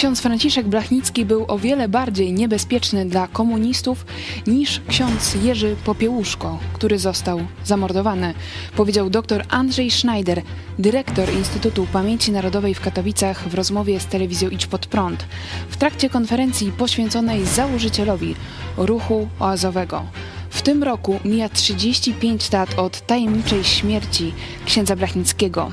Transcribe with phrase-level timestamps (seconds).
[0.00, 4.06] ksiądz Franciszek Blachnicki był o wiele bardziej niebezpieczny dla komunistów
[4.46, 8.34] niż ksiądz Jerzy Popiełuszko, który został zamordowany,
[8.76, 10.42] powiedział dr Andrzej Schneider,
[10.78, 15.24] dyrektor Instytutu Pamięci Narodowej w Katowicach w rozmowie z telewizją Idź Pod Prąd
[15.70, 18.34] w trakcie konferencji poświęconej założycielowi
[18.76, 20.04] ruchu oazowego.
[20.50, 24.34] W tym roku mija 35 lat od tajemniczej śmierci
[24.66, 25.72] księdza Blachnickiego.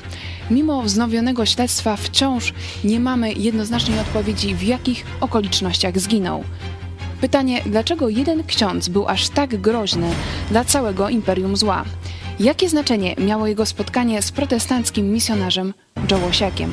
[0.51, 6.43] Mimo wznowionego śledztwa wciąż nie mamy jednoznacznej odpowiedzi, w jakich okolicznościach zginął.
[7.21, 10.09] Pytanie, dlaczego jeden ksiądz był aż tak groźny
[10.49, 11.85] dla całego imperium zła?
[12.39, 15.73] Jakie znaczenie miało jego spotkanie z protestanckim misjonarzem
[16.11, 16.71] Joe Łosiakiem?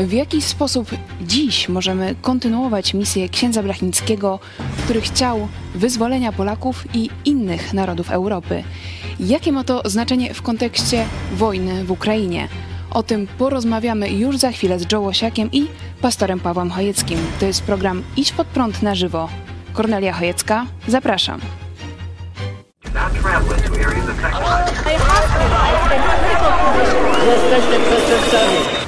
[0.00, 4.38] W jaki sposób dziś możemy kontynuować misję księdza Blachnickiego,
[4.84, 8.64] który chciał wyzwolenia Polaków i innych narodów Europy?
[9.20, 12.48] Jakie ma to znaczenie w kontekście wojny w Ukrainie?
[12.90, 15.66] O tym porozmawiamy już za chwilę z Joe Łosiakiem i
[16.00, 17.18] pastorem Pawłem Chojeckim.
[17.40, 19.28] To jest program Idź pod prąd na żywo.
[19.72, 21.40] Kornelia Chojecka, zapraszam.
[27.26, 28.79] Jesteście przestępcami.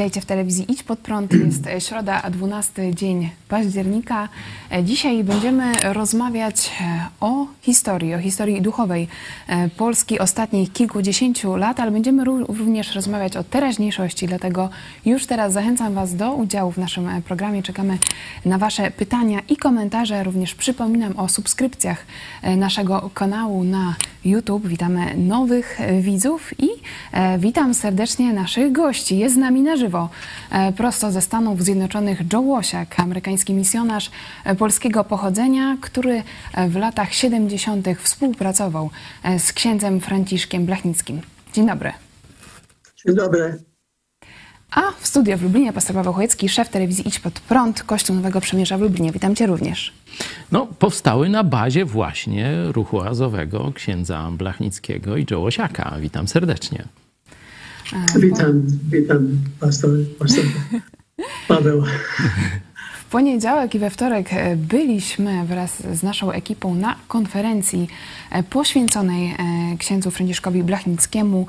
[0.00, 1.32] Witajcie w telewizji Idź Pod Prąd.
[1.32, 4.28] Jest środa, 12 dzień października.
[4.82, 9.08] Dzisiaj będziemy rozmawiać e, o historii, o historii duchowej
[9.48, 14.68] e, Polski ostatnich kilkudziesięciu lat, ale będziemy również rozmawiać o teraźniejszości, dlatego
[15.06, 17.62] już teraz zachęcam Was do udziału w naszym e, programie.
[17.62, 17.98] Czekamy
[18.44, 20.24] na Wasze pytania i komentarze.
[20.24, 22.06] Również przypominam o subskrypcjach
[22.56, 24.66] naszego kanału na YouTube.
[24.66, 26.68] Witamy nowych widzów i
[27.38, 29.18] witam serdecznie naszych gości.
[29.18, 29.89] Jest z nami na żywo,
[30.50, 34.10] e, prosto ze Stanów Zjednoczonych Joe Łosiak, amerykański misjonarz
[34.44, 36.22] e, polskiego pochodzenia, który
[36.54, 37.86] e, w latach 70.
[37.98, 38.90] współpracował
[39.38, 41.20] z księdzem Franciszkiem Blachnickim.
[41.52, 41.92] Dzień dobry.
[43.06, 43.58] Dzień dobry.
[44.70, 48.40] A w studio w Lublinie pastor Paweł Chojecki, szef telewizji Idź Pod Prąd, Kościół Nowego
[48.40, 49.12] Przymierza w Lublinie.
[49.12, 49.92] Witam Cię również.
[50.52, 55.96] No, powstały na bazie właśnie ruchu azowego księdza Blachnickiego i Joe Łosiaka.
[56.00, 56.84] Witam serdecznie.
[58.18, 60.44] Witam, witam, pastor, pastor
[61.48, 61.84] Paweł.
[63.00, 67.88] W poniedziałek i we wtorek e, byliśmy wraz z naszą ekipą na konferencji
[68.30, 69.36] e, poświęconej e,
[69.78, 71.46] księdzu Franciszkowi Blachnickiemu,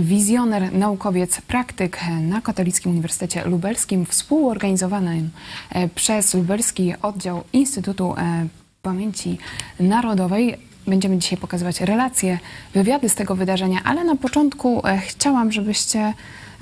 [0.00, 5.30] wizjoner, naukowiec, praktyk na Katolickim Uniwersytecie Lubelskim, współorganizowanym
[5.94, 8.14] przez Lubelski Oddział Instytutu
[8.82, 9.38] Pamięci
[9.80, 10.56] Narodowej.
[10.86, 12.38] Będziemy dzisiaj pokazywać relacje,
[12.74, 16.14] wywiady z tego wydarzenia, ale na początku e, chciałam, żebyście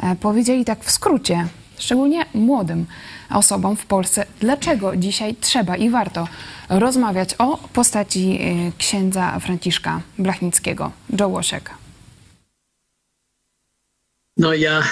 [0.03, 1.47] e, powiedzieli tak w skrócie,
[1.79, 2.87] szczególnie młodym
[3.31, 6.29] osobom w Polsce, dlaczego dzisiaj trzeba i warto
[6.69, 10.93] rozmawiać o postaci e, księdza Franciszka Blachnickiego.
[11.21, 11.71] Joe Łosiek.
[14.37, 14.83] No ja,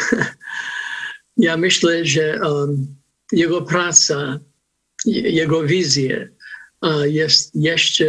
[1.36, 2.96] ja myślę, że um,
[3.32, 4.38] jego praca,
[5.06, 6.28] jego wizje
[6.82, 8.04] uh, jest jeszcze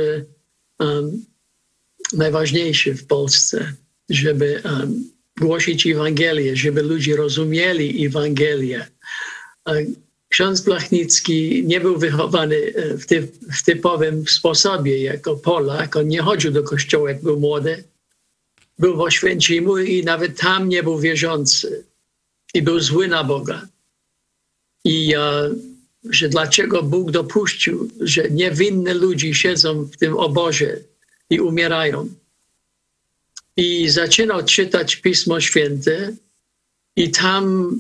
[2.14, 3.74] najważniejsze w Polsce,
[4.10, 4.64] żeby
[5.40, 8.88] głosić Ewangelię, żeby ludzie rozumieli Ewangelię.
[10.32, 15.96] Ksiądz Blachnicki nie był wychowany e, w, ty, w typowym sposobie jako Polak.
[15.96, 17.84] On nie chodził do kościoła, jak był młody.
[18.80, 21.86] Był w Oświęcimiu i nawet tam nie był wierzący.
[22.54, 23.68] I był zły na Boga.
[24.84, 25.58] I uh,
[26.04, 30.84] że dlaczego Bóg dopuścił, że niewinne ludzie siedzą w tym obozie
[31.30, 32.10] i umierają.
[33.58, 36.14] I zaczynał czytać Pismo Święte
[36.96, 37.72] i tam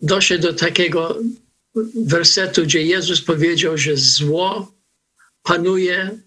[0.00, 1.18] doszedł do takiego
[1.94, 4.72] wersetu, gdzie Jezus powiedział, że zło
[5.42, 6.18] panuje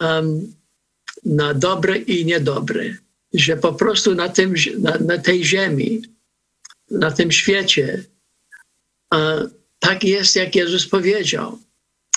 [0.00, 0.54] um,
[1.24, 2.96] na dobre i niedobre.
[3.34, 6.02] Że po prostu na, tym, na, na tej ziemi,
[6.90, 8.04] na tym świecie,
[9.14, 9.50] uh,
[9.84, 11.58] tak jest, jak Jezus powiedział.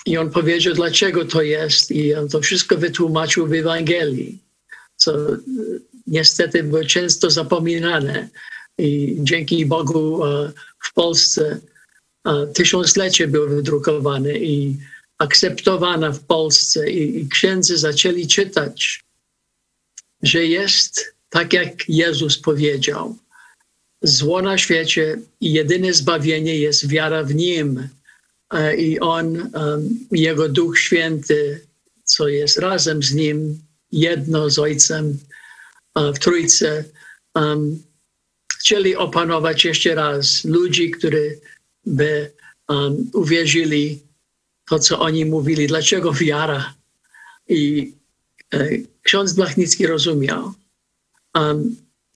[0.05, 4.37] I on powiedział, dlaczego to jest, i on to wszystko wytłumaczył w Ewangelii,
[4.95, 5.37] co e,
[6.07, 8.29] niestety było często zapominane.
[8.77, 11.59] I dzięki Bogu e, w Polsce
[12.25, 14.77] e, tysiąclecie było wydrukowane i
[15.17, 19.03] akceptowane w Polsce, i, i księdzy zaczęli czytać,
[20.23, 23.17] że jest tak, jak Jezus powiedział
[24.01, 27.87] zło na świecie i jedyne zbawienie jest wiara w Nim.
[28.77, 29.51] i on,
[30.11, 31.67] jego Duch Święty,
[32.03, 33.59] co jest razem z nim,
[33.91, 35.19] jedno z Ojcem
[35.95, 36.83] w Trójce,
[38.59, 41.39] chcieli opanować jeszcze raz ludzi, którzy
[41.85, 42.31] by
[43.13, 43.99] uwierzyli
[44.69, 45.67] to, co oni mówili.
[45.67, 46.73] Dlaczego wiara?
[47.47, 47.93] I
[48.53, 48.69] e,
[49.01, 50.53] ksiądz Blachnicki rozumiał,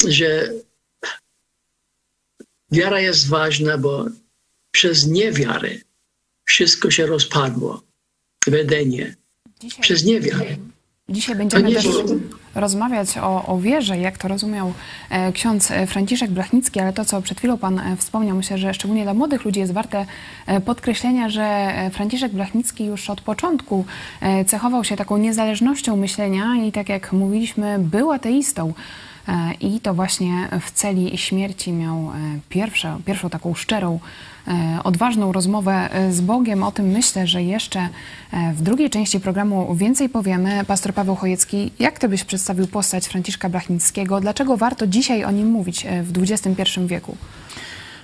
[0.07, 0.53] że
[2.71, 4.05] wiara jest ważna, bo
[4.71, 5.81] przez niewiary
[6.45, 7.81] wszystko się rozpadło.
[8.47, 9.15] Wedenie.
[9.59, 10.55] Dzisiaj, przez niewiarę.
[11.09, 11.87] Dzisiaj będziemy nie też
[12.55, 14.73] rozmawiać o, o wierze, jak to rozumiał
[15.09, 19.03] e, ksiądz Franciszek Blachnicki, ale to, co przed chwilą pan e, wspomniał, myślę, że szczególnie
[19.03, 20.05] dla młodych ludzi jest warte
[20.47, 23.85] e, podkreślenia, że Franciszek Blachnicki już od początku
[24.47, 28.73] cechował się taką niezależnością myślenia i tak jak mówiliśmy, był ateistą.
[29.27, 32.11] E, I to właśnie w celi śmierci miał e,
[32.49, 33.99] pierwszą, pierwszą taką szczerą,
[34.47, 36.63] e, odważną rozmowę z Bogiem.
[36.63, 37.89] O tym myślę, że jeszcze
[38.53, 40.65] w drugiej części programu więcej powiemy.
[40.65, 44.21] Pastor Paweł Chojecki, jak ty byś przedstawił postać Franciszka Blachnickiego?
[44.21, 47.17] Dlaczego warto dzisiaj o nim mówić w XXI wieku?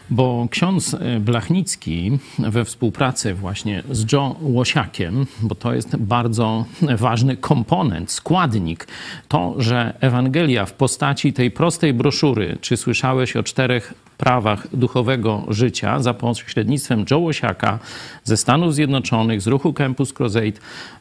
[0.10, 7.38] Bo ksiądz e, Blachnicki we współpracy właśnie z Joe Łosiakiem, bo to jest bardzo ważny
[7.38, 8.88] komponent, składnik,
[9.28, 16.00] to, że Ewangelia w postaci tej prostej broszury, czy słyszałeś o czterech prawach duchowego życia
[16.00, 17.80] za pośrednictwem Joe Łosiaka
[18.24, 20.52] ze Stanów Zjednoczonych, z ruchu Campus Crusade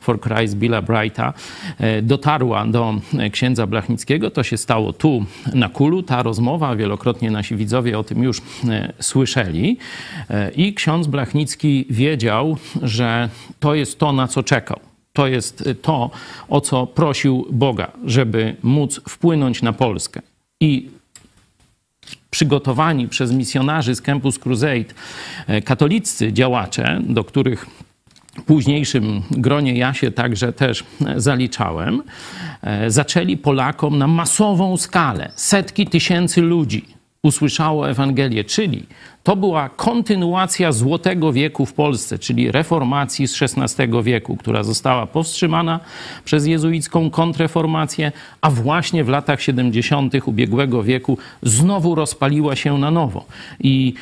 [0.01, 1.33] for Christ Billa Brighta,
[1.79, 2.95] e, dotarła do
[3.33, 4.31] księdza Blachnickiego.
[4.31, 5.25] To się stało tu
[5.55, 6.77] na Kulu, ta rozmowa.
[6.77, 8.39] Wielokrotnie nasi widzowie o tym już
[8.69, 9.79] e, słyszeli.
[10.31, 13.29] E, I ksiądz Blachnicki wiedział, że
[13.61, 14.81] to jest to, na co czekał.
[15.13, 16.11] To jest to,
[16.49, 20.23] o co prosił Boga, żeby móc wpłynąć na Polskę.
[20.61, 20.89] I
[22.31, 24.95] przygotowani przez misjonarzy z Campus Crusade
[25.47, 27.67] e, katoliccy działacze, do których
[28.47, 30.85] późniejszym gronie ja się także też
[31.17, 32.03] zaliczałem,
[32.63, 36.96] e, zaczęli Polakom na masową skalę, setki tysięcy ludzi
[37.27, 38.87] usłyszało Ewangelię, czyli
[39.23, 45.81] to była kontynuacja Złotego Wieku w Polsce, czyli reformacji z XVI wieku, która została powstrzymana
[46.25, 50.15] przez jezuicką kontreformację, a właśnie w latach 70.
[50.25, 53.25] ubiegłego wieku znowu rozpaliła się na nowo.
[53.61, 53.95] I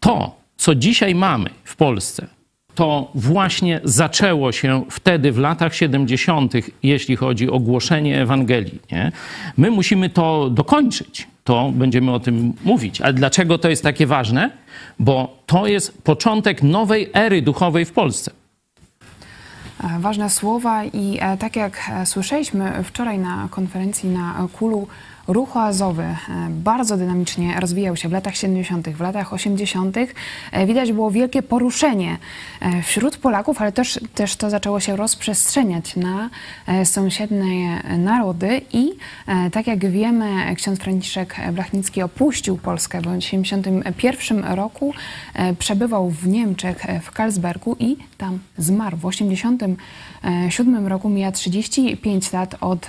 [0.00, 2.26] to, co dzisiaj mamy w Polsce,
[2.74, 6.52] to właśnie zaczęło się wtedy w latach 70.,
[6.82, 8.80] jeśli chodzi o głoszenie Ewangelii.
[8.92, 9.12] Nie?
[9.56, 13.00] My musimy to dokończyć to będziemy o tym mówić.
[13.00, 14.50] Ale dlaczego to jest takie ważne?
[14.98, 18.30] Bo to jest początek nowej ery duchowej w Polsce.
[19.84, 24.86] E, ważne słowa i e, tak jak e, słyszeliśmy wczoraj na konferencji na Kulu,
[25.28, 26.16] Ruch oazowy e,
[26.50, 29.96] bardzo dynamicznie rozwijał się w latach 70., w latach 80.
[30.52, 32.16] E, widać było wielkie poruszenie
[32.60, 36.30] e, wśród Polaków, ale też, też to zaczęło się rozprzestrzeniać na
[36.84, 38.90] sąsiednie narody i
[39.52, 44.94] tak jak wiemy, ksiądz Franciszek Blachnicki opuścił Polskę w 1981 roku,
[45.58, 48.96] przebywał w Niemczech, w Karlsbergu i tam zmarł.
[48.96, 52.86] W 1987 roku mija 35 lat od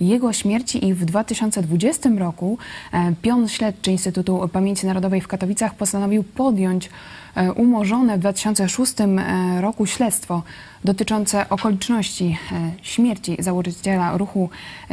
[0.00, 2.58] jego śmierci i w 2020 2020 roku
[2.92, 6.90] e, pion śledczy Instytutu Pamięci Narodowej w Katowicach postanowił podjąć
[7.34, 10.42] e, umorzone w 2006 e, roku śledztwo
[10.84, 12.38] dotyczące okoliczności
[12.82, 14.50] śmierci założyciela ruchu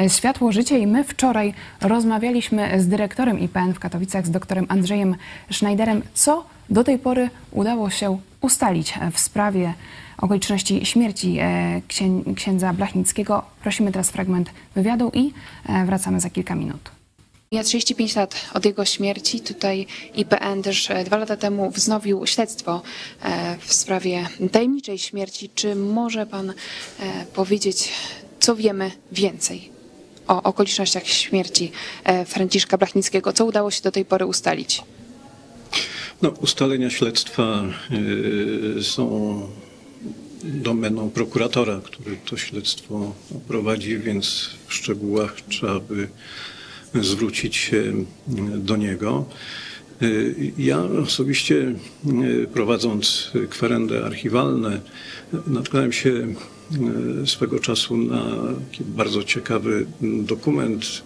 [0.08, 0.80] Światło Życie.
[0.80, 5.16] I my wczoraj rozmawialiśmy z dyrektorem IPN w Katowicach, z doktorem Andrzejem
[5.52, 9.74] Schneiderem, co do tej pory udało się ustalić w sprawie
[10.22, 11.82] okoliczności śmierci e,
[12.36, 13.44] księdza Blachnickiego.
[13.62, 15.34] Prosimy teraz fragment wywiadu i
[15.70, 16.92] e, wracamy za kilka minut.
[17.52, 19.42] Ja 35 lat od jego śmierci.
[19.42, 22.82] Tutaj IPN też e, dwa lata temu wznowił śledztwo
[23.60, 25.50] w sprawie tajemniczej śmierci.
[25.56, 26.54] Czy może pan
[27.34, 27.90] powiedzieć,
[28.40, 29.72] co wiemy więcej
[30.28, 31.72] o okolicznościach śmierci
[32.26, 33.34] Franciszka Blachnickiego?
[33.34, 34.84] Co udało się do tej pory ustalić?
[36.22, 37.64] No, ustalenia śledztwa
[38.82, 39.42] są
[40.44, 43.14] domeną prokuratora, który to śledztwo
[43.48, 46.08] prowadzi, więc w szczegółach trzeba by
[47.02, 47.94] zwrócić się
[48.58, 49.26] do niego.
[50.58, 51.76] Ja osobiście
[52.54, 54.82] prowadząc kwerendy archiwalne
[55.48, 56.34] natknąłem się
[57.26, 58.24] swego czasu na
[58.80, 61.04] bardzo ciekawy dokument,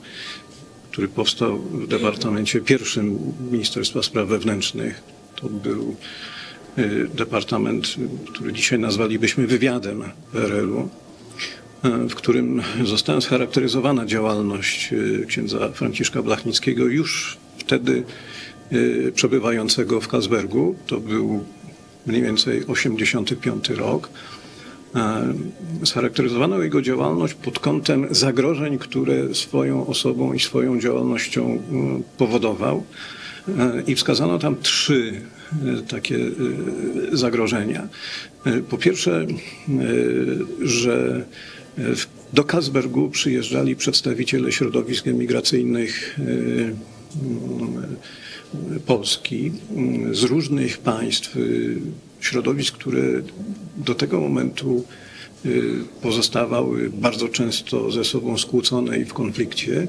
[0.93, 3.19] który powstał w Departamencie Pierwszym
[3.51, 5.03] Ministerstwa Spraw Wewnętrznych.
[5.35, 5.95] To był
[6.77, 7.95] Y, departament,
[8.33, 10.89] który dzisiaj nazwalibyśmy wywiadem PRL-u,
[11.85, 18.03] y, w którym została scharakteryzowana działalność y, księdza Franciszka Blachnickiego już wtedy
[19.15, 20.75] przebywającego w Kazbergu.
[20.87, 21.43] To był
[22.05, 24.09] mniej więcej 85 rok.
[25.83, 31.61] Scharakteryzowano jego działalność pod kątem zagrożeń, które swoją osobą i swoją działalnością
[32.17, 32.83] powodował.
[33.87, 35.21] I wskazano tam trzy
[35.87, 36.19] takie
[37.11, 37.87] zagrożenia.
[38.69, 39.25] Po pierwsze,
[40.61, 41.25] że
[42.33, 46.19] do Kasbergu przyjeżdżali przedstawiciele środowisk emigracyjnych
[48.85, 49.51] Polski
[50.11, 51.37] z różnych państw,
[52.23, 53.01] środowisk, które
[53.77, 54.83] do tego momentu
[56.01, 59.87] pozostawały bardzo często ze sobą skłócone i w konflikcie.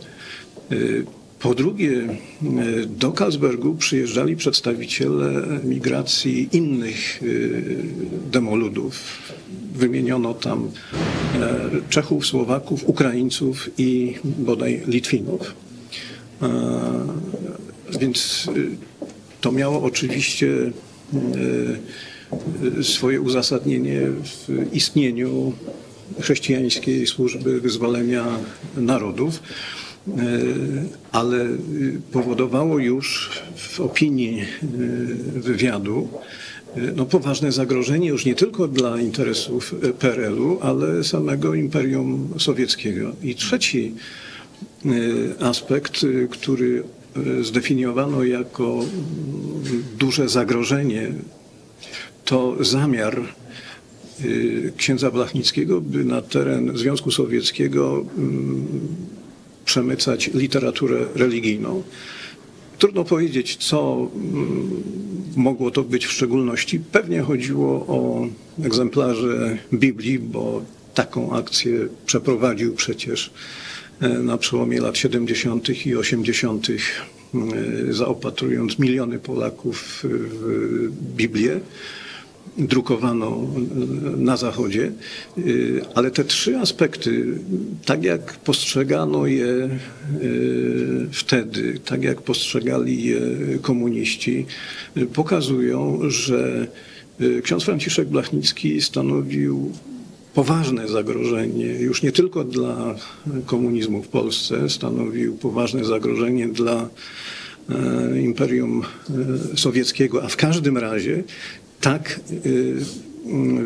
[1.40, 2.16] Po drugie,
[2.86, 7.20] do Kasbergu przyjeżdżali przedstawiciele migracji innych
[8.32, 9.22] demoludów.
[9.74, 10.70] Wymieniono tam
[11.88, 15.54] Czechów, Słowaków, Ukraińców i bodaj Litwinów.
[18.00, 18.46] Więc
[19.40, 20.72] to miało oczywiście
[22.82, 25.52] swoje uzasadnienie w istnieniu
[26.20, 28.26] chrześcijańskiej służby wyzwolenia
[28.76, 29.42] narodów,
[31.12, 31.46] ale
[32.12, 34.44] powodowało już w opinii
[35.34, 36.08] wywiadu
[36.96, 43.12] no, poważne zagrożenie już nie tylko dla interesów PRL-u, ale samego Imperium Sowieckiego.
[43.22, 43.94] I trzeci
[45.40, 46.82] aspekt, który
[47.42, 48.80] zdefiniowano jako
[49.98, 51.12] duże zagrożenie,
[52.24, 53.22] to zamiar
[54.76, 58.04] księdza Blachnickiego, by na teren Związku Sowieckiego
[59.64, 61.82] przemycać literaturę religijną.
[62.78, 64.10] Trudno powiedzieć, co
[65.36, 66.80] mogło to być w szczególności.
[66.92, 68.26] Pewnie chodziło o
[68.64, 70.62] egzemplarze Biblii, bo
[70.94, 73.30] taką akcję przeprowadził przecież
[74.00, 75.86] na przełomie lat 70.
[75.86, 76.66] i 80.,
[77.90, 81.60] zaopatrując miliony Polaków w Biblię
[82.58, 83.42] drukowano
[84.16, 84.92] na Zachodzie,
[85.94, 87.38] ale te trzy aspekty,
[87.84, 89.68] tak jak postrzegano je
[91.12, 93.20] wtedy, tak jak postrzegali je
[93.62, 94.46] komuniści,
[95.12, 96.66] pokazują, że
[97.42, 99.72] ksiądz Franciszek Blachnicki stanowił
[100.34, 102.94] poważne zagrożenie już nie tylko dla
[103.46, 106.88] komunizmu w Polsce, stanowił poważne zagrożenie dla
[108.22, 108.82] Imperium
[109.56, 111.22] Sowieckiego, a w każdym razie
[111.84, 112.20] tak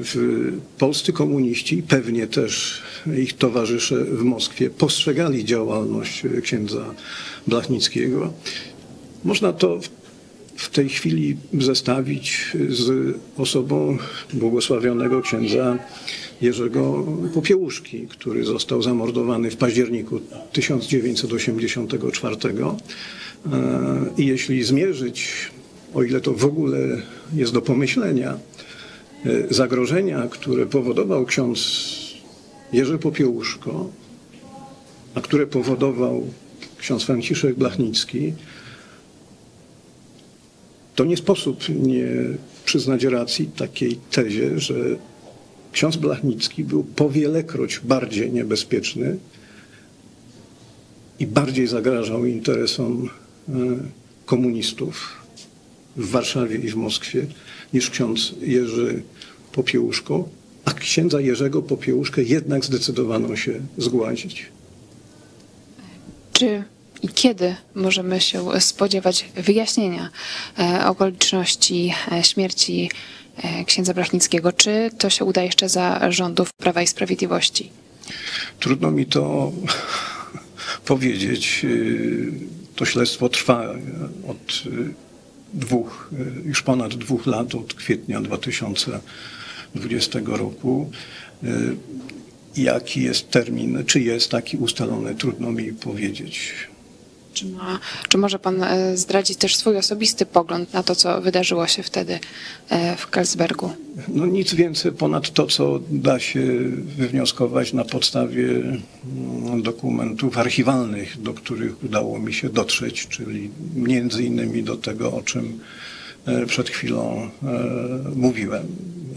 [0.04, 2.82] w polscy komuniści, pewnie też
[3.18, 6.94] ich towarzysze w Moskwie, postrzegali działalność księdza
[7.46, 8.32] Blachnickiego.
[9.24, 9.80] Można to
[10.56, 13.98] w tej chwili zestawić z osobą
[14.32, 15.78] błogosławionego księdza
[16.40, 20.20] Jerzego Popiełuszki, który został zamordowany w październiku
[20.52, 22.36] 1984.
[24.18, 25.50] I jeśli zmierzyć,
[25.94, 26.78] o ile to w ogóle
[27.34, 28.38] jest do pomyślenia,
[29.50, 31.88] zagrożenia, które powodował ksiądz
[32.72, 33.90] Jerzy Popiełuszko,
[35.14, 36.26] a które powodował
[36.78, 38.32] ksiądz Franciszek Blachnicki,
[40.94, 42.08] to nie sposób nie
[42.64, 44.74] przyznać racji takiej tezie, że
[45.72, 49.18] ksiądz Blachnicki był powielekroć bardziej niebezpieczny
[51.18, 53.08] i bardziej zagrażał interesom
[54.26, 55.17] komunistów
[55.98, 57.26] w Warszawie i w Moskwie
[57.74, 59.02] niż ksiądz Jerzy
[59.52, 60.28] Popiełuszko,
[60.64, 64.46] a księdza Jerzego Popiełuszkę jednak zdecydowano się zgładzić.
[66.32, 66.64] Czy
[67.02, 70.10] i kiedy możemy się spodziewać wyjaśnienia
[70.86, 72.90] okoliczności śmierci
[73.66, 74.52] księdza Brachnickiego?
[74.52, 77.70] Czy to się uda jeszcze za rządów Prawa i Sprawiedliwości?
[78.60, 79.52] Trudno mi to
[80.84, 81.66] powiedzieć.
[82.76, 83.74] To śledztwo trwa
[84.28, 84.62] od
[85.54, 86.10] dwóch,
[86.44, 90.90] już ponad dwóch lat, od kwietnia 2020 roku.
[92.56, 96.52] Jaki jest termin, czy jest taki ustalony, trudno mi powiedzieć.
[97.38, 97.78] Czy, ma,
[98.08, 98.64] czy może pan
[98.94, 102.18] zdradzić też swój osobisty pogląd na to, co wydarzyło się wtedy
[102.96, 103.70] w Karlsbergu?
[104.08, 106.42] No nic więcej ponad to, co da się
[106.96, 108.48] wywnioskować na podstawie
[109.62, 115.60] dokumentów archiwalnych, do których udało mi się dotrzeć, czyli między innymi do tego, o czym
[116.46, 117.30] przed chwilą
[118.16, 118.66] mówiłem.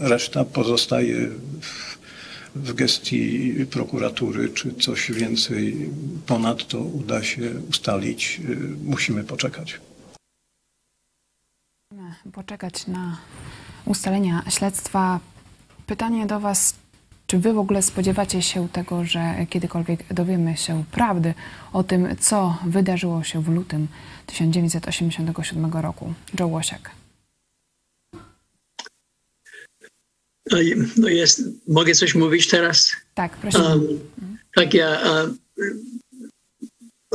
[0.00, 1.28] Reszta pozostaje
[1.60, 1.91] w
[2.54, 5.90] w gestii prokuratury, czy coś więcej
[6.26, 7.40] ponadto uda się
[7.70, 8.40] ustalić,
[8.84, 9.80] musimy poczekać.
[12.32, 13.18] Poczekać na
[13.84, 15.20] ustalenia śledztwa.
[15.86, 16.74] Pytanie do Was,
[17.26, 21.34] czy Wy w ogóle spodziewacie się tego, że kiedykolwiek dowiemy się prawdy
[21.72, 23.88] o tym, co wydarzyło się w lutym
[24.26, 26.14] 1987 roku?
[26.40, 26.90] Joe Łosiak.
[30.96, 32.92] No jest, mogę coś mówić teraz?
[33.14, 33.58] Tak, proszę.
[33.58, 34.00] Um,
[34.54, 35.38] tak, ja, um,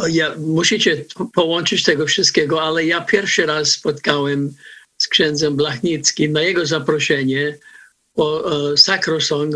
[0.10, 4.54] ja musicie połączyć tego wszystkiego, ale ja pierwszy raz spotkałem
[4.98, 7.58] z księdzem Blachnickim na jego zaproszenie
[8.16, 9.56] o, o Sakrosong.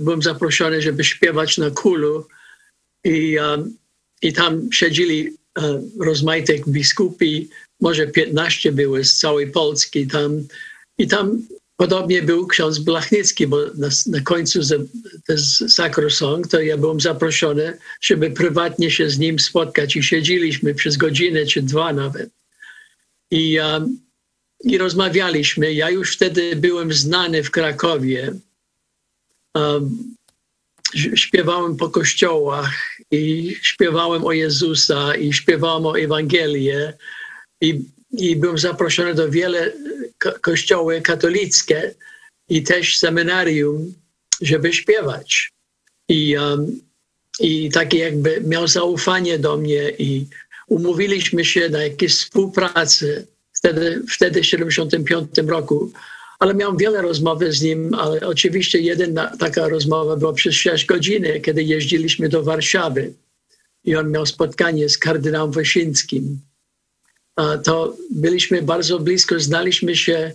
[0.00, 2.26] Byłem zaproszony, żeby śpiewać na kulu
[3.04, 3.76] i, um,
[4.22, 7.48] i tam siedzieli um, rozmaitych biskupi,
[7.80, 10.42] może 15 były z całej Polski tam
[10.98, 11.42] i tam
[11.80, 14.60] Podobnie był ksiądz Blachnicki, bo na, na końcu
[15.68, 21.46] Sakrosong to ja byłem zaproszony, żeby prywatnie się z nim spotkać i siedzieliśmy przez godzinę
[21.46, 22.30] czy dwa nawet.
[23.30, 24.00] I, um,
[24.64, 25.72] i rozmawialiśmy.
[25.72, 28.34] Ja już wtedy byłem znany w Krakowie.
[29.54, 30.14] Um,
[30.94, 36.92] śpiewałem po kościołach i śpiewałem o Jezusa i śpiewałem o Ewangelię
[37.60, 39.72] i, i byłem zaproszony do wiele
[40.40, 41.94] kościoły katolickie
[42.48, 43.94] i też seminarium,
[44.40, 45.52] żeby śpiewać.
[46.08, 46.80] I, um,
[47.40, 50.26] i takie jakby miał zaufanie do mnie i
[50.66, 55.92] umówiliśmy się na jakieś współpracę wtedy, wtedy w 75 roku.
[56.38, 61.24] Ale miałem wiele rozmowy z nim, ale oczywiście jedna taka rozmowa była przez 6 godzin,
[61.42, 63.12] kiedy jeździliśmy do Warszawy
[63.84, 66.40] i on miał spotkanie z kardynałem Wyszyńskim
[67.64, 70.32] to byliśmy bardzo blisko, znaliśmy się.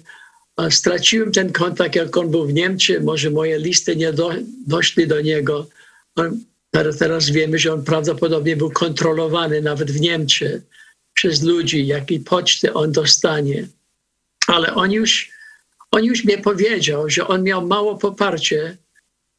[0.70, 4.32] Straciłem ten kontakt, jak on był w Niemczech, może moje listy nie do,
[4.68, 5.68] doszły do niego.
[6.16, 6.40] On,
[7.00, 10.62] teraz wiemy, że on prawdopodobnie był kontrolowany nawet w Niemczech
[11.14, 13.68] przez ludzi, jakiej poczty on dostanie.
[14.48, 15.32] Ale on już,
[15.92, 18.78] on już mi powiedział, że on miał mało poparcie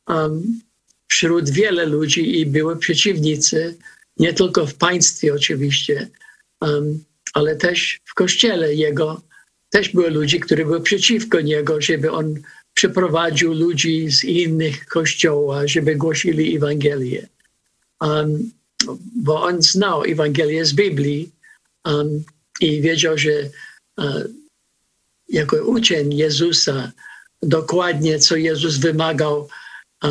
[0.08, 0.60] um,
[1.08, 3.76] wśród wiele ludzi i były przeciwnicy,
[4.16, 6.08] nie tylko w państwie oczywiście,
[6.60, 9.22] um, ale też w kościele jego
[9.70, 12.34] też były ludzie, którzy byli przeciwko niego, żeby on
[12.74, 17.28] przyprowadził ludzi z innych kościołów, żeby głosili Ewangelię.
[18.00, 18.50] Um,
[19.16, 21.32] bo on znał Ewangelię z Biblii
[21.84, 22.24] um,
[22.60, 23.30] i wiedział, że
[23.98, 24.24] uh,
[25.28, 26.92] jako uczeń Jezusa
[27.42, 29.48] dokładnie, co Jezus wymagał,
[30.04, 30.10] uh,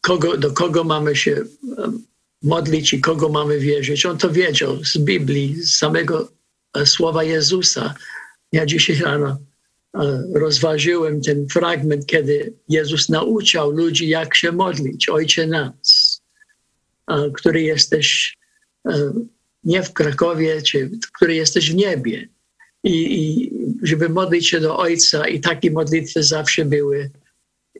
[0.00, 1.44] kogo, do kogo mamy się
[2.42, 4.06] modlić i kogo mamy wierzyć.
[4.06, 6.33] On to wiedział z Biblii, z samego
[6.84, 7.94] słowa Jezusa.
[8.52, 9.38] Ja dzisiaj rano
[9.94, 15.08] e, rozważyłem ten fragment, kiedy Jezus nauczał ludzi, jak się modlić.
[15.08, 16.22] Ojcze nas,
[17.10, 18.36] e, który jesteś
[18.88, 19.12] e,
[19.64, 22.28] nie w Krakowie, czy który jesteś w niebie.
[22.84, 27.10] I, I, żeby modlić się do Ojca, i takie modlitwy zawsze były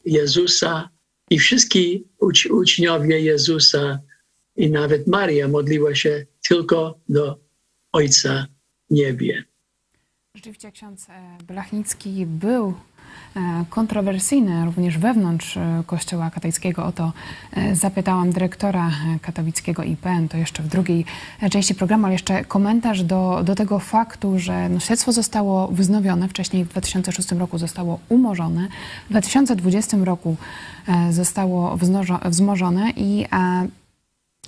[0.04, 0.88] Jezusa
[1.30, 4.00] i wszyscy ucz, uczniowie Jezusa
[4.56, 7.38] i nawet Maria modliła się tylko do
[7.92, 8.46] Ojca
[8.94, 9.44] niebie.
[10.36, 11.12] Rzeczywiście ksiądz e,
[11.46, 12.74] Blachnicki był
[13.36, 16.84] e, kontrowersyjny również wewnątrz e, Kościoła katolickiego.
[16.86, 17.12] O to
[17.72, 18.90] zapytałam dyrektora
[19.22, 21.04] katolickiego IPN, to jeszcze w drugiej
[21.50, 26.64] części programu, ale jeszcze komentarz do, do tego faktu, że no, śledztwo zostało wznowione, wcześniej
[26.64, 28.68] w 2006 roku zostało umorzone,
[29.06, 30.36] w 2020 roku
[31.10, 31.78] zostało
[32.24, 33.26] wzmożone i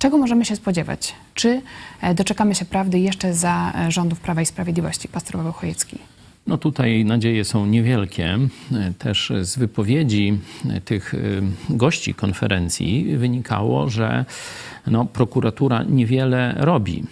[0.07, 1.15] Czego możemy się spodziewać?
[1.35, 1.63] Czy
[2.01, 5.99] e, doczekamy się prawdy jeszcze za e, rządów Prawa i Sprawiedliwości, pastor Paweł Chojecki?
[6.47, 8.39] No tutaj nadzieje są niewielkie.
[8.73, 10.39] E, też z wypowiedzi
[10.85, 11.15] tych
[11.71, 14.25] gości konferencji wynikało, że
[14.87, 17.03] no, prokuratura niewiele robi.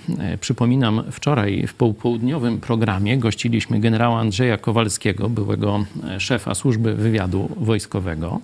[0.40, 5.84] Przypominam, wczoraj w południowym programie gościliśmy generała Andrzeja Kowalskiego, byłego
[6.18, 8.40] szefa służby wywiadu wojskowego.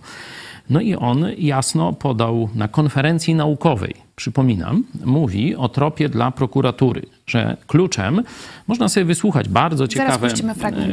[0.71, 7.57] No i on jasno podał na konferencji naukowej, przypominam, mówi o tropie dla prokuratury, że
[7.67, 8.23] kluczem
[8.67, 10.29] można sobie wysłuchać bardzo ciekawe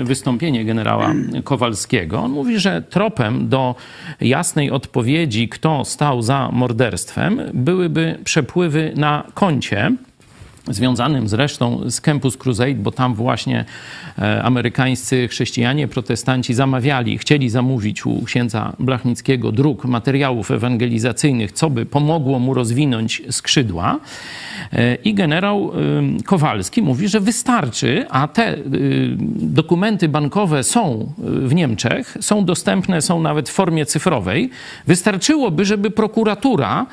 [0.03, 1.13] wystąpienie generała
[1.43, 2.19] Kowalskiego.
[2.19, 3.75] On mówi, że tropem do
[4.21, 9.91] jasnej odpowiedzi, kto stał za morderstwem, byłyby przepływy na koncie
[10.69, 13.65] związanym zresztą z Campus Crusade, bo tam właśnie
[14.19, 21.86] e, amerykańscy chrześcijanie, protestanci zamawiali, chcieli zamówić u księdza Blachnickiego druk materiałów ewangelizacyjnych, co by
[21.86, 23.99] pomogło mu rozwinąć skrzydła.
[24.73, 28.58] E, I generał e, Kowalski mówi, że wystarczy, a te
[29.36, 34.49] dokumenty bankowe są w Niemczech, są dostępne, są nawet w formie cyfrowej.
[34.88, 36.86] Wystarczyłoby, żeby prokuratura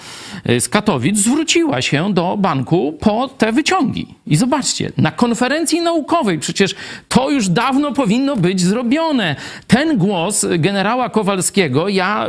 [0.58, 4.14] z Katowic zwróciła się do banku po te wyciągi wyciągi.
[4.26, 6.74] I zobaczcie, na konferencji naukowej przecież
[7.08, 9.36] to już dawno powinno być zrobione.
[9.66, 12.26] Ten głos generała Kowalskiego ja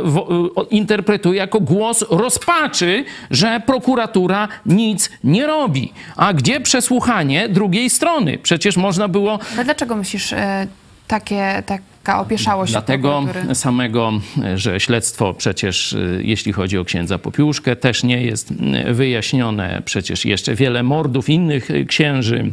[0.70, 5.92] interpretuję jako głos rozpaczy, że prokuratura nic nie robi.
[6.16, 8.38] A gdzie przesłuchanie drugiej strony?
[8.38, 9.38] Przecież można było.
[9.54, 10.66] Ale dlaczego myślisz, e,
[11.06, 14.12] takie, tak, taka opieszałość Dlatego samego,
[14.54, 18.54] że śledztwo przecież, jeśli chodzi o księdza Popiłuszkę, też nie jest
[18.90, 19.82] wyjaśnione.
[19.84, 22.52] Przecież jeszcze wiele mordów innych księży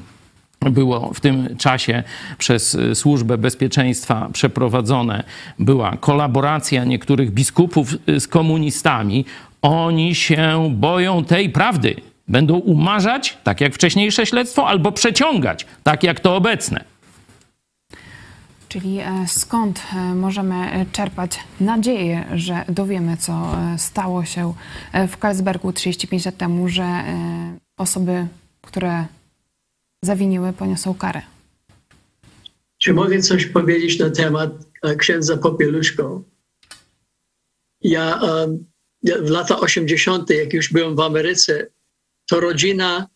[0.61, 2.03] było w tym czasie
[2.37, 5.23] przez Służbę Bezpieczeństwa przeprowadzone.
[5.59, 9.25] Była kolaboracja niektórych biskupów z komunistami.
[9.61, 11.95] Oni się boją tej prawdy.
[12.27, 16.92] Będą umarzać, tak jak wcześniejsze śledztwo, albo przeciągać, tak jak to obecne.
[18.73, 24.53] Czyli e, skąd e, możemy czerpać nadzieję, że dowiemy, co e, stało się
[25.07, 27.03] w Karlsbergu 35 lat temu, że
[27.77, 28.27] osoby,
[28.61, 29.05] które
[30.01, 31.21] zawiniły, poniosą karę?
[32.77, 34.51] Czy mogę coś powiedzieć na temat
[34.97, 36.23] księdza Popieluszko?
[37.81, 38.21] Ja
[39.03, 41.67] w latach 80., jak już byłem w Ameryce,
[42.29, 43.07] to rodzina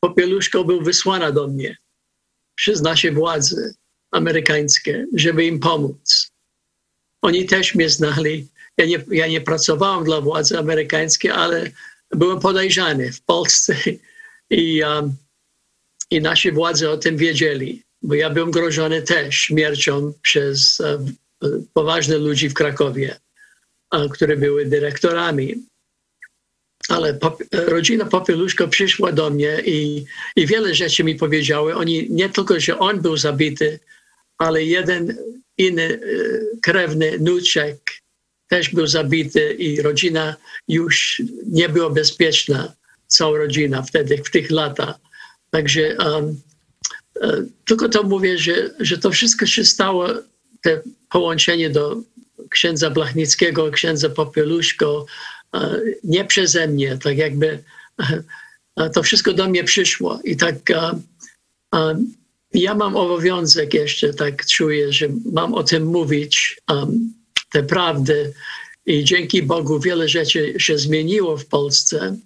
[0.00, 1.76] Popieluszko był wysłana do mnie
[2.54, 3.74] przez nasze władze
[4.12, 6.30] amerykańskie, żeby im pomóc.
[7.22, 8.48] Oni też mnie znali.
[8.78, 11.70] Ja nie, ja nie pracowałem dla władzy amerykańskiej, ale
[12.10, 13.74] byłem podejrzany w Polsce
[14.50, 15.16] i, um,
[16.10, 21.16] i nasi władze o tym wiedzieli, bo ja byłem grożony też śmiercią przez um,
[21.72, 23.16] poważnych ludzi w Krakowie,
[23.92, 25.54] um, które były dyrektorami.
[26.88, 30.04] Ale pop, rodzina Popieluszko przyszła do mnie i,
[30.36, 31.74] i wiele rzeczy mi powiedziały.
[31.74, 33.78] Oni nie tylko, że on był zabity,
[34.42, 35.16] ale jeden
[35.58, 35.98] inny e,
[36.62, 37.78] krewny Nuczek
[38.48, 40.36] też był zabity i rodzina
[40.68, 42.72] już nie była bezpieczna,
[43.06, 44.96] cała rodzina wtedy, w tych latach.
[45.50, 46.40] Także um,
[47.64, 50.08] tylko to mówię, że, że to wszystko się stało,
[50.62, 51.96] te połączenie do
[52.50, 55.06] księdza Blachnickiego, księdza Popieluszko,
[56.04, 57.62] nie przeze mnie, tak jakby
[58.94, 60.56] to wszystko do mnie przyszło i tak
[62.54, 67.14] ja mam obowiązek jeszcze, tak czuję, że mam o tym mówić, um,
[67.50, 68.32] te prawdy.
[68.86, 72.16] I dzięki Bogu wiele rzeczy się zmieniło w Polsce,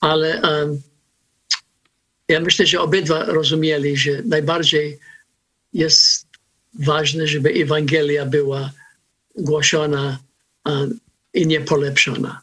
[0.00, 0.82] ale um,
[2.28, 4.98] ja myślę, że obydwa rozumieli, że najbardziej
[5.72, 6.26] jest
[6.74, 8.70] ważne, żeby Ewangelia była
[9.36, 10.18] głoszona
[10.64, 11.00] um,
[11.34, 12.42] i nie polepszona.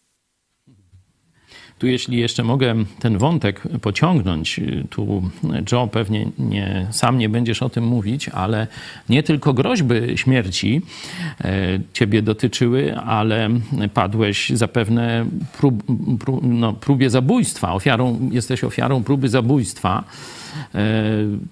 [1.80, 5.24] Tu jeśli jeszcze mogę ten wątek pociągnąć, tu
[5.72, 8.68] Joe pewnie nie, sam nie będziesz o tym mówić, ale
[9.10, 10.82] nie tylko groźby śmierci
[11.42, 13.50] e, ciebie dotyczyły, ale
[13.94, 15.26] padłeś zapewne
[15.58, 15.84] prób,
[16.20, 20.04] prób, no, próbie zabójstwa, ofiarą, jesteś ofiarą próby zabójstwa.
[20.76, 21.02] E,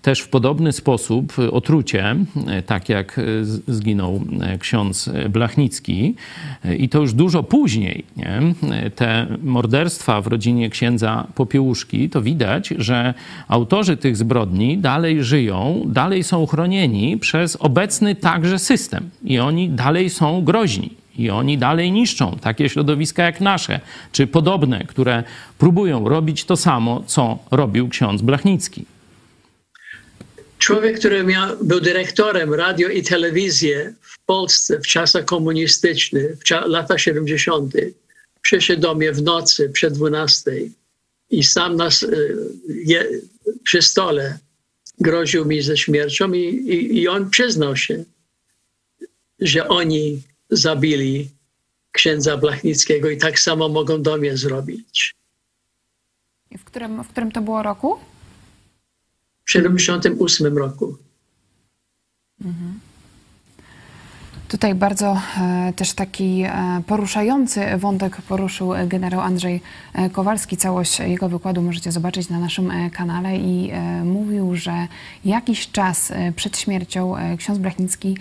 [0.01, 2.15] też w podobny sposób otrucie,
[2.47, 3.19] e, tak jak
[3.67, 4.21] zginął
[4.59, 6.15] ksiądz Blachnicki.
[6.77, 8.05] I to już dużo później.
[8.17, 8.41] Nie?
[8.95, 13.13] Te morderstwa w rodzinie księdza Popiełuszki, to widać, że
[13.47, 19.09] autorzy tych zbrodni dalej żyją, dalej są chronieni przez obecny także system.
[19.23, 20.89] I oni dalej są groźni.
[21.17, 23.79] I oni dalej niszczą takie środowiska jak nasze,
[24.11, 25.23] czy podobne, które
[25.57, 28.85] próbują robić to samo, co robił ksiądz Blachnicki.
[30.57, 37.01] Człowiek, który miał, był dyrektorem radio i telewizji w Polsce w czasach komunistycznych, w latach
[37.01, 37.73] 70.,
[38.41, 40.51] przyszedł do mnie w nocy przed 12
[41.29, 42.05] i sam nas
[42.85, 43.05] je,
[43.63, 44.37] przy stole
[44.99, 48.03] groził mi ze śmiercią i, i, i on przyznał się,
[49.39, 51.29] że oni zabili
[51.91, 55.15] księdza Blachnickiego i tak samo mogą do mnie zrobić.
[56.51, 57.99] I w którym, w którym to było roku?
[59.45, 60.97] W 78 roku.
[62.41, 62.79] Mhm.
[64.47, 66.51] Tutaj bardzo e, też taki e,
[66.87, 69.61] poruszający wątek poruszył generał Andrzej
[69.93, 70.57] e, Kowalski.
[70.57, 73.71] Całość jego wykładu możecie zobaczyć na naszym kanale i
[74.03, 74.87] mówił, że
[75.25, 78.17] jakiś czas przed śmiercią ksiądz Brachnicki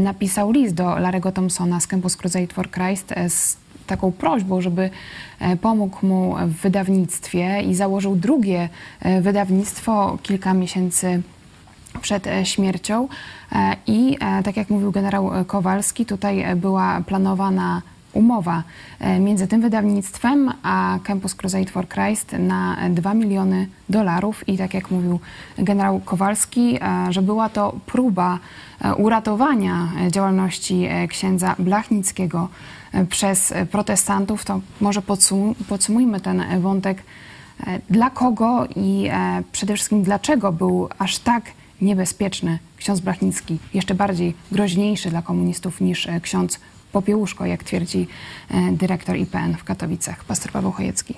[0.00, 4.90] napisał list do Larego Thompsona z Campus Crusade for Christ z taką prośbą, żeby
[5.60, 8.68] pomógł mu w wydawnictwie i założył drugie
[9.20, 11.22] wydawnictwo kilka miesięcy
[12.00, 13.08] przed e, śmiercią.
[13.52, 18.62] E, I e, tak jak mówił generał Kowalski, tutaj była planowana umowa
[19.20, 24.90] między tym wydawnictwem a Campus Crusade for Christ na 2 miliony dolarów i tak jak
[24.90, 25.20] mówił
[25.58, 26.78] generał Kowalski,
[27.10, 28.38] że była to próba
[28.96, 32.48] uratowania działalności księdza Blachnickiego
[33.08, 35.02] przez protestantów, to może
[35.68, 37.02] podsumujmy ten wątek.
[37.90, 39.10] Dla kogo i
[39.52, 41.42] przede wszystkim dlaczego był aż tak
[41.80, 46.60] niebezpieczny ksiądz Brachnicki, jeszcze bardziej groźniejszy dla komunistów niż e, ksiądz
[46.92, 48.06] Popiełuszko, jak twierdzi
[48.50, 51.14] e, dyrektor IPN w Katowicach, pastor Paweł Chojecki.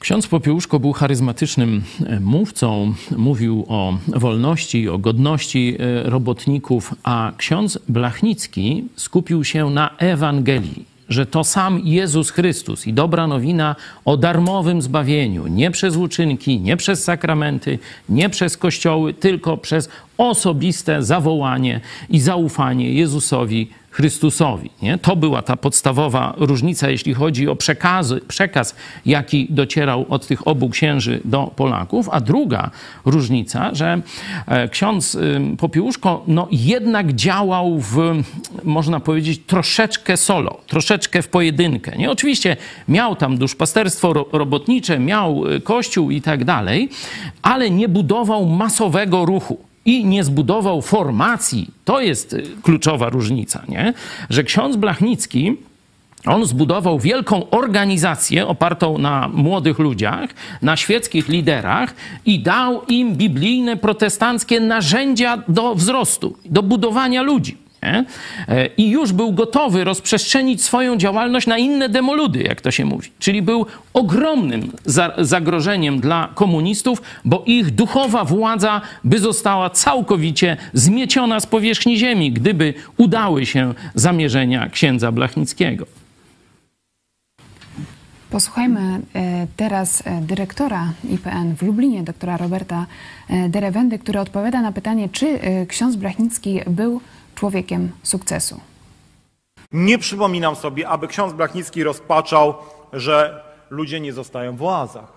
[0.00, 8.84] Ksiądz Popiełuszko był charyzmatycznym e, mówcą, mówił o wolności, o godności robotników, a ksiądz Blachnicki
[8.96, 15.46] skupił się na Ewangelii, że to sam Jezus Chrystus i dobra nowina o darmowym zbawieniu,
[15.46, 19.88] nie przez uczynki, nie przez sakramenty, nie przez kościoły, tylko przez
[20.18, 24.70] osobiste zawołanie i zaufanie Jezusowi Chrystusowi.
[24.82, 24.98] Nie?
[24.98, 28.74] To była ta podstawowa różnica, jeśli chodzi o przekazy, przekaz,
[29.06, 32.08] jaki docierał od tych obu księży do Polaków.
[32.12, 32.70] A druga
[33.04, 34.00] różnica, że
[34.46, 35.18] e, ksiądz
[35.58, 38.22] Popiełuszko no, jednak działał w,
[38.64, 41.96] można powiedzieć, troszeczkę solo, troszeczkę w pojedynkę.
[41.96, 42.10] Nie?
[42.10, 42.56] Oczywiście
[42.88, 46.88] miał tam duszpasterstwo robotnicze, miał e, kościół i tak dalej,
[47.42, 53.94] ale nie budował masowego ruchu i nie zbudował formacji, to jest y, kluczowa różnica, nie?
[54.30, 55.56] że ksiądz Blachnicki
[56.26, 60.30] on zbudował wielką organizację opartą na młodych ludziach,
[60.62, 61.94] na świeckich liderach
[62.26, 67.65] i dał im biblijne, protestanckie narzędzia do wzrostu, do budowania ludzi.
[67.86, 68.04] Nie?
[68.48, 73.10] E, I już był gotowy rozprzestrzenić swoją działalność na inne demoludy, jak to się mówi.
[73.18, 74.72] Czyli był ogromnym
[75.18, 82.74] zagrożeniem dla komunistów, bo ich duchowa władza by została całkowicie zmieciona z powierzchni ziemi, gdyby
[82.96, 85.86] udały się zamierzenia księdza Blachnickiego.
[88.30, 92.86] Posłuchajmy e, teraz e, dyrektora IPN w Lublinie, doktora Roberta
[93.48, 97.00] Derewendy, który odpowiada na pytanie, czy ksiądz Blachnicki był
[97.36, 98.60] człowiekiem sukcesu.
[99.72, 102.54] Nie przypominam sobie, aby ksiądz Blachnicki rozpaczał,
[102.92, 105.12] że ludzie nie zostają w oazach,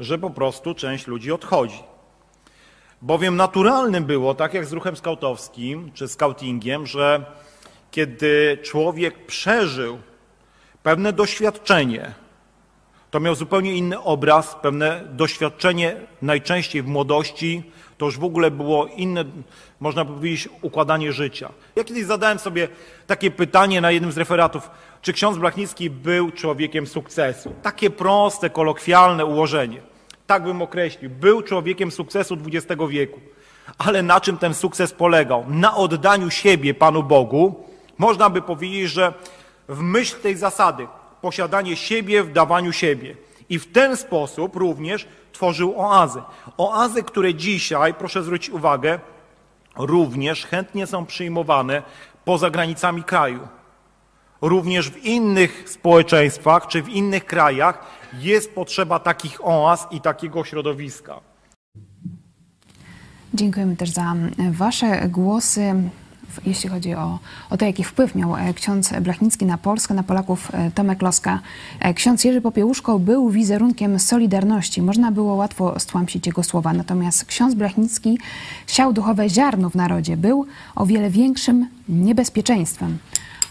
[0.00, 1.82] że po prostu część ludzi odchodzi.
[3.02, 7.24] Bowiem naturalnym było, tak jak z ruchem skautowskim czy skautingiem, że
[7.90, 9.98] kiedy człowiek przeżył
[10.82, 12.14] pewne doświadczenie,
[13.10, 17.62] to miał zupełnie inny obraz, pewne doświadczenie najczęściej w młodości,
[18.00, 19.24] to już w ogóle było inne,
[19.80, 21.52] można powiedzieć, układanie życia.
[21.76, 22.68] Ja kiedyś zadałem sobie
[23.06, 24.70] takie pytanie na jednym z referatów,
[25.02, 27.52] czy ksiądz Blachnicki był człowiekiem sukcesu?
[27.62, 29.80] Takie proste, kolokwialne ułożenie.
[30.26, 31.10] Tak bym określił.
[31.10, 33.20] Był człowiekiem sukcesu XX wieku.
[33.78, 35.44] Ale na czym ten sukces polegał?
[35.48, 37.64] Na oddaniu siebie Panu Bogu.
[37.98, 39.12] Można by powiedzieć, że
[39.68, 40.86] w myśl tej zasady
[41.20, 43.16] posiadanie siebie w dawaniu siebie.
[43.48, 46.22] I w ten sposób również tworzył oazy.
[46.56, 49.00] Oazy, które dzisiaj, proszę zwrócić uwagę,
[49.76, 51.82] również chętnie są przyjmowane
[52.24, 53.48] poza granicami kraju.
[54.40, 57.86] Również w innych społeczeństwach czy w innych krajach
[58.18, 61.20] jest potrzeba takich oaz i takiego środowiska.
[63.34, 64.14] Dziękujemy też za
[64.50, 65.74] Wasze głosy
[66.46, 67.18] jeśli chodzi o,
[67.50, 71.40] o to, jaki wpływ miał e, ksiądz Blachnicki na Polskę, na Polaków, e, Tomek Loska.
[71.80, 74.82] E, ksiądz Jerzy Popiełuszko był wizerunkiem Solidarności.
[74.82, 76.72] Można było łatwo stłamsić jego słowa.
[76.72, 78.18] Natomiast ksiądz Blachnicki
[78.66, 80.16] siał duchowe ziarno w narodzie.
[80.16, 82.98] Był o wiele większym niebezpieczeństwem.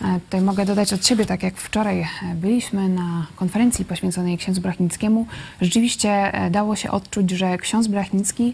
[0.01, 4.61] E, tutaj mogę dodać od siebie, tak jak wczoraj e, byliśmy na konferencji poświęconej księdzu
[4.61, 5.25] Brachnickiemu,
[5.61, 8.53] rzeczywiście e, dało się odczuć, że ksiądz Brachnicki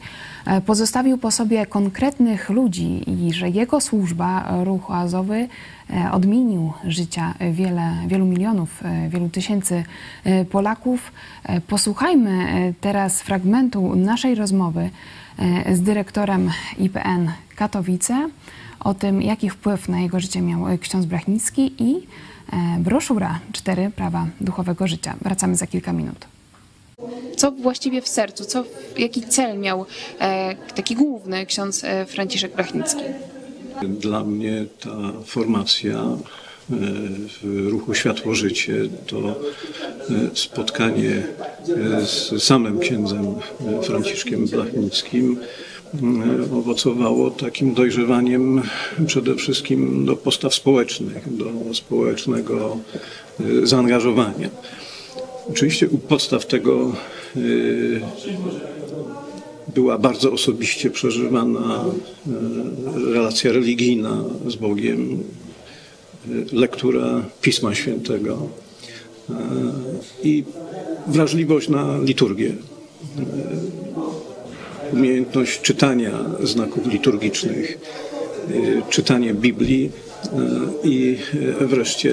[0.66, 5.48] pozostawił po sobie konkretnych ludzi i że jego służba, ruch oazowy,
[6.12, 9.84] odmienił życia wiele, wielu milionów, wielu tysięcy
[10.52, 11.12] Polaków.
[11.68, 14.90] Posłuchajmy teraz fragmentu naszej rozmowy
[15.74, 18.30] z dyrektorem IPN Katowice
[18.86, 23.92] o tym, jaki wpływ na jego życie miał e, ksiądz Brachnicki i e, broszura Cztery
[23.96, 25.16] prawa duchowego życia.
[25.22, 26.26] Wracamy za kilka minut.
[27.38, 28.64] Co właściwie w sercu, co,
[28.98, 29.86] jaki cel miał
[30.20, 33.04] e, taki główny ksiądz Franciszek Brachnicki?
[33.84, 36.04] Dla mnie ta formacja
[36.70, 38.74] w ruchu Światło Życie
[39.08, 39.36] to
[40.34, 41.24] spotkanie
[42.06, 43.36] z samym księdzem
[43.84, 45.75] Franciszkiem Blachnickim E,
[46.54, 48.62] owocowało takim dojrzewaniem
[49.08, 52.78] przede wszystkim do postaw społecznych, do społecznego
[53.40, 54.50] e, zaangażowania.
[55.50, 56.94] Oczywiście u podstaw tego
[57.36, 57.40] e,
[59.76, 61.86] była bardzo osobiście przeżywana
[63.14, 65.24] relacja religijna z Bogiem,
[66.52, 68.48] lektura Pisma Świętego
[70.24, 70.44] i
[71.08, 72.56] wrażliwość na liturgię
[74.94, 76.12] umiejętność czytania
[76.44, 77.78] znaków liturgicznych,
[78.52, 79.92] y, czytanie Biblii
[80.26, 80.30] y,
[80.84, 81.18] i
[81.62, 82.12] y, wreszcie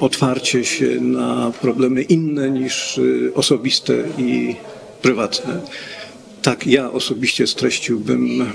[0.00, 3.00] otwarcie się na problemy inne niż
[3.34, 4.56] osobiste i
[5.02, 5.60] prywatne.
[6.42, 8.52] Tak ja osobiście streściłbym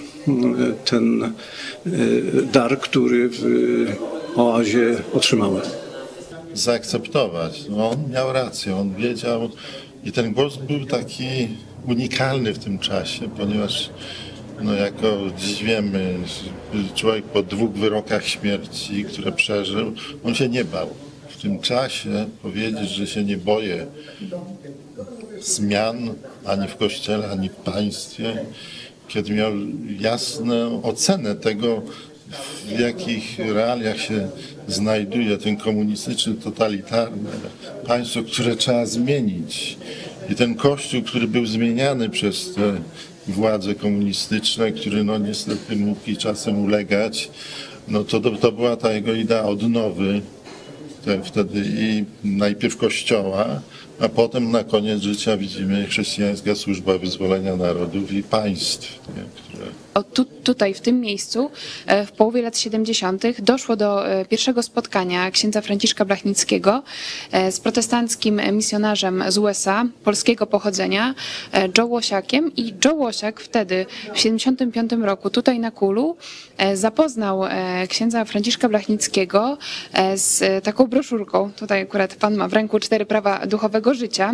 [0.85, 1.33] ten
[2.53, 3.43] dar, który w
[4.35, 5.61] oazie otrzymałem.
[6.53, 7.65] Zaakceptować.
[7.69, 9.49] No, on miał rację, on wiedział,
[10.07, 11.47] I ten głos był taki
[11.87, 13.89] unikalny w tym czasie, ponieważ
[14.61, 16.17] no jako dziś wiemy,
[16.95, 20.89] człowiek po dwóch wyrokach śmierci, które przeżył, on się nie bał.
[21.29, 23.85] W tym czasie powiedzieć, że się nie boję
[25.41, 26.13] zmian
[26.45, 28.45] ani w kościele, ani w państwie,
[29.07, 29.53] kiedy miał
[29.99, 31.81] jasną ocenę tego,
[32.65, 34.29] w jakich realiach się
[34.67, 37.29] znajduje ten komunistyczny, totalitarny
[37.87, 39.77] państwo, które trzeba zmienić.
[40.29, 42.81] I ten kościół, który był zmieniany przez te
[43.27, 47.29] władze komunistyczne, który no niestety mógł i czasem ulegać,
[47.87, 50.21] no to, to, była ta jego idea odnowy
[51.05, 53.61] te, wtedy i najpierw kościoła,
[53.99, 59.65] a potem na koniec życia widzimy chrześcijańska służba wyzwolenia narodów i państw, nie, które
[60.03, 61.51] tu, tutaj, w tym miejscu,
[61.85, 63.41] e, w połowie lat 70.
[63.41, 66.83] doszło do e, pierwszego spotkania księdza Franciszka Blachnickiego
[67.31, 71.15] e, z protestanckim misjonarzem z USA, polskiego pochodzenia,
[71.77, 72.55] Joe Łosiakiem.
[72.55, 76.17] I Joe Łosiak wtedy, w 75 roku, tutaj na Kulu,
[76.73, 77.41] zapoznał
[77.89, 79.57] księdza Franciszka Blachnickiego
[80.15, 81.51] z taką broszurką.
[81.51, 84.33] Tutaj akurat pan ma w ręku cztery prawa duchowego życia.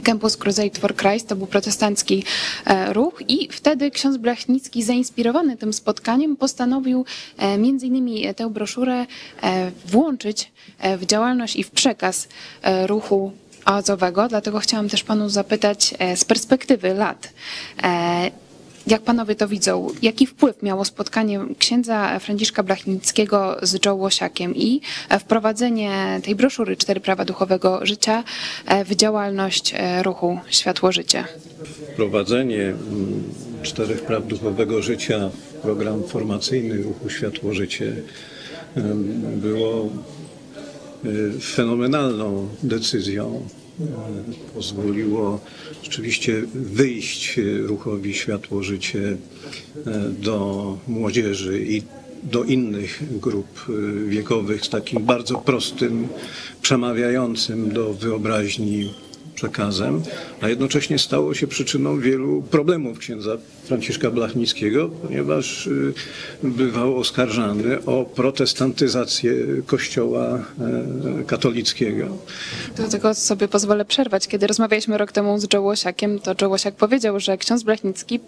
[0.00, 2.24] Campus Crusade for Christ to był protestancki
[2.64, 7.04] e, ruch i wtedy ksiądz Blachnicki zainspirowany tym spotkaniem postanowił
[7.38, 9.06] e, między innymi tę broszurę
[9.42, 12.28] e, włączyć e, w działalność i w przekaz
[12.62, 13.32] e, ruchu
[13.64, 17.32] oazowego, dlatego chciałam też panu zapytać e, z perspektywy lat,
[17.82, 18.30] e,
[18.86, 19.88] jak panowie to widzą?
[20.02, 26.76] Jaki wpływ miało spotkanie księdza Franciszka Blachnickiego z Joe Łosiakiem i e, wprowadzenie tej broszury
[26.76, 28.24] Cztery Prawa Duchowego Życia
[28.66, 31.24] e, w działalność e, ruchu Światło Życie?
[31.92, 33.22] Wprowadzenie mm,
[33.62, 37.96] czterech praw duchowego życia w program formacyjny ruchu Światło Życie
[39.36, 39.88] było
[41.40, 43.42] fenomenalną decyzją.
[43.80, 43.84] E,
[44.54, 45.40] Pozwoliło
[45.82, 49.16] rzeczywiście wyjść ruchowi Światło Życie
[49.86, 51.82] e, do młodzieży i
[52.22, 56.08] do innych grup y, wiekowych z takim bardzo prostym,
[56.62, 58.94] przemawiającym do wyobraźni
[59.42, 60.02] przekazem,
[60.40, 65.92] a jednocześnie stało się przyczyną wielu problemów księdza Franciszka Blachnickiego, ponieważ y,
[66.42, 69.32] bywał oskarżany o protestantyzację
[69.66, 70.24] kościoła
[71.20, 72.08] e, katolickiego.
[72.76, 74.28] Do tego sobie pozwolę przerwać.
[74.28, 78.20] Kiedy rozmawialiśmy rok temu z Joe Łosiakiem, to Joe Łosiak powiedział, że ksiądz Blachnicki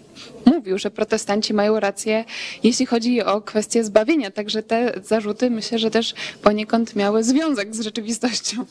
[0.45, 2.25] mówił, że protestanci mają rację,
[2.63, 4.31] jeśli chodzi o kwestię zbawienia.
[4.31, 8.65] Także te zarzuty myślę, że też poniekąd miały związek z rzeczywistością.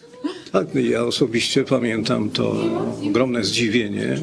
[0.53, 2.57] Tak, ja osobiście pamiętam to
[3.07, 4.19] ogromne zdziwienie e,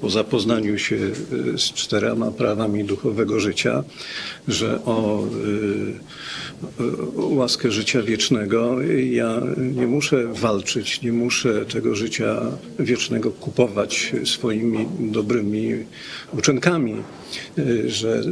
[0.00, 3.84] po zapoznaniu się e, z czterema prawami duchowego życia,
[4.48, 6.32] że o e,
[7.16, 8.76] o łaskę życia wiecznego
[9.10, 12.40] ja nie muszę walczyć, nie muszę tego życia
[12.78, 15.84] wiecznego kupować swoimi dobrymi
[16.38, 16.94] uczynkami,
[17.86, 18.22] że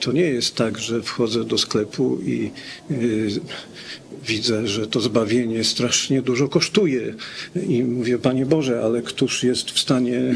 [0.00, 2.50] to nie jest tak, że wchodzę do sklepu i
[4.26, 7.14] widzę, że to zbawienie strasznie dużo kosztuje.
[7.68, 10.34] I mówię, Panie Boże, ale któż jest w stanie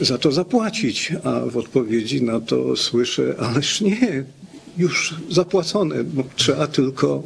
[0.00, 1.12] za to zapłacić?
[1.24, 4.24] A w odpowiedzi na to słyszę, ależ nie,
[4.78, 7.22] już zapłacone, bo trzeba tylko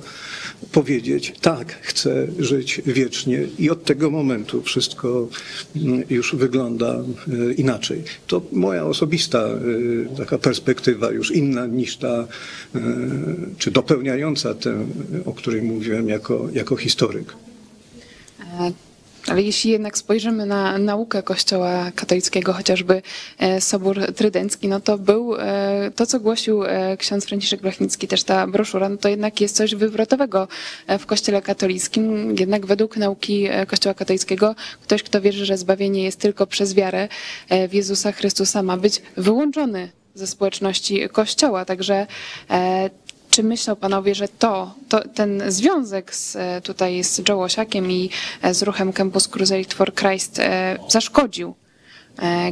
[0.73, 5.29] powiedzieć, tak, chcę żyć wiecznie i od tego momentu wszystko
[5.77, 8.03] mm, już wygląda e, inaczej.
[8.27, 12.27] To moja osobista e, taka perspektywa, już inna niż ta,
[12.75, 12.81] e,
[13.59, 14.87] czy dopełniająca tę,
[15.25, 17.35] o której mówiłem jako, jako historyk.
[19.33, 23.03] Ale jeśli jednak spojrzymy na naukę Kościoła katolickiego, chociażby
[23.39, 28.25] e, Sobór Trydencki, no to był e, to, co głosił e, ksiądz Franciszek Blachnicki, też
[28.25, 30.49] ta broszura, no to jednak jest coś wywrotowego
[30.99, 32.35] w Kościele katolickim.
[32.39, 37.09] Jednak według nauki Kościoła katolickiego ktoś, kto wierzy, że zbawienie jest tylko przez wiarę
[37.69, 41.65] w Jezusa Chrystusa, ma być wyłączony ze społeczności Kościoła.
[41.65, 42.07] Także
[43.33, 48.11] czy myślą panowie, że to, to ten związek z, e, tutaj z Joe Łosiakiem i
[48.43, 51.55] e, z ruchem Campus Crusade for Christ e, zaszkodził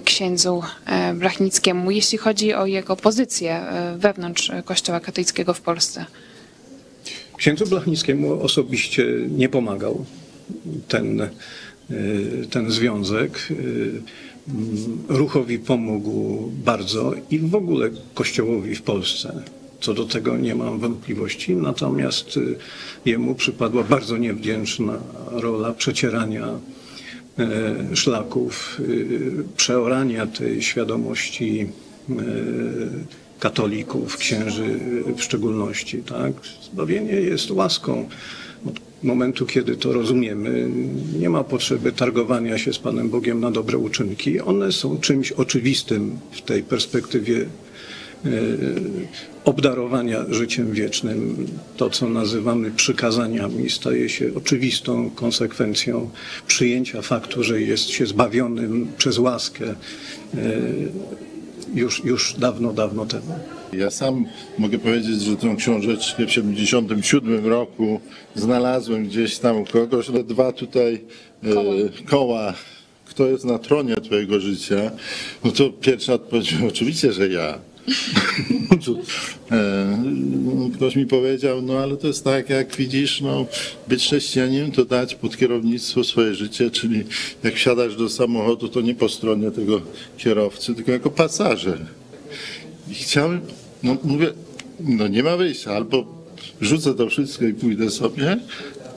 [0.04, 0.62] księdzu
[1.14, 3.60] Blachnickiemu, jeśli chodzi o jego pozycję
[3.96, 6.06] wewnątrz Kościoła katolickiego w Polsce?
[7.36, 10.04] Księdzu Blachnickiemu osobiście nie pomagał
[10.88, 11.28] ten,
[12.50, 13.48] ten związek.
[15.08, 19.42] Ruchowi pomógł bardzo i w ogóle Kościołowi w Polsce.
[19.80, 22.56] Co do tego nie mam wątpliwości, natomiast y,
[23.04, 24.98] jemu przypadła bardzo niewdzięczna
[25.30, 26.48] rola przecierania
[27.38, 31.68] e, szlaków, y, przeorania tej świadomości
[33.40, 34.78] katolików, księży
[35.16, 35.98] w szczególności.
[35.98, 36.32] Tak?
[36.72, 38.08] Zbawienie jest łaską.
[38.66, 40.68] Od momentu, kiedy to rozumiemy,
[41.18, 44.40] nie ma potrzeby targowania się z Panem Bogiem na dobre uczynki.
[44.40, 47.46] One są czymś oczywistym w tej perspektywie e,
[49.44, 51.46] obdarowania życiem wiecznym.
[51.76, 56.10] To, co nazywamy przykazaniami, staje się oczywistą konsekwencją
[56.46, 59.76] przyjęcia faktu, że jest się zbawionym przez łaskę e,
[61.74, 63.38] już, już dawno, dawno temu.
[63.72, 64.26] Ja sam
[64.58, 68.00] mogę powiedzieć, że tę książeczkę w 77 roku
[68.34, 71.00] znalazłem gdzieś tam u kogoś, ale dwa tutaj
[71.54, 71.74] koła.
[71.74, 72.54] E, koła
[73.10, 74.90] kto jest na tronie twojego życia,
[75.44, 77.58] no to pierwsza odpowiedź, oczywiście, że ja.
[79.52, 80.02] E,
[80.74, 83.46] ktoś mi powiedział, no ale to jest tak, jak widzisz, no,
[83.88, 87.04] być chrześcijaninem to dać pod kierownictwo swoje życie, czyli
[87.42, 89.80] jak wsiadasz do samochodu, to nie po stronie tego
[90.18, 91.78] kierowcy, tylko jako pasażer.
[92.90, 93.40] I chciałem,
[93.82, 94.32] no mówię,
[94.80, 96.24] no nie ma wyjścia, albo
[96.60, 98.36] rzucę to wszystko i pójdę sobie,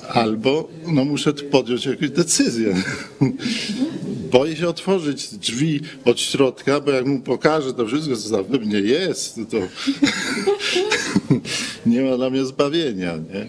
[0.09, 2.75] albo no muszę podjąć jakąś decyzję.
[4.33, 8.79] Boję się otworzyć drzwi od środka, bo jak mu pokażę to wszystko, co we mnie
[8.79, 9.57] jest, to
[11.91, 13.17] nie ma dla mnie zbawienia.
[13.17, 13.47] Nie?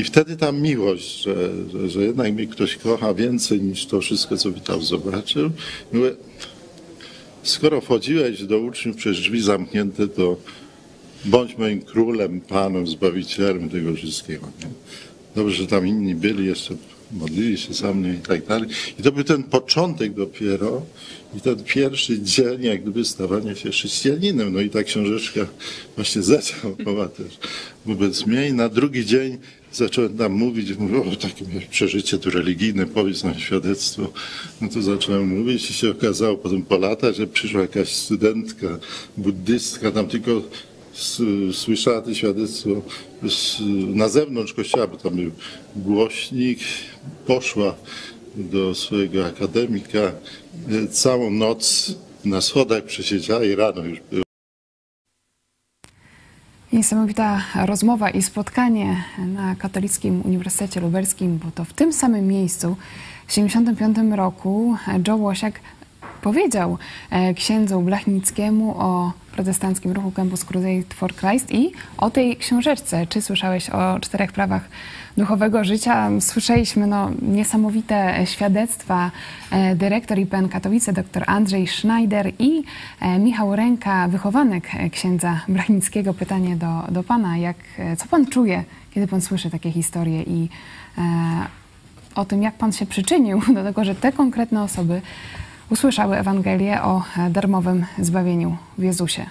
[0.00, 1.34] I wtedy ta miłość, że,
[1.72, 5.50] że, że, jednak mnie ktoś kocha więcej niż to wszystko, co by tam zobaczył.
[5.92, 6.10] Mówię,
[7.42, 10.36] skoro wchodziłeś do uczniów przez drzwi zamknięte, to
[11.24, 14.46] bądź moim królem, panem, zbawicielem tego wszystkiego.
[14.60, 14.70] Nie?
[15.34, 16.74] Dobrze, że tam inni byli, jeszcze
[17.12, 18.68] modlili się za mnie i tak dalej.
[18.98, 20.82] I to był ten początek dopiero
[21.36, 24.52] i ten pierwszy dzień jak gdyby stawania się chrześcijaninem.
[24.52, 25.40] No i ta książeczka
[25.96, 27.38] właśnie zaczęła też
[27.86, 29.38] wobec mnie i na drugi dzień
[29.72, 34.12] zacząłem tam mówić, mówię, o takie przeżycie tu religijne, powiedz nam świadectwo.
[34.60, 38.78] No to zacząłem mówić i się okazało potem po latach, że przyszła jakaś studentka
[39.16, 40.42] buddystka, tam tylko
[41.52, 42.70] słyszała to świadectwo
[43.94, 45.30] na zewnątrz kościoła, bo tam był
[45.76, 46.58] głośnik,
[47.26, 47.74] poszła
[48.36, 50.12] do swojego akademika,
[50.90, 51.94] całą noc
[52.24, 54.22] na schodach przesiedziała i rano już było.
[56.72, 62.76] Niesamowita rozmowa i spotkanie na Katolickim Uniwersytecie Lubelskim, bo to w tym samym miejscu
[63.26, 64.76] w 1975 roku
[65.08, 65.60] Joe Łosiak
[66.22, 66.78] powiedział
[67.10, 73.06] e, księdzu Blachnickiemu o protestanckim ruchu Campus Crusade for Christ i o tej książeczce.
[73.06, 74.68] Czy słyszałeś o czterech prawach
[75.16, 76.10] duchowego życia?
[76.20, 79.10] Słyszeliśmy no, niesamowite świadectwa.
[79.50, 82.62] E, dyrektor IPN Katowice, dr Andrzej Schneider i
[83.00, 86.14] e, Michał Ręka, wychowanek księdza Blachnickiego.
[86.14, 87.56] Pytanie do, do pana, jak,
[87.98, 88.64] co pan czuje,
[88.94, 90.48] kiedy pan słyszy takie historie i
[92.18, 95.00] o tym, jak pan się przyczynił do tego, że te konkretne osoby
[95.70, 99.26] usłyszały Ewangelię o darmowym zbawieniu w Jezusie.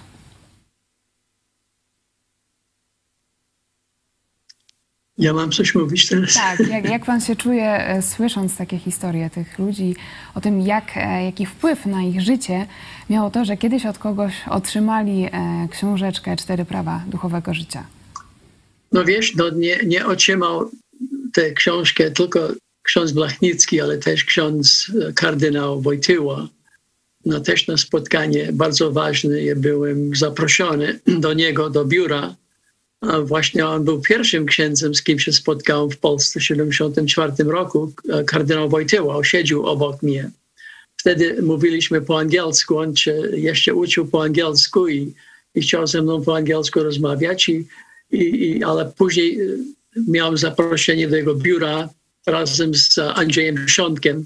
[5.17, 6.33] Ja mam coś mówić teraz.
[6.33, 9.95] Tak, jak, jak pan się czuje, e, słysząc takie historie tych ludzi,
[10.35, 12.65] o tym, jak, e, jaki wpływ na ich życie
[13.09, 17.83] miało to, że kiedyś od kogoś otrzymali e, książeczkę Cztery Prawa Duchowego Życia?
[18.91, 20.71] No wiesz, no nie, nie otrzymał
[21.33, 22.39] tę książkę tylko
[22.87, 26.49] ksiądz Blachnicki, ale też ksiądz e, kardynał Wojtyła.
[27.25, 29.43] No też na spotkanie bardzo ważne.
[29.43, 32.35] Ja byłem zaproszony do niego, do biura.
[33.01, 37.93] A właśnie on był pierwszym księdzem, z kim się spotkałem w Polsce w 1974 roku.
[38.09, 40.31] E, kardynał Wojtyła osiedził obok mnie.
[40.97, 45.13] Wtedy mówiliśmy po angielsku, on się jeszcze uczył po angielsku i,
[45.55, 47.65] i chciał ze mną po angielsku rozmawiać, i,
[48.11, 49.45] i, ale później e,
[50.07, 51.89] miałem zaproszenie do jego biura
[52.27, 54.25] razem z Andrzejem Szątkiem.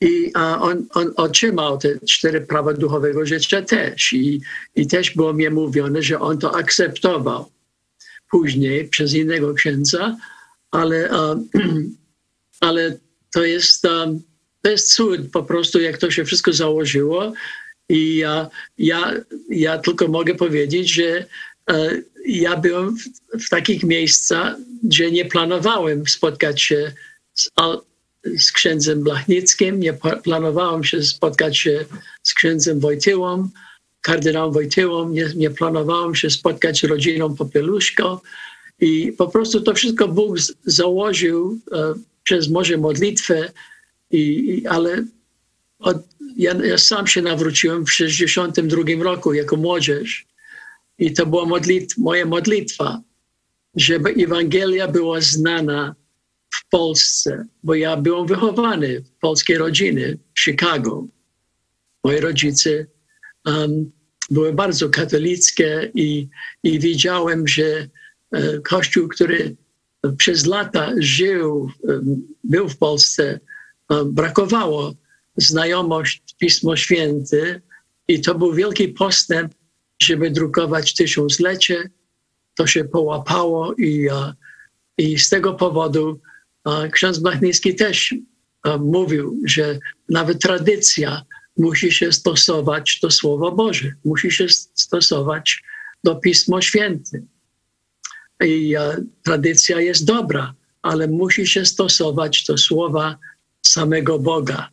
[0.00, 4.12] I on, on otrzymał te cztery prawa duchowego życia też.
[4.12, 4.40] I,
[4.76, 7.50] I też było mi mówione, że on to akceptował
[8.30, 10.16] później przez innego księdza,
[10.70, 11.10] ale,
[12.60, 12.98] ale
[13.32, 13.82] to jest,
[14.62, 17.32] to jest cud po prostu, jak to się wszystko założyło.
[17.88, 19.12] I ja, ja,
[19.48, 21.26] ja tylko mogę powiedzieć, że e,
[22.26, 23.02] ja byłem w,
[23.44, 26.92] w, takich miejscach, gdzie nie planowałem spotkać się
[27.34, 27.50] z,
[28.38, 31.84] z księdzem Blachnickim, nie planowałem się spotkać się
[32.22, 33.48] z księdzem Wojtyłą,
[34.00, 38.22] kardynałem Wojtyłą, nie, nie planowałem się spotkać z rodziną Popieluszko
[38.80, 43.50] i po prostu to wszystko Bóg z, założył e, przez może modlitwę,
[44.10, 44.18] i,
[44.50, 45.04] i ale
[45.78, 45.96] od,
[46.36, 50.26] ja, ja, sam się nawróciłem w 1962 roku jako młodzież
[50.98, 53.02] i to była modlit moja modlitwa,
[53.76, 55.94] żeby Ewangelia była znana
[56.54, 61.06] w Polsce, bo ja byłem wychowany w polskiej rodziny w Chicago.
[62.04, 62.86] Moi rodzice
[63.46, 63.92] um,
[64.30, 66.28] były bardzo katolickie i,
[66.62, 67.88] i widziałem, że
[68.32, 69.56] e, Kościół, który
[70.18, 71.70] przez lata żył,
[72.44, 73.40] był w Polsce,
[74.06, 74.94] brakowało
[75.36, 77.60] znajomość Pismo Święte
[78.08, 79.54] i to był wielki postęp,
[80.02, 81.90] żeby drukować tysiąclecie.
[82.54, 84.08] To się połapało i,
[84.98, 86.20] i z tego powodu
[86.92, 88.14] ksiądz Blachnicki też
[88.80, 89.78] mówił, że
[90.08, 91.22] nawet tradycja
[91.56, 95.62] musi się stosować do Słowa Boże, musi się stosować
[96.04, 97.22] do Pismo Święte.
[98.44, 98.74] I
[99.22, 103.18] tradycja jest dobra, ale musi się stosować do Słowa
[103.66, 104.70] samego Boga.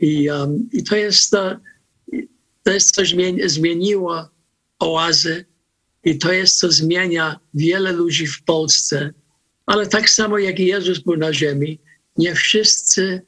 [0.00, 0.28] I,
[0.72, 1.30] i to jest,
[2.62, 4.28] to jest, co zmieni, zmieniło
[4.82, 5.44] oazę
[6.04, 9.10] i to jest, co zmienia wiele ludzi w Polsce.
[9.66, 11.78] Ale tak samo jak Jezus był na ziemi,
[12.16, 13.22] nie wszyscy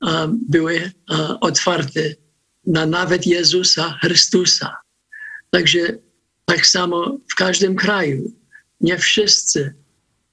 [0.00, 2.00] um, były uh, otwarte
[2.66, 4.76] na nawet Jezusa Chrystusa.
[5.50, 5.98] Także
[6.44, 8.32] tak samo w każdym kraju.
[8.80, 9.74] Nie wszyscy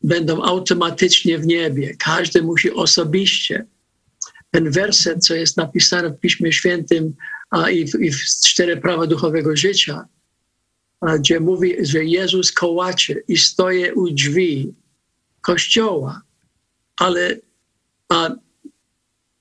[0.04, 1.96] będą automatycznie w niebie.
[2.00, 3.66] Każdy musi osobiście
[4.52, 7.16] ten werset, co jest napisane w Piśmie Świętym
[7.50, 10.06] a i, w, i w cztery prawa duchowego życia,
[11.02, 14.74] gdzie mówi, że Jezus kołacze i stoi u drzwi
[15.42, 16.22] kościoła,
[16.98, 17.40] ale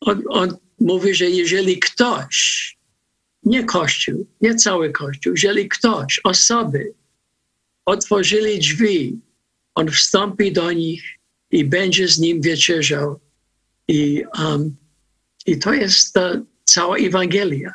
[0.00, 2.76] on, on mówi, że jeżeli ktoś,
[3.42, 6.94] nie kościół, nie cały kościół, jeżeli ktoś, osoby
[7.84, 9.20] otworzyli drzwi,
[9.74, 11.04] on wstąpi do nich
[11.50, 13.20] i będzie z nim wieczerzał.
[13.88, 14.76] I um,
[15.46, 17.72] i to jest ta cała Ewangelia,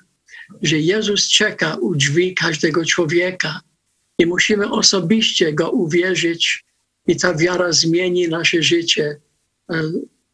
[0.62, 3.62] że Jezus czeka u drzwi każdego człowieka
[4.22, 6.66] i musimy osobiście Go uwierzyć
[7.08, 9.20] i ta wiara zmieni nasze życie
[9.70, 9.84] e,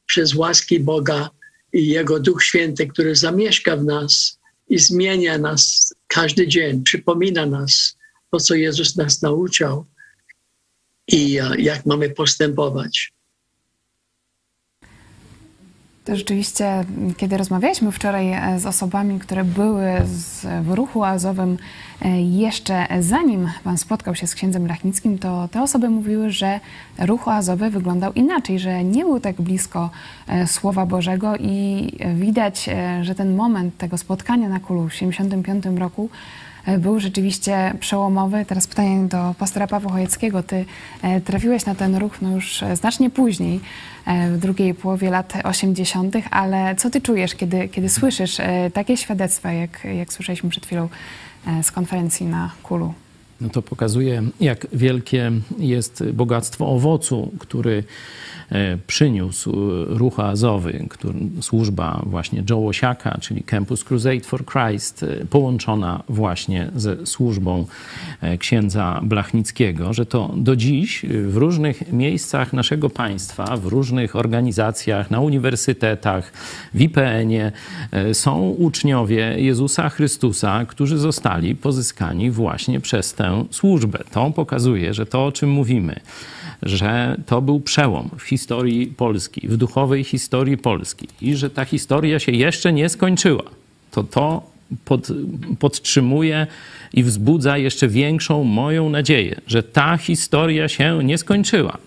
[0.05, 1.29] przez łaski Boga
[1.73, 7.97] i Jego Duch Święty, który zamieszka w nas i zmienia nas każdy dzień, przypomina nas
[8.31, 9.85] to, co Jezus nas nauczał
[11.07, 13.13] i e, jak mamy postępować.
[16.07, 16.85] To rzeczywiście,
[17.17, 21.57] kiedy rozmawialiśmy wczoraj e, z osobami, które były z, w ruchu azowym
[22.01, 26.59] e, jeszcze zanim Pan spotkał się z księdzem Lachnickim, to te osoby mówiły, że
[26.99, 29.89] ruch azowy wyglądał inaczej, że nie był tak blisko
[30.27, 32.69] e, Słowa Bożego i widać,
[33.01, 36.09] że ten moment tego spotkania na Kulu w 1975 roku
[36.79, 38.45] był rzeczywiście przełomowy.
[38.45, 40.43] Teraz pytanie do pastora Pawła Chojeckiego.
[40.43, 40.65] Ty
[41.25, 43.59] trafiłeś na ten ruch no już znacznie później.
[44.07, 48.97] E, w drugiej połowie lat 80., ale co ty czujesz, kiedy, kiedy słyszysz e, takie
[48.97, 50.89] świadectwa, jak, jak słyszeliśmy przed chwilą
[51.47, 52.93] e, z konferencji na Kulu?
[53.41, 58.36] No to pokazuje, jak wielkie jest bogactwo owocu, który E,
[58.87, 59.51] przyniósł
[59.87, 66.71] ruch azowy, który, służba właśnie Joe Łosiaka, czyli Campus Crusade for Christ, e, połączona właśnie
[66.75, 67.65] ze służbą
[68.21, 75.11] e, księdza Blachnickiego, że to do dziś w różnych miejscach naszego państwa, w różnych organizacjach,
[75.11, 76.31] na uniwersytetach,
[76.73, 77.51] w IPN-ie
[78.13, 83.99] są uczniowie Jezusa Chrystusa, którzy zostali pozyskani właśnie przez tę służbę.
[84.11, 85.99] To pokazuje, że to, o czym mówimy,
[86.63, 92.19] że to był przełom w historii Polski, w duchowej historii Polski i że ta historia
[92.19, 93.43] się jeszcze nie skończyła.
[93.91, 94.41] To to
[94.85, 95.07] pod,
[95.59, 96.47] podtrzymuje
[96.93, 101.77] i wzbudza jeszcze większą moją nadzieję, że ta historia się nie skończyła.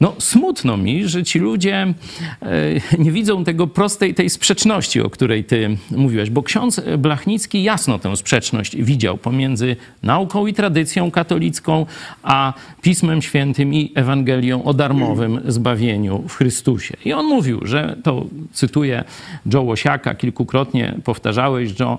[0.00, 1.94] No, smutno mi, że ci ludzie
[2.42, 7.98] e, nie widzą tego prostej tej sprzeczności, o której ty mówiłeś, bo ksiądz Blachnicki jasno
[7.98, 11.86] tę sprzeczność widział pomiędzy nauką i tradycją katolicką,
[12.22, 16.96] a Pismem Świętym i Ewangelią o darmowym zbawieniu w Chrystusie.
[17.04, 19.04] I on mówił, że to cytuję
[19.54, 21.98] Joe Łosiaka, kilkukrotnie powtarzałeś, Joe,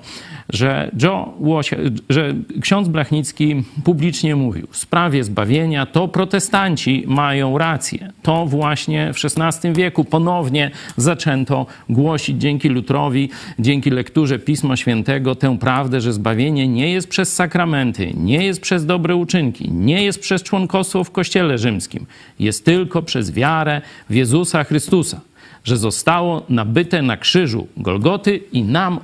[0.50, 1.78] że, Joe Łosia,
[2.10, 7.85] że ksiądz Blachnicki publicznie mówił, w sprawie zbawienia to protestanci mają rację
[8.22, 13.30] to właśnie w XVI wieku ponownie zaczęto głosić dzięki Lutrowi,
[13.60, 18.86] dzięki lekturze Pisma Świętego tę prawdę, że zbawienie nie jest przez sakramenty, nie jest przez
[18.86, 22.06] dobre uczynki, nie jest przez członkostwo w Kościele Rzymskim,
[22.40, 25.22] jest tylko przez wiarę w Jezusa Chrystusa
[25.66, 29.00] że zostało nabyte na krzyżu Golgoty i nam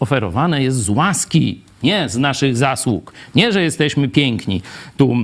[0.00, 3.12] oferowane jest z łaski, nie z naszych zasług.
[3.34, 4.62] Nie, że jesteśmy piękni.
[4.96, 5.16] Tu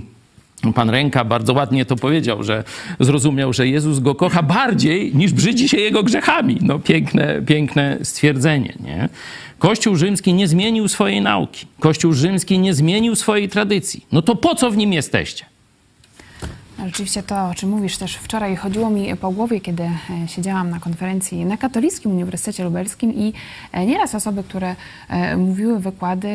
[0.72, 2.64] Pan Ręka bardzo ładnie to powiedział, że
[3.00, 6.58] zrozumiał, że Jezus go kocha bardziej niż brzydzi się jego grzechami.
[6.60, 9.08] No piękne, piękne stwierdzenie, nie?
[9.58, 11.66] Kościół rzymski nie zmienił swojej nauki.
[11.80, 14.06] Kościół rzymski nie zmienił swojej tradycji.
[14.12, 15.44] No to po co w nim jesteście?
[16.84, 19.92] Rzeczywiście to, o czym mówisz też wczoraj, chodziło mi po głowie, kiedy e,
[20.28, 23.32] siedziałam na konferencji na Katolickim Uniwersytecie Lubelskim i
[23.72, 24.76] e, nieraz osoby, które
[25.08, 26.28] e, mówiły wykłady,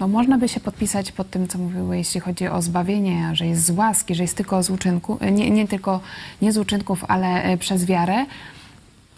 [0.00, 3.64] No, można by się podpisać pod tym, co mówiły, jeśli chodzi o zbawienie, że jest
[3.64, 6.00] z łaski, że jest tylko z uczynku, nie, nie tylko
[6.42, 8.26] nie z uczynków, ale e, przez wiarę.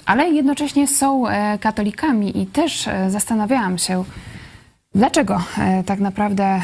[0.06, 4.04] Ale jednocześnie są e, katolikami i też e, zastanawiałam się,
[4.94, 5.44] dlaczego
[5.86, 6.62] tak naprawdę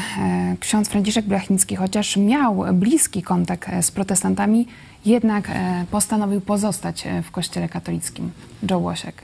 [0.59, 4.67] ksiądz Franciszek Blachnicki, chociaż miał bliski kontakt z protestantami,
[5.05, 5.51] jednak
[5.91, 8.31] postanowił pozostać w kościele katolickim.
[8.71, 9.15] Joe Łosiek.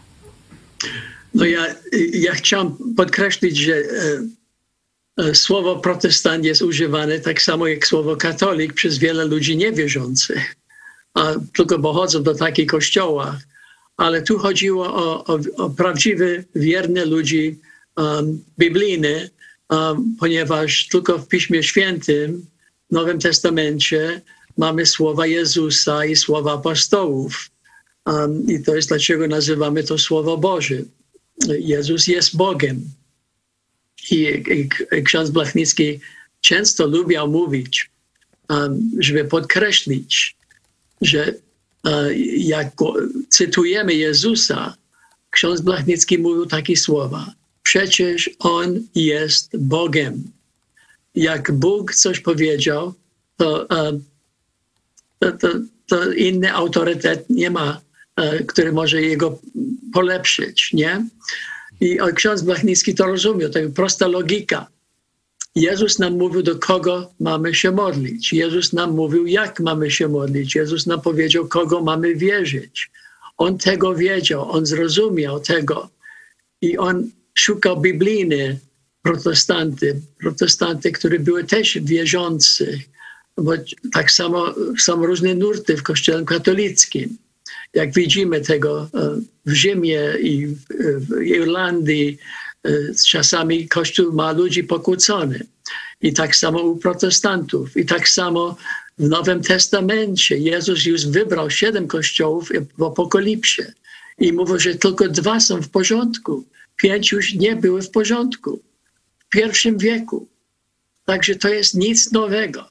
[1.33, 1.65] No ja,
[2.13, 4.44] ja chciałam podkreślić, że E,
[5.33, 10.55] słowo protestant jest używane tak samo jak słowo katolik przez wiele ludzi niewierzących,
[11.13, 13.25] a tylko pochodzą do takich kościołów.
[13.97, 17.59] Ale tu chodziło o, o, o prawdziwe, wierne ludzi
[17.97, 19.29] um, biblijne,
[19.69, 22.45] um, ponieważ tylko w Piśmie Świętym,
[22.91, 24.21] Nowym Testamencie
[24.57, 27.49] mamy słowa Jezusa i słowa apostołów.
[28.05, 30.75] Um, I to jest dlaczego nazywamy to Słowo Boże.
[31.59, 32.91] Jezus jest Bogiem.
[34.11, 34.43] I,
[34.91, 35.99] i ksiądz Blachnicki
[36.41, 37.89] często lubiał mówić,
[38.49, 40.35] um, żeby podkreślić,
[41.01, 41.33] że
[41.83, 41.91] uh,
[42.37, 42.71] jak
[43.29, 44.75] cytujemy Jezusa,
[45.29, 47.33] ksiądz Blachnicki mówił takie słowa.
[47.63, 50.23] Przecież On jest Bogiem.
[51.15, 52.93] Jak Bóg coś powiedział,
[53.37, 53.99] to, uh,
[55.19, 55.47] to, to,
[55.87, 57.81] to inny autorytet nie ma,
[58.17, 59.39] uh, który może jego
[59.93, 61.05] polepszyć, nie?
[61.81, 64.67] I ksiądz Blachnicki to rozumiał, to prosta logika.
[65.55, 68.33] Jezus nam mówił, do kogo mamy się modlić.
[68.33, 70.55] Jezus nam mówił, jak mamy się modlić.
[70.55, 72.91] Jezus nam powiedział, kogo mamy wierzyć.
[73.37, 75.89] On tego wiedział, on zrozumiał tego.
[76.61, 78.57] I on szukał biblijne
[79.01, 82.79] protestanty, protestanty, które były też wierzący,
[83.37, 83.51] bo
[83.93, 87.17] tak samo są różne nurty w kościele katolickim
[87.75, 88.87] jak widzimy tego e,
[89.45, 90.47] w Rzymie i
[90.79, 92.17] w Irlandii,
[92.63, 92.71] e,
[93.07, 95.39] czasami Kościół ma ludzi pokłócony.
[96.01, 97.77] I tak samo u protestantów.
[97.77, 98.57] I tak samo
[98.97, 103.63] w Nowym Testamencie Jezus już wybrał siedem kościołów w Apokalipsie.
[104.19, 106.45] I mówił, że tylko dwa są w porządku.
[106.77, 108.59] Pięć już nie były w porządku.
[109.19, 110.27] W pierwszym wieku.
[111.05, 112.69] Także to jest nic nowego.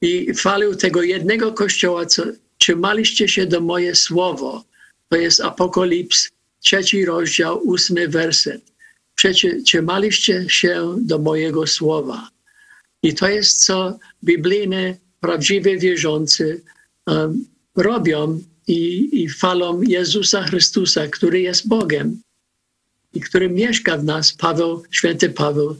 [0.00, 2.22] I chwalił tego jednego kościoła, co
[2.58, 4.64] trzymaliście się do moje słowo.
[5.08, 6.30] To jest Apokalips,
[6.60, 8.62] trzeci rozdział, ósmy werset.
[9.64, 12.30] Trzymaliście się do mojego słowa.
[13.02, 16.62] I to jest, co biblijne, prawdziwe wierzący
[17.06, 17.44] um,
[17.76, 22.22] robią i, i falą Jezusa Chrystusa, który jest Bogiem
[23.14, 24.32] i który mieszka w nas.
[24.32, 25.76] Paweł, święty Paweł,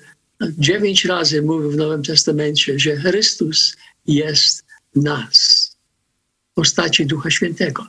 [0.59, 4.65] dziewięć razy mówił w Nowym Testamencie, że Chrystus jest
[4.95, 5.56] nas
[6.57, 7.87] postaci Ducha Świętego.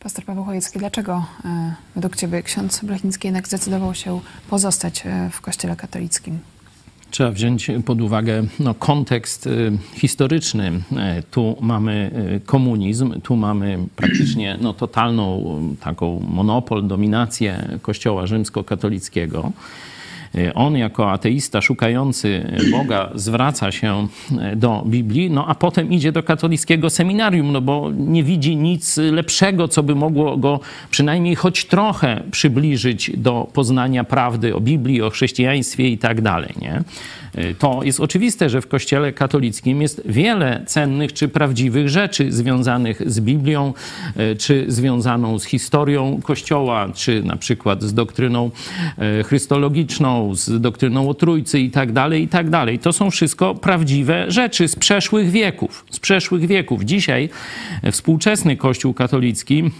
[0.00, 5.40] Pastor Paweł Chojecki, dlaczego e, według Ciebie ksiądz Blachnicki jednak zdecydował się pozostać e, w
[5.40, 6.38] Kościele katolickim?
[7.10, 10.82] Trzeba wziąć pod uwagę no, kontekst y, historyczny.
[11.30, 12.10] Tu mamy
[12.46, 19.52] komunizm, tu mamy praktycznie no, totalną taką monopol, dominację Kościoła rzymskokatolickiego.
[19.88, 19.91] Y,
[20.54, 24.08] on jako ateista szukający Boga zwraca się
[24.52, 28.96] y, do Biblii, no a potem idzie do katolickiego seminarium, no bo nie widzi nic
[28.96, 30.60] lepszego, co by mogło go
[30.90, 36.82] przynajmniej choć trochę przybliżyć do poznania prawdy o Biblii, o chrześcijaństwie i tak dalej, nie?
[37.38, 43.10] Y, to jest oczywiste, że w Kościele katolickim jest wiele cennych czy prawdziwych rzeczy związanych
[43.10, 43.74] z Biblią,
[44.32, 48.50] y, czy związaną z historią Kościoła, czy na przykład z doktryną
[49.20, 52.78] y, chrystologiczną, z doktryną o Trójcy i tak dalej, i tak dalej.
[52.78, 56.84] To są wszystko prawdziwe rzeczy z przeszłych wieków, z przeszłych wieków.
[56.84, 57.28] Dzisiaj
[57.92, 59.70] współczesny Kościół katolicki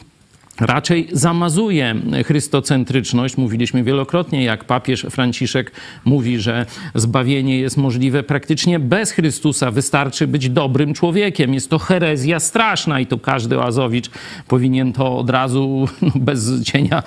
[0.60, 1.94] raczej zamazuje
[2.26, 3.36] chrystocentryczność.
[3.36, 5.72] Mówiliśmy wielokrotnie, jak papież Franciszek
[6.04, 9.70] mówi, że zbawienie jest możliwe praktycznie bez Chrystusa.
[9.70, 11.54] Wystarczy być dobrym człowiekiem.
[11.54, 14.10] Jest to herezja straszna i to każdy oazowicz
[14.48, 17.02] powinien to od razu no, bez cienia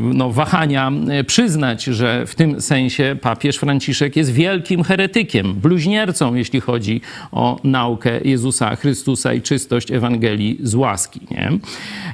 [0.00, 0.92] no, wahania
[1.26, 7.00] przyznać, że w tym sensie papież Franciszek jest wielkim heretykiem, bluźniercą, jeśli chodzi
[7.32, 11.20] o naukę Jezusa Chrystusa i czystość Ewangelii z łaski.
[11.30, 11.52] Nie?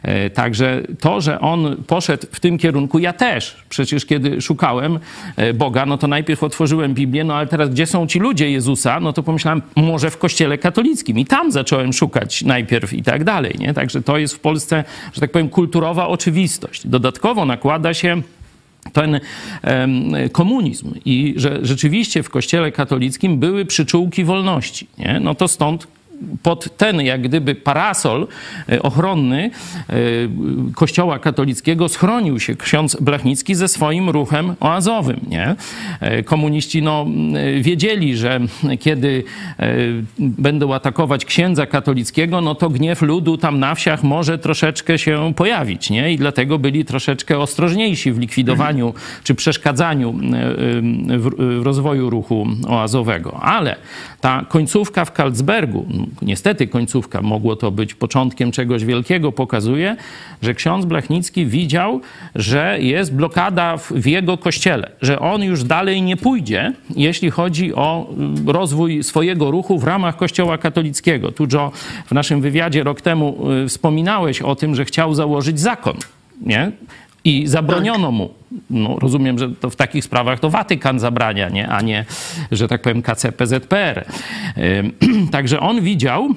[0.03, 3.57] E, także to, że on poszedł w tym kierunku, ja też.
[3.69, 4.99] Przecież kiedy szukałem
[5.37, 9.01] e, Boga, no to najpierw otworzyłem Biblię, no ale teraz gdzie są ci ludzie Jezusa?
[9.01, 11.19] No to pomyślałem, może w kościele katolickim.
[11.19, 13.55] I tam zacząłem szukać najpierw i tak dalej.
[13.59, 13.75] Nie?
[13.75, 16.87] Także to jest w Polsce, że tak powiem, kulturowa oczywistość.
[16.87, 18.23] Dodatkowo nakłada się
[18.93, 19.21] ten
[20.33, 24.87] komunizm i że rzeczywiście w kościele katolickim były przyczółki wolności.
[24.99, 25.21] Nie?
[25.21, 25.98] No to stąd
[26.43, 28.27] pod ten jak gdyby parasol
[28.69, 29.51] e, ochronny
[29.89, 29.95] e,
[30.75, 35.21] Kościoła katolickiego schronił się ksiądz Blachnicki ze swoim ruchem oazowym.
[35.29, 35.55] Nie?
[36.01, 37.07] E, komuniści no,
[37.61, 38.41] wiedzieli, że
[38.81, 39.25] kiedy
[40.19, 45.91] będą atakować księdza katolickiego, no to gniew ludu tam na wsiach może troszeczkę się pojawić.
[45.91, 46.13] Nie?
[46.13, 48.95] I dlatego byli troszeczkę ostrożniejsi w likwidowaniu
[49.25, 50.15] czy przeszkadzaniu
[51.19, 53.41] w, rozwoju ruchu oazowego.
[53.41, 53.77] Ale
[54.21, 55.87] ta końcówka w Karlsbergu,
[56.23, 59.97] niestety końcówka, mogło to być początkiem czegoś wielkiego, pokazuje,
[60.43, 62.01] że ksiądz Blachnicki widział,
[62.35, 68.09] że jest blokada w, jego kościele, że on już dalej nie pójdzie, jeśli chodzi o
[68.11, 71.33] mm, rozwój swojego ruchu w ramach kościoła katolickiego.
[71.33, 71.73] Tu, Joe,
[72.07, 75.97] w naszym wywiadzie rok temu y, wspominałeś o tym, że chciał założyć zakon.
[76.41, 76.73] Nie?
[77.25, 78.35] I zabroniono mu.
[78.71, 81.69] No, rozumiem, że to w takich sprawach to Watykan zabrania, nie?
[81.69, 82.05] a nie,
[82.53, 84.05] że tak powiem, KCPZPR.
[85.33, 86.35] Także on widział,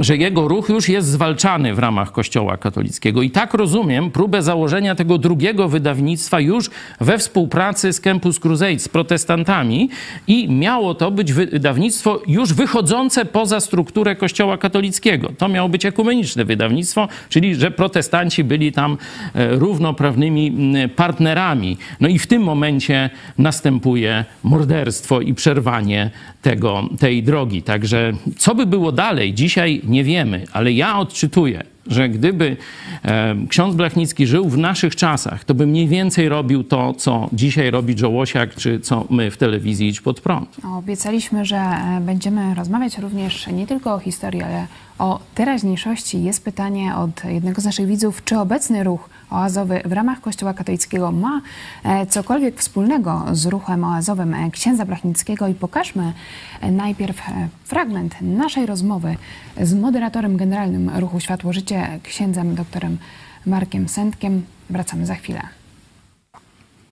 [0.00, 3.22] że jego ruch już jest zwalczany w ramach Kościoła katolickiego.
[3.22, 6.70] I tak rozumiem próbę założenia tego drugiego wydawnictwa już
[7.00, 9.90] we współpracy z Campus Crusade, z protestantami
[10.26, 15.30] i miało to być wydawnictwo już wychodzące poza strukturę Kościoła katolickiego.
[15.38, 18.98] To miało być ekumeniczne wydawnictwo, czyli że protestanci byli tam
[19.34, 20.52] e, równoprawnymi
[20.96, 21.76] partnerami.
[22.00, 26.10] No i w tym momencie następuje morderstwo i przerwanie
[26.42, 27.62] tego, tej drogi.
[27.62, 29.34] Także co by było dalej?
[29.34, 32.56] Dzisiaj nie wiemy, ale ja odczytuję, że gdyby
[33.04, 37.70] e, ksiądz Blachnicki żył w naszych czasach, to by mniej więcej robił to, co dzisiaj
[37.70, 40.56] robi Jołosiak, czy co my w telewizji Idź Pod Prąd.
[40.78, 44.66] Obiecaliśmy, że e, będziemy rozmawiać również nie tylko o historii, ale
[44.98, 46.24] o teraźniejszości.
[46.24, 51.12] Jest pytanie od jednego z naszych widzów, czy obecny ruch oazowy w ramach Kościoła katolickiego
[51.12, 51.40] ma
[51.84, 56.12] e, cokolwiek wspólnego z ruchem oazowym e, księdza Blachnickiego i pokażmy
[56.60, 57.22] e, najpierw
[57.64, 59.16] fragment naszej rozmowy
[59.60, 62.98] z moderatorem generalnym ruchu Światło Życie, księdzem doktorem
[63.46, 64.42] Markiem Sędkiem.
[64.70, 65.40] Wracamy za chwilę.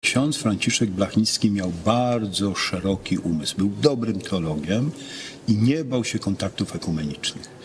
[0.00, 3.56] Ksiądz Franciszek Blachnicki miał bardzo szeroki umysł.
[3.56, 4.90] Był dobrym teologiem
[5.48, 7.62] i nie bał się kontaktów ekumenicznych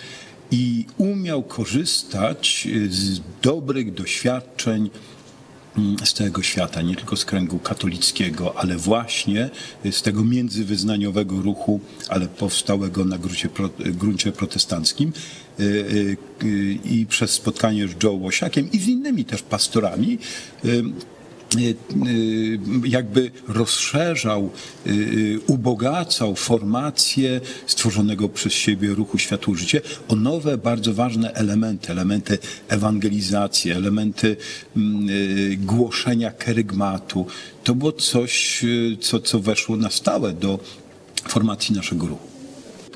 [0.52, 4.90] i umiał korzystać y, z dobrych doświadczeń
[5.78, 9.50] mm, z tego świata, nie tylko z kręgu katolickiego, ale właśnie
[9.92, 11.80] z tego międzywyznaniowego ruchu,
[12.10, 15.14] ale powstałego na gruncie, gruncie protestanckim
[15.60, 15.64] y,
[16.44, 20.18] y, i przez spotkanie z Joe Łosiakiem i z innymi też pastorami
[20.66, 20.84] Y, y,
[22.86, 24.50] jakby rozszerzał,
[24.88, 32.38] y, ubogacał formację stworzonego przez siebie ruchu Światło Życie o nowe, bardzo ważne elementy, elementy
[32.68, 34.38] ewangelizacji, elementy
[34.78, 35.08] mm,
[35.58, 37.26] głoszenia kerygmatu.
[37.64, 38.66] To było coś,
[39.00, 40.60] co, co weszło na stałe do
[41.28, 42.37] formacji naszego ruchu.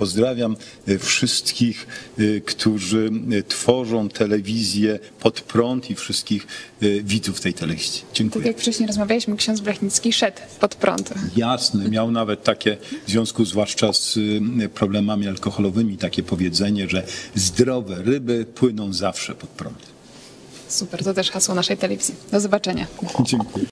[0.01, 0.55] Pozdrawiam
[0.87, 1.87] e, wszystkich,
[2.17, 6.47] e, którzy e, tworzą telewizję pod prąd i wszystkich
[7.03, 8.01] widzów tej telewizji.
[8.13, 8.43] Dziękuję.
[8.43, 11.13] Tak jak wcześniej rozmawialiśmy, ksiądz Blachnicki szedł pod prąd.
[11.35, 12.77] Jasne, miał nawet takie,
[13.07, 14.19] w związku zwłaszcza z
[14.73, 17.03] problemami alkoholowymi, takie powiedzenie, że
[17.35, 19.77] zdrowe ryby płyną zawsze pod prąd.
[20.67, 22.15] Super, to też hasło naszej telewizji.
[22.31, 22.87] Do zobaczenia.
[23.23, 23.70] Dziękuję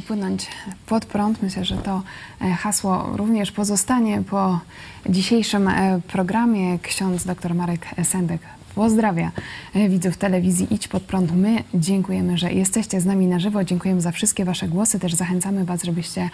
[0.00, 0.46] płynąć
[0.86, 1.42] pod prąd.
[1.42, 2.02] Myślę, że to
[2.40, 4.60] e, hasło również pozostanie po
[5.08, 6.78] dzisiejszym e, programie.
[6.78, 8.40] Ksiądz dr Marek Sendek
[8.74, 9.30] pozdrawia
[9.74, 11.32] e, widzów telewizji Idź Pod Prąd.
[11.36, 13.64] My dziękujemy, że jesteście z nami na żywo.
[13.64, 14.98] Dziękujemy za wszystkie Wasze głosy.
[14.98, 16.30] Też zachęcamy Was, żebyście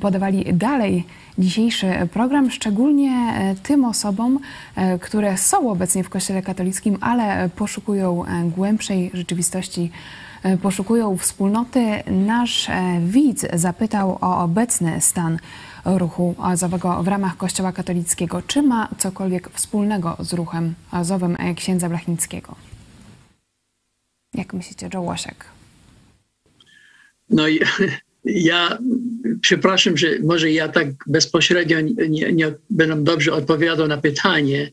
[0.00, 1.04] podawali dalej
[1.38, 4.38] dzisiejszy program, szczególnie tym osobom,
[5.00, 8.22] które są obecnie w Kościele katolickim, ale poszukują
[8.56, 9.90] głębszej rzeczywistości
[10.62, 11.80] poszukują wspólnoty.
[12.06, 15.38] Nasz e, widz zapytał o obecny stan
[15.84, 18.42] ruchu azowego w ramach Kościoła katolickiego.
[18.46, 22.56] Czy ma cokolwiek wspólnego z ruchem azowym e, księdza Blachnickiego?
[24.34, 25.44] Jak myślicie, Joe Łosiek?
[27.30, 27.42] No
[28.24, 28.78] ja
[29.40, 34.70] przepraszam, że może ja tak bezpośrednio nie, nie będę dobrze odpowiadał na pytanie,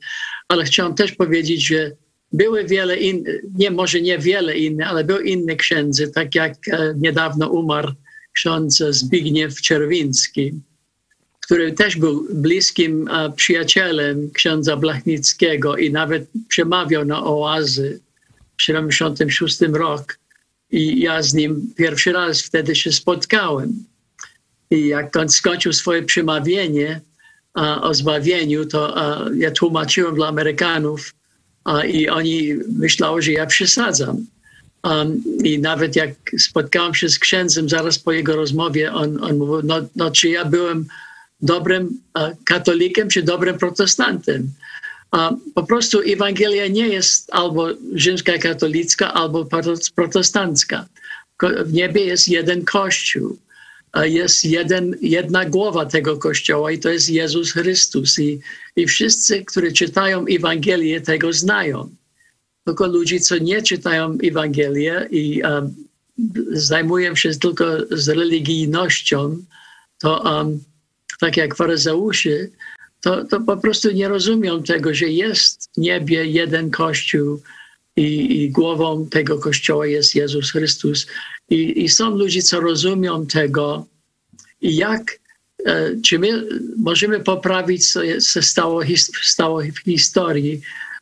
[0.48, 1.92] ale chciałem też powiedzieć, że
[2.34, 6.94] były wiele innych, nie może nie wiele innych, ale były inne księdzy, tak jak e,
[6.98, 7.92] niedawno umarł
[8.34, 10.52] ksiądz Zbigniew Czerwiński,
[11.40, 18.00] który też był bliskim e, przyjacielem księdza Blachnickiego i nawet przemawiał na oazy
[18.58, 20.20] w 76 rok.
[20.72, 23.86] I ja z nim pierwszy raz wtedy się spotkałem.
[24.72, 27.02] I jak on skończył swoje przemawianie
[27.82, 28.96] o zbawieniu, to
[29.36, 31.14] ja tłumaczyłem dla Amerykanów,
[31.88, 34.26] i oni myślały, że ja przesadzam.
[34.84, 39.62] Um, I nawet jak spotkałem się z księdzem zaraz po jego rozmowie, on, on mówił,
[39.64, 40.86] no, no czy ja byłem
[41.42, 42.00] dobrym
[42.44, 44.52] katolikiem czy dobrym protestantem.
[45.56, 49.48] Po prostu Ewangelia nie jest albo rzymska katolicka, albo
[49.96, 50.86] protestancka.
[51.66, 53.38] W niebie jest jeden kościół
[53.96, 58.20] jest jeden, jedna głowa tego kościoła i to jest Jezus Chrystus.
[58.20, 58.40] I,
[58.76, 61.90] I wszyscy, którzy czytają Ewangelię, tego znają.
[62.66, 65.76] Tylko ludzie, co nie czytają Ewangelię i um,
[66.52, 69.38] zajmują się tylko z religijnością,
[70.02, 70.64] to um,
[71.20, 72.52] tak jak faryzeuszy,
[73.02, 77.42] to, to po prostu nie rozumią tego, że jest w niebie jeden kościół
[77.96, 81.08] i, i głową tego kościoła jest Jezus Chrystus.
[81.50, 83.88] I, I są ludzie, co rozumią tego
[84.62, 85.20] i jak,
[85.66, 88.82] e, czy my możemy poprawić, co się stało,
[89.24, 90.62] stało w historii.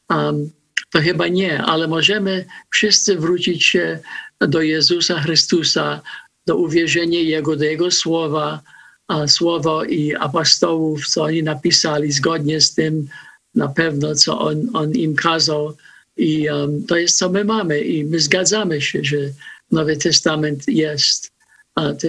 [0.09, 0.49] Um,
[0.91, 3.99] to chyba nie, ale możemy wszyscy wrócić się
[4.39, 6.01] do Jezusa Chrystusa,
[6.47, 8.61] do uwierzenia Jego, do Jego słowa,
[9.07, 13.07] a słowo i apostołów, co oni napisali, zgodnie z tym
[13.55, 15.77] na pewno, co On, on im kazał.
[16.19, 17.81] I um, to jest, co my mamy.
[17.81, 19.17] I my zgadzamy się, że
[19.71, 21.31] Nowy Testament jest.
[21.75, 22.07] A te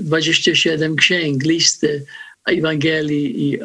[0.00, 2.04] 27 księg, listy
[2.46, 3.60] Ewangelii i,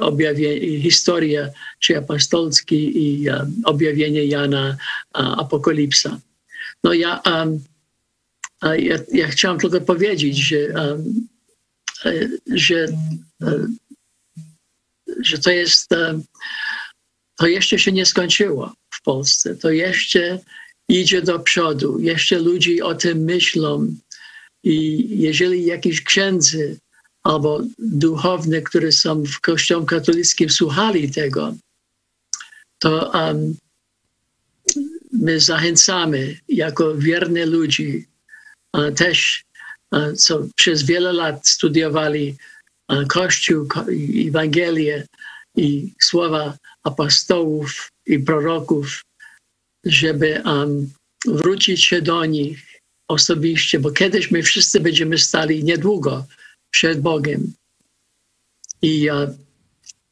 [0.62, 4.78] i historia czy apostolski i um, objawienie Jana,
[5.16, 6.20] uh, Apokalipsa.
[6.84, 7.64] No ja, um,
[8.64, 11.28] ja, ja chciałam tylko powiedzieć, że, um,
[12.56, 12.88] że,
[15.20, 15.90] że to jest,
[17.38, 18.74] to jeszcze się nie skończyło
[19.04, 19.56] Polsce.
[19.56, 20.40] To jeszcze
[20.90, 22.00] idzie do przodu.
[22.00, 23.96] Jeszcze ludzie o tym myślą.
[24.64, 26.78] I jeżeli jakiś księdzy
[27.24, 31.56] albo duchowne, które są w kościołach katolickim, słuchali tego,
[32.80, 33.56] to um,
[35.12, 38.08] my zachęcamy jako wierni ludzi,
[38.74, 39.44] uh, też
[39.92, 42.36] uh, co przez wiele lat studiowali
[42.90, 43.68] uh, Kościół,
[44.28, 45.06] Ewangelię
[45.56, 49.02] i słowa apostołów i proroków,
[49.86, 50.94] żeby um,
[51.26, 56.26] wrócić się do nich osobiście, bo kiedyś my wszyscy będziemy stali niedługo
[56.72, 57.54] przed Bogiem.
[58.82, 59.30] I, uh,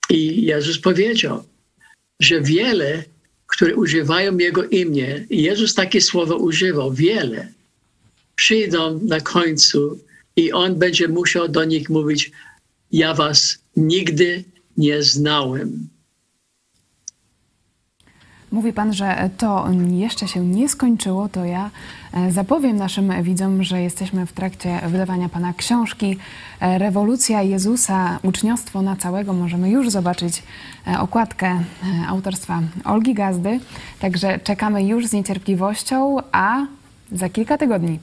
[0.09, 1.43] i Jezus powiedział,
[2.21, 3.03] że wiele,
[3.47, 7.47] które używają Jego imię, i Jezus takie słowo używał, wiele,
[8.35, 9.99] przyjdą na końcu
[10.35, 12.31] i On będzie musiał do nich mówić,
[12.91, 14.43] ja was nigdy
[14.77, 15.89] nie znałem.
[18.51, 21.69] Mówi Pan, że to jeszcze się nie skończyło, to ja
[22.13, 26.17] e, zapowiem naszym widzom, że jesteśmy w trakcie wydawania Pana książki
[26.59, 29.33] e, Rewolucja Jezusa, uczniostwo na całego.
[29.33, 30.43] Możemy już zobaczyć
[30.87, 31.59] e, okładkę
[32.07, 33.59] autorstwa Olgi Gazdy,
[33.99, 36.65] także czekamy już z niecierpliwością, a
[37.11, 37.99] za kilka tygodni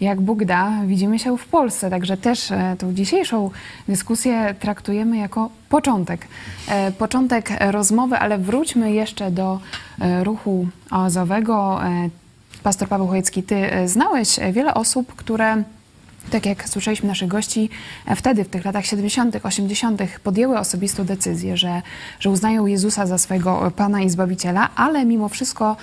[0.00, 1.90] jak Bóg da, widzimy się w Polsce.
[1.90, 3.50] Także też e, tą dzisiejszą
[3.88, 6.28] dyskusję traktujemy jako początek.
[6.68, 9.60] E, początek rozmowy, ale wróćmy jeszcze do
[10.00, 11.80] e, ruchu oazowego.
[12.62, 15.62] Pastor Paweł Chojecki, ty znałeś wiele osób, które
[16.30, 17.70] tak jak słyszeliśmy naszych gości,
[18.16, 20.02] wtedy w tych latach 70., 80.
[20.22, 21.82] podjęły osobistą decyzję, że,
[22.20, 25.76] że uznają Jezusa za swojego Pana i Zbawiciela, ale mimo wszystko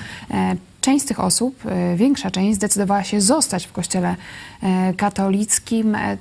[0.82, 4.16] część z tych osób, e, większa część, zdecydowała się zostać w kościele
[4.64, 5.96] e, katolickim.
[5.96, 6.18] E,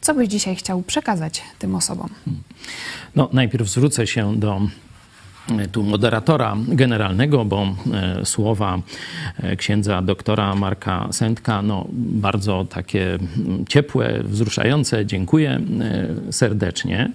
[0.00, 2.08] co byś dzisiaj chciał przekazać tym osobom?
[3.16, 4.60] No, najpierw zwrócę się do
[5.72, 7.66] tu moderatora generalnego, bo
[8.24, 8.78] słowa
[9.56, 13.18] księdza doktora Marka Sętka, no bardzo takie
[13.68, 15.06] ciepłe, wzruszające.
[15.06, 15.60] Dziękuję
[16.30, 17.12] serdecznie.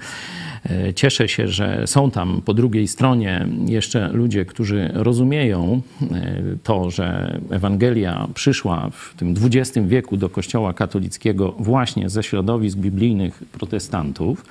[0.70, 6.92] E, cieszę się, że są tam po drugiej stronie jeszcze ludzie, którzy rozumieją e, to,
[6.92, 14.46] że Ewangelia przyszła w tym XX wieku do Kościoła katolickiego właśnie ze środowisk biblijnych protestantów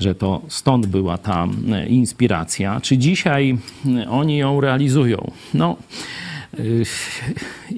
[0.00, 2.80] że to stąd była ta e, inspiracja.
[2.80, 3.58] Czy dzisiaj
[4.10, 5.30] oni ją realizują?
[5.54, 5.76] No,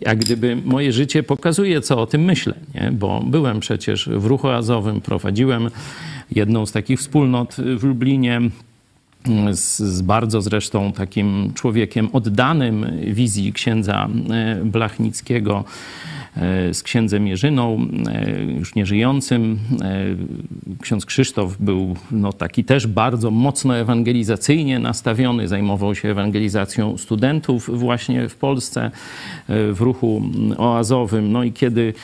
[0.03, 2.93] jak gdyby moje życie pokazuje, co o tym myślę, nie?
[2.93, 5.71] bo byłem przecież w ruchu azowym, prowadziłem
[6.31, 8.41] jedną z takich wspólnot w Lublinie.
[9.53, 15.65] Z, z, bardzo zresztą takim człowiekiem oddanym wizji księdza e, Blachnickiego,
[16.73, 19.59] z księdzem Jerzyną, e, już nieżyjącym.
[20.81, 28.29] Ksiądz Krzysztof był no, taki też bardzo mocno ewangelizacyjnie nastawiony, zajmował się ewangelizacją studentów właśnie
[28.29, 28.91] w Polsce
[29.49, 30.23] w ruchu
[30.57, 31.33] oazowym.
[31.33, 31.95] No i kiedy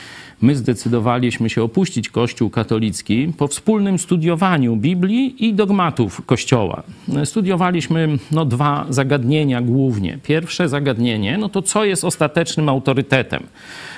[0.43, 6.83] my zdecydowaliśmy się opuścić Kościół katolicki po wspólnym studiowaniu Biblii i dogmatów Kościoła.
[7.23, 10.17] Studiowaliśmy no, dwa zagadnienia głównie.
[10.23, 13.43] Pierwsze zagadnienie, no to co jest ostatecznym autorytetem?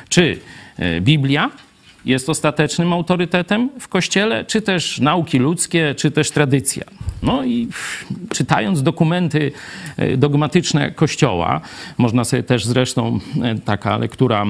[0.10, 0.39] Czy
[0.78, 1.51] e, Biblia,
[2.06, 6.84] jest ostatecznym autorytetem w Kościele, czy też nauki ludzkie, czy też tradycja.
[7.24, 7.68] No i
[8.30, 9.51] czytając dokumenty
[9.97, 11.62] e, dogmatyczne Kościoła,
[11.97, 14.45] można sobie też zresztą e, taka lektura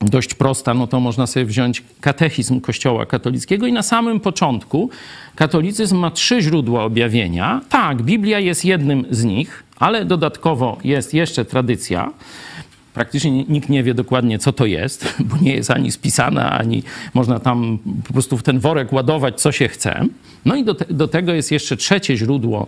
[0.00, 4.90] dość prosta, no to można sobie wziąć katechizm Kościoła katolickiego i na samym początku
[5.34, 7.60] katolicyzm ma trzy źródła objawienia.
[7.68, 12.12] Tak, Biblia jest jednym z nich, ale dodatkowo jest jeszcze tradycja.
[12.96, 16.82] Praktycznie nikt nie wie dokładnie, co to jest, bo nie jest ani spisana, ani
[17.14, 20.04] można tam po prostu w ten worek ładować, co się chce.
[20.44, 22.66] No i do, te, do tego jest jeszcze trzecie źródło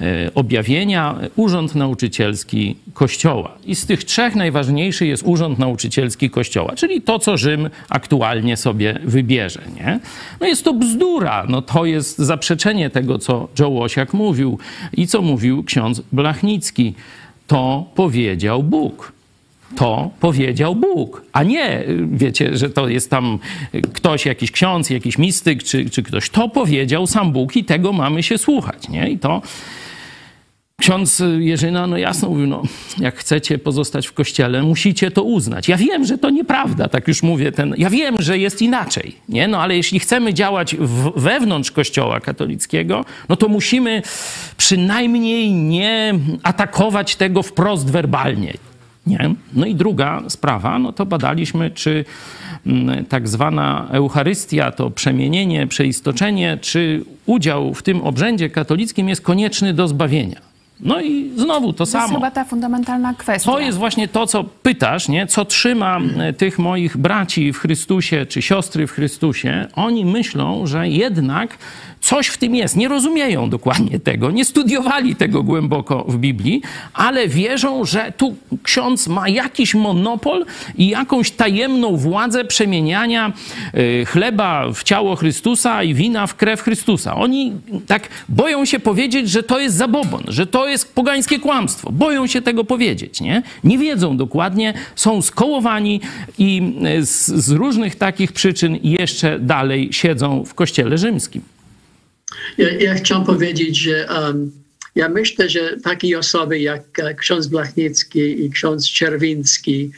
[0.00, 3.52] e, objawienia Urząd Nauczycielski Kościoła.
[3.64, 8.98] I z tych trzech najważniejszy jest Urząd Nauczycielski Kościoła, czyli to, co Rzym aktualnie sobie
[9.04, 9.60] wybierze.
[9.76, 10.00] Nie?
[10.40, 14.58] No jest to bzdura, no to jest zaprzeczenie tego, co Joe Łosiak mówił
[14.92, 16.94] i co mówił ksiądz Blachnicki.
[17.46, 19.19] To powiedział Bóg
[19.76, 23.38] to powiedział Bóg, a nie, wiecie, że to jest tam
[23.92, 26.30] ktoś, jakiś ksiądz, jakiś mistyk, czy, czy ktoś.
[26.30, 29.10] To powiedział sam Bóg i tego mamy się słuchać, nie?
[29.10, 29.42] I to
[30.80, 32.62] ksiądz Jerzyna, no jasno mówił, no
[32.98, 35.68] jak chcecie pozostać w kościele, musicie to uznać.
[35.68, 39.48] Ja wiem, że to nieprawda, tak już mówię, ten, ja wiem, że jest inaczej, nie?
[39.48, 44.02] No ale jeśli chcemy działać w, wewnątrz kościoła katolickiego, no to musimy
[44.56, 48.69] przynajmniej nie atakować tego wprost werbalnie.
[49.10, 49.34] Nie?
[49.54, 52.04] No i druga sprawa, no to badaliśmy, czy
[52.66, 59.74] mm, tak zwana Eucharystia, to przemienienie, przeistoczenie, czy udział w tym obrzędzie katolickim jest konieczny
[59.74, 60.49] do zbawienia.
[60.82, 62.02] No i znowu to, to samo.
[62.02, 63.52] To jest chyba ta fundamentalna kwestia.
[63.52, 65.26] To jest właśnie to, co pytasz, nie?
[65.26, 69.66] co trzyma e, tych moich braci w Chrystusie, czy siostry w Chrystusie.
[69.74, 71.58] Oni myślą, że jednak
[72.00, 72.76] Coś w tym jest.
[72.76, 76.62] Nie rozumieją dokładnie tego, nie studiowali tego głęboko w Biblii,
[76.92, 80.44] ale wierzą, że tu ksiądz ma jakiś monopol
[80.78, 83.32] i jakąś tajemną władzę przemieniania
[83.74, 87.16] y, chleba w ciało Chrystusa i wina w krew Chrystusa.
[87.16, 87.52] Oni
[87.86, 91.92] tak boją się powiedzieć, że to jest zabobon, że to jest pogańskie kłamstwo.
[91.92, 93.42] Boją się tego powiedzieć, nie?
[93.64, 96.00] Nie wiedzą dokładnie, są skołowani
[96.38, 96.62] i
[96.98, 101.42] y, z, z różnych takich przyczyn jeszcze dalej siedzą w kościele rzymskim.
[102.58, 104.50] Ja, ja chciałem powiedzieć, że um,
[104.94, 109.90] ja myślę, że takie osoby jak e, ksiądz Blachnicki i ksiądz Czerwiński,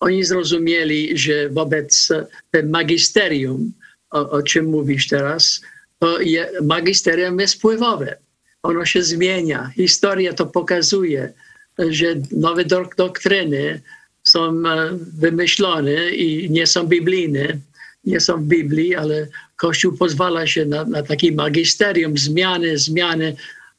[0.00, 2.08] oni zrozumieli, że wobec
[2.52, 3.72] e, magisterium,
[4.10, 5.60] o, o czym mówisz teraz,
[5.98, 8.16] to je, magisterium jest wpływowe.
[8.62, 9.70] Ono się zmienia.
[9.76, 11.32] Historia to pokazuje,
[11.78, 12.64] że nowe
[12.96, 13.80] doktryny
[14.24, 17.58] są e, wymyślone i nie są biblijne,
[18.04, 23.36] nie są w Biblii, ale Kościół pozwala się na, na taki magisterium, zmiany, zmiany.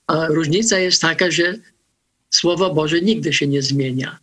[0.08, 1.56] A różnica jest taka, że
[2.30, 4.20] Słowo Boże nigdy się nie zmienia.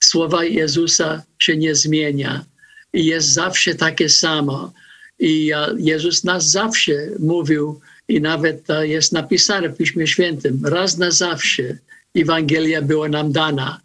[0.00, 2.44] Słowa Jezusa się nie zmienia
[2.92, 4.72] i jest zawsze takie samo.
[5.18, 11.78] I Jezus nas zawsze mówił, i nawet jest napisane w Piśmie Świętym, raz na zawsze
[12.14, 13.80] Ewangelia była nam dana.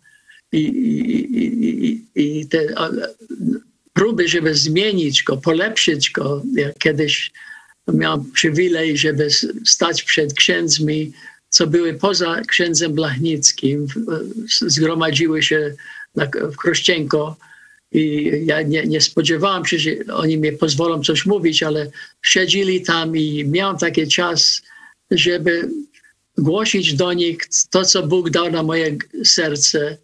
[0.51, 2.67] I, i, i, i te
[3.93, 6.43] próby, żeby zmienić go, polepszyć go.
[6.55, 7.31] Ja kiedyś
[7.93, 9.27] miałem przywilej, żeby
[9.65, 11.11] stać przed księdzmi,
[11.49, 13.87] co były poza księdzem Blachnickim.
[14.61, 15.73] Zgromadziły się
[16.51, 17.37] w Krościenko
[17.93, 21.91] i ja nie, nie spodziewałam się, że oni mi pozwolą coś mówić, ale
[22.21, 24.61] siedzieli tam i miałem taki czas,
[25.11, 25.69] żeby
[26.37, 27.37] głosić do nich
[27.69, 29.97] to, co Bóg dał na moje serce,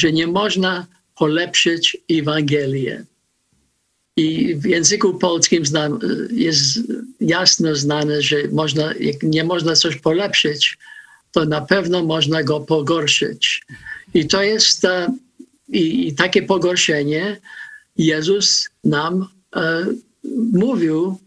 [0.00, 0.86] że nie można
[1.16, 3.04] polepszyć Ewangelię.
[4.16, 5.98] I w języku polskim znam,
[6.30, 6.78] jest
[7.20, 10.78] jasno znane, że można, jak nie można coś polepszyć,
[11.32, 13.62] to na pewno można go pogorszyć.
[14.14, 15.14] I to jest e,
[15.68, 17.40] i, i takie pogorszenie
[17.96, 19.86] Jezus nam e,
[20.52, 21.18] mówił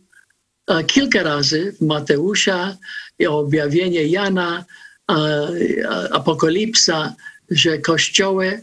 [0.67, 2.77] e, kilka razy w Mateusza
[3.29, 4.65] objawienie Jana,
[5.11, 5.15] e,
[6.11, 7.15] Apokalipsa,
[7.51, 8.61] że kościoły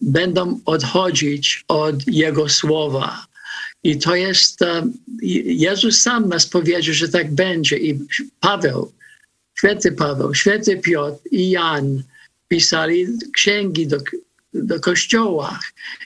[0.00, 3.26] będą odchodzić od Jego słowa.
[3.82, 4.92] I to jest, um,
[5.44, 7.76] Jezus sam nas powiedział, że tak będzie.
[7.76, 7.98] I
[8.40, 8.92] Paweł,
[9.58, 12.02] święty Paweł, święty Piotr i Jan
[12.48, 13.96] pisali księgi do,
[14.62, 15.60] do kościoła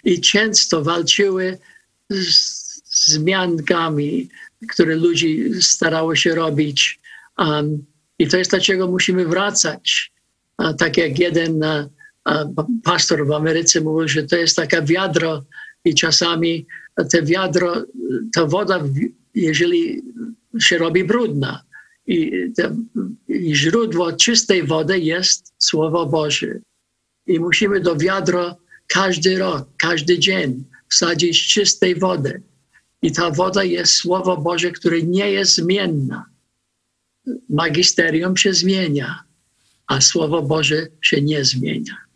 [0.04, 1.58] i często walczyły
[2.10, 2.60] z
[3.10, 4.28] zmiankami,
[4.68, 7.00] które ludzie starały się robić.
[7.38, 7.84] Um,
[8.18, 10.12] I to jest dlaczego musimy wracać.
[10.58, 11.62] Uh, tak jak jeden
[12.26, 15.44] uh, pastor w Ameryce mówił, że to jest taka wiadro
[15.84, 16.66] i czasami
[17.10, 17.84] te wiadro,
[18.34, 18.84] ta woda,
[19.34, 20.02] jeżeli
[20.58, 21.62] się robi brudna
[22.06, 22.76] i, te,
[23.28, 26.60] i źródło czystej wody jest Słowo Boże.
[27.26, 28.56] I musimy do wiadro
[28.86, 32.42] każdy rok, każdy dzień wsadzić czystej wody.
[33.02, 36.24] I ta woda jest Słowo Boże, które nie jest zmienna.
[37.48, 39.22] Magisterium się zmienia,
[39.86, 42.09] a Słowo Boże się nie zmienia.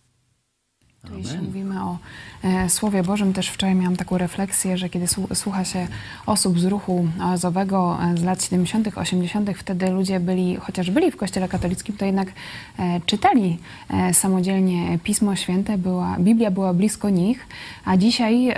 [1.17, 1.99] Jeśli mówimy o
[2.45, 5.89] e, Słowie Bożym, też wczoraj miałam taką refleksję, że kiedy słucha się
[6.27, 11.17] osób z ruchu oazowego e, z lat 70., 80., wtedy ludzie byli, chociaż byli w
[11.17, 12.29] Kościele katolickim, to jednak
[12.79, 13.59] e, czytali
[14.13, 17.47] samodzielnie Pismo Święte, była, Biblia była blisko nich,
[17.85, 18.55] a dzisiaj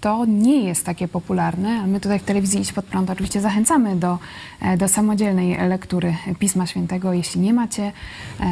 [0.00, 1.86] to nie jest takie popularne.
[1.86, 4.18] My tutaj w telewizji Idź Pod Prąd oczywiście zachęcamy do,
[4.60, 7.12] e, do samodzielnej lektury Pisma Świętego.
[7.12, 7.92] Jeśli nie macie,
[8.40, 8.44] e,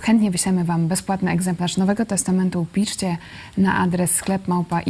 [0.00, 2.66] chętnie wyślemy Wam bezpłatny egzemplarz Nowego Testamentu.
[2.72, 3.16] Piszcie
[3.58, 4.80] na adres sklep małpa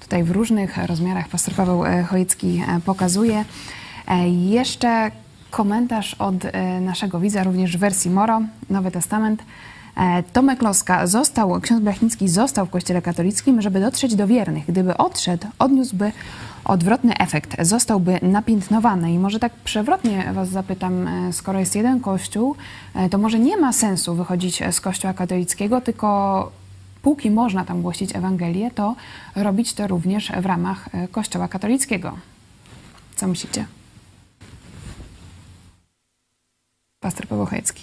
[0.00, 3.44] Tutaj w różnych rozmiarach pastor Paweł e, Chojecki pokazuje.
[4.48, 5.10] Jeszcze
[5.50, 6.34] komentarz od
[6.80, 8.40] naszego widza, również w wersji Moro,
[8.70, 9.42] Nowy Testament.
[9.98, 14.66] E, Tomek Loska został, ksiądz Blachnicki został w kościele katolickim, żeby dotrzeć do wiernych.
[14.66, 16.12] Gdyby odszedł, odniósłby
[16.64, 19.12] odwrotny efekt, zostałby napiętnowany.
[19.12, 22.56] I może tak przewrotnie was zapytam, e, skoro jest jeden kościół,
[22.94, 26.52] e, to może nie ma sensu wychodzić z kościoła katolickiego, tylko
[27.02, 28.96] póki można tam głosić Ewangelię, to
[29.36, 32.18] robić to również w ramach kościoła katolickiego.
[33.16, 33.66] Co myślicie?
[37.00, 37.82] Pastor Powochecki.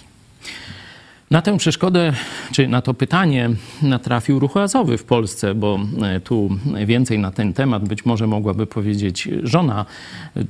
[1.30, 2.12] Na tę przeszkodę,
[2.52, 3.50] czy na to pytanie
[3.82, 6.50] natrafił ruch oazowy w Polsce, bo e, tu
[6.86, 9.86] więcej na ten temat być może mogłaby powiedzieć żona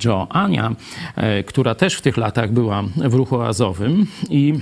[0.05, 0.75] Joe Ania,
[1.15, 4.53] e, która też w tych latach była w ruchu oazowym i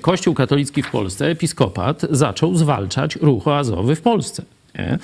[0.00, 4.42] Kościół katolicki w Polsce, episkopat, zaczął zwalczać ruch oazowy w Polsce.
[4.78, 4.98] Nie?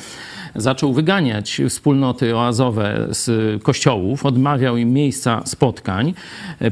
[0.55, 6.15] zaczął wyganiać wspólnoty oazowe z kościołów, odmawiał im miejsca spotkań.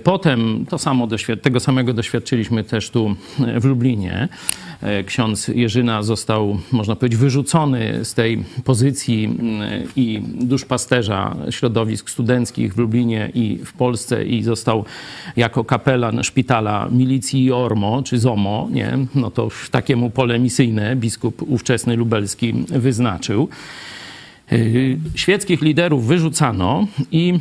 [0.05, 1.09] Potem to samo
[1.42, 3.16] tego samego doświadczyliśmy też tu
[3.61, 4.28] w Lublinie.
[4.83, 9.39] E, ksiądz Jerzyna został, można powiedzieć, wyrzucony z tej pozycji
[9.97, 14.85] i duszpasterza środowisk studenckich w Lublinie i w Polsce i został
[15.37, 18.99] jako kapelan szpitala milicji Ormo czy ZOMO, nie?
[19.14, 23.49] no to takiemu pole misyjne biskup ówczesny lubelski wyznaczył.
[24.53, 24.57] E,
[25.14, 27.39] świeckich liderów wyrzucano i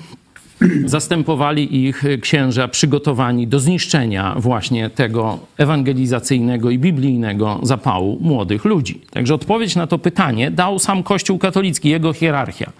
[0.85, 9.01] zastępowali ich księża przygotowani do zniszczenia właśnie tego ewangelizacyjnego i biblijnego zapału młodych ludzi.
[9.11, 12.71] Także odpowiedź na to pytanie dał sam Kościół katolicki, jego hierarchia.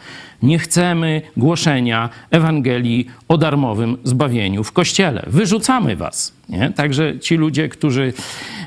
[0.44, 5.26] Nie chcemy głoszenia Ewangelii o darmowym zbawieniu w Kościele.
[5.28, 6.34] Wyrzucamy was.
[6.50, 6.72] Nie?
[6.76, 8.14] Także ci ludzie, którzy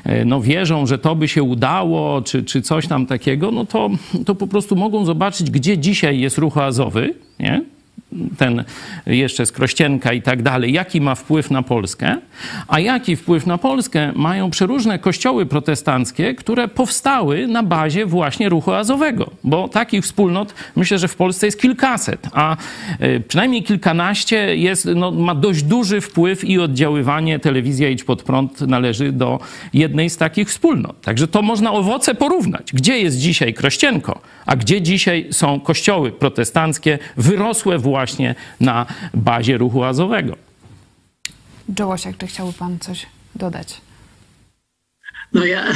[0.03, 3.89] e, no, wierzą, że to by się udało, czy, czy coś tam takiego, no to,
[4.25, 7.61] to po prostu mogą zobaczyć, gdzie dzisiaj jest ruch azowy, nie?
[8.37, 8.63] Ten
[9.05, 12.15] jeszcze z Krościenka i tak dalej, jaki ma wpływ na Polskę,
[12.67, 18.71] a jaki wpływ na Polskę mają przeróżne kościoły protestanckie, które powstały na bazie właśnie ruchu
[18.71, 22.57] azowego, bo takich wspólnot myślę, że w Polsce jest kilkaset, a
[22.99, 27.39] e, przynajmniej kilkanaście jest, no, ma dość duży wpływ i oddziaływanie.
[27.39, 29.39] Telewizja Idź Pod Prąd należy do
[29.73, 31.01] jednej z takich wspólnot.
[31.01, 32.73] Także to można owoce porównać.
[32.73, 39.57] Gdzie jest dzisiaj Krościenko, a gdzie dzisiaj są kościoły protestanckie wyrosłe właśnie właśnie na bazie
[39.57, 40.37] ruchu azowego.
[41.79, 43.05] Jołosiak, czy chciałby pan coś
[43.35, 43.81] dodać?
[45.33, 45.73] No ja,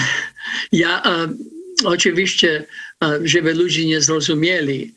[0.71, 1.37] ja um,
[1.85, 2.65] oczywiście,
[3.01, 4.93] um, żeby ludzie nie zrozumieli,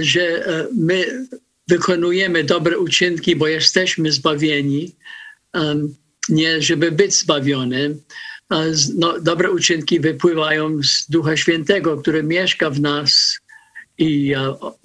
[0.00, 0.44] że
[0.76, 1.26] my
[1.68, 4.94] wykonujemy dobre uczynki, bo jesteśmy zbawieni,
[6.28, 8.02] nie żeby być zbawionym.
[8.94, 13.38] No, dobre uczynki wypływają z Ducha Świętego, który mieszka w nas
[13.98, 14.34] i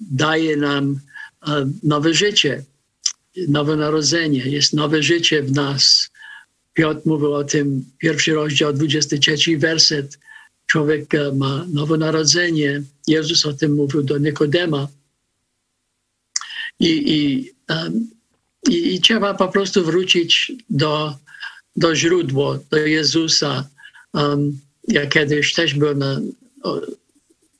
[0.00, 1.00] daje nam
[1.82, 2.64] nowe życie,
[3.48, 6.10] nowe narodzenie, jest nowe życie w nas.
[6.74, 10.18] Piotr mówił o tym, pierwszy rozdział, 23 werset.
[10.66, 12.82] Człowiek e, ma nowe narodzenie.
[13.06, 14.88] Jezus o tym mówił do Nikodema.
[16.80, 18.10] I, i, um,
[18.68, 21.14] i, i trzeba po prostu wrócić do,
[21.76, 23.68] do źródła, do Jezusa.
[24.12, 26.20] Um, ja kiedyś też byłem na
[26.62, 26.80] o,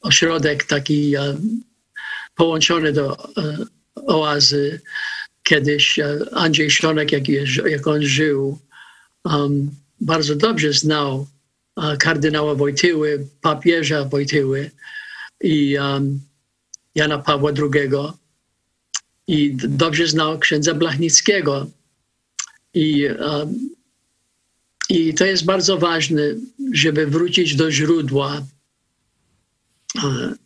[0.00, 1.62] ośrodek taki um,
[2.34, 3.56] połączony do e,
[3.96, 4.80] oazy.
[5.42, 7.28] Kiedyś e, Andrzej Ślonek, jak,
[7.66, 8.58] jak on żył,
[9.24, 11.26] um, bardzo dobrze znał
[11.76, 14.70] uh, kardynała Wojtyły, papieża Wojtyły
[15.40, 16.20] i um,
[16.94, 17.90] Jana Pawła II
[19.26, 21.66] i dobrze znał księdza Blachnickiego.
[22.74, 23.70] I, um,
[24.88, 26.22] I to jest bardzo ważne,
[26.72, 28.46] żeby wrócić do źródła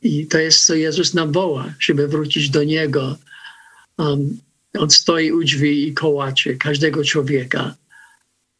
[0.02, 3.18] i to jest, co Jezus nam woła, żeby wrócić do Niego.
[3.98, 4.40] Um,
[4.78, 7.74] on stoi u drzwi i kołacze każdego człowieka.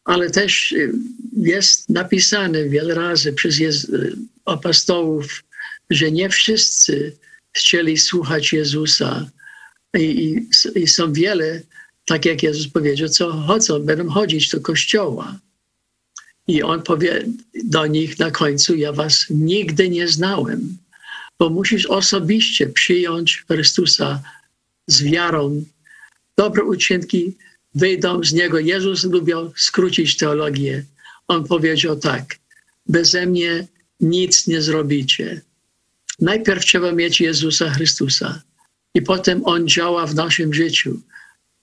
[0.05, 0.91] Ale też y,
[1.37, 5.43] jest napisane wiele razy przez Jez- apostołów,
[5.89, 7.17] że nie wszyscy
[7.53, 9.29] chcieli słuchać Jezusa.
[9.97, 10.47] I, i,
[10.81, 11.61] I, są wiele,
[12.05, 15.39] tak jak Jezus powiedział, co chodzą, będą chodzić do kościoła.
[16.47, 17.25] I on powie
[17.63, 20.77] do nich na końcu, ja was nigdy nie znałem,
[21.39, 24.21] bo musisz osobiście przyjąć Chrystusa
[24.91, 25.63] z wiarą.
[26.37, 27.37] Dobre uczynki
[27.75, 28.59] wyjdą z niego.
[28.59, 30.85] Jezus lubił skrócić teologię.
[31.27, 32.35] On powiedział tak,
[32.85, 33.67] beze mnie
[33.99, 35.41] nic nie zrobicie.
[36.19, 38.41] Najpierw trzeba mieć Jezusa Chrystusa
[38.95, 40.99] i potem On działa w naszym życiu.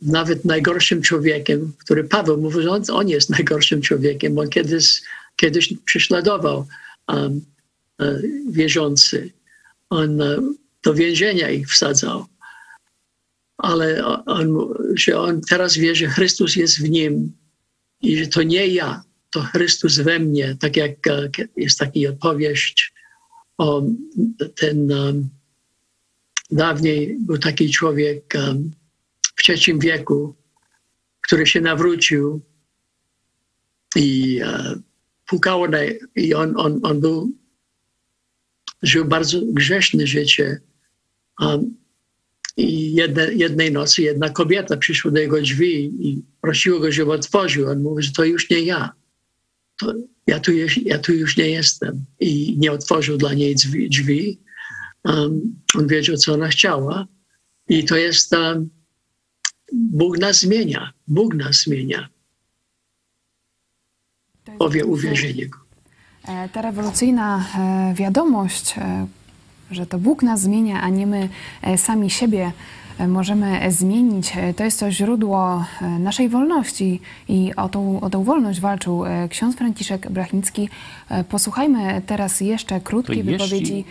[0.01, 5.03] Nawet najgorszym człowiekiem, który Paweł mówi, że on, on jest najgorszym człowiekiem, bo on kiedyś,
[5.37, 6.67] kiedyś prześladował
[7.09, 7.45] um,
[7.99, 8.07] uh,
[8.51, 9.31] wierzący.
[9.91, 10.39] On uh,
[10.85, 12.27] do więzienia ich wsadzał.
[13.59, 17.33] Ale on, że on teraz wie, że Chrystus jest w nim
[18.03, 20.97] i że to nie ja, to Chrystus we mnie, tak jak
[21.57, 22.93] jest taka opowieść
[23.59, 23.83] o
[24.55, 25.29] ten um,
[26.51, 28.71] dawniej był taki człowiek um,
[29.23, 30.35] w trzecim wieku,
[31.21, 32.41] który się nawrócił
[33.97, 34.41] i
[35.33, 35.79] uh, na,
[36.17, 37.33] i on, on, on był,
[38.83, 40.61] żył bardzo grzeszne życie.
[41.41, 41.86] Um,
[42.57, 47.71] I jedne, jednej nocy jedna kobieta przyszła do jego drzwi i prosiła go, żeby otworzył.
[47.71, 48.93] On mówi, że to już nie ja.
[49.81, 49.95] To
[50.27, 50.53] ja, tu,
[50.85, 52.05] ja tu już nie jestem.
[52.21, 53.89] I nie otworzył dla niej drzwi.
[53.89, 54.41] drzwi.
[55.05, 57.07] Um, on wiedział, co ona chciała.
[57.69, 58.71] I to jest um,
[59.73, 60.93] Bóg nas zmienia.
[61.09, 62.09] Bóg nas zmienia.
[64.59, 65.59] Powie uwierzenie Go.
[66.29, 69.07] E, ta rewolucyjna e, wiadomość, e,
[69.71, 71.29] że to Bóg nas zmienia, a nie my
[71.77, 72.53] sami siebie
[73.09, 74.33] możemy zmienić.
[74.57, 75.65] To jest to źródło
[76.01, 80.69] naszej wolności i o tą, o tą wolność walczył ksiądz Franciszek Brachnicki.
[81.29, 83.85] Posłuchajmy teraz jeszcze krótkiej to wypowiedzi.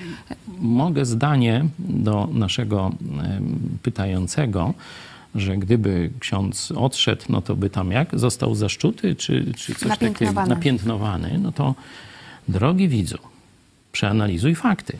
[0.60, 2.91] Mogę zdanie do naszego
[3.81, 4.73] pytającego
[5.35, 8.19] że gdyby ksiądz odszedł, no to by tam jak?
[8.19, 11.39] Został zaszczuty, czy, czy coś takiego napiętnowany?
[11.41, 11.76] No to
[12.47, 13.18] drogi widzu,
[13.91, 14.97] przeanalizuj fakty.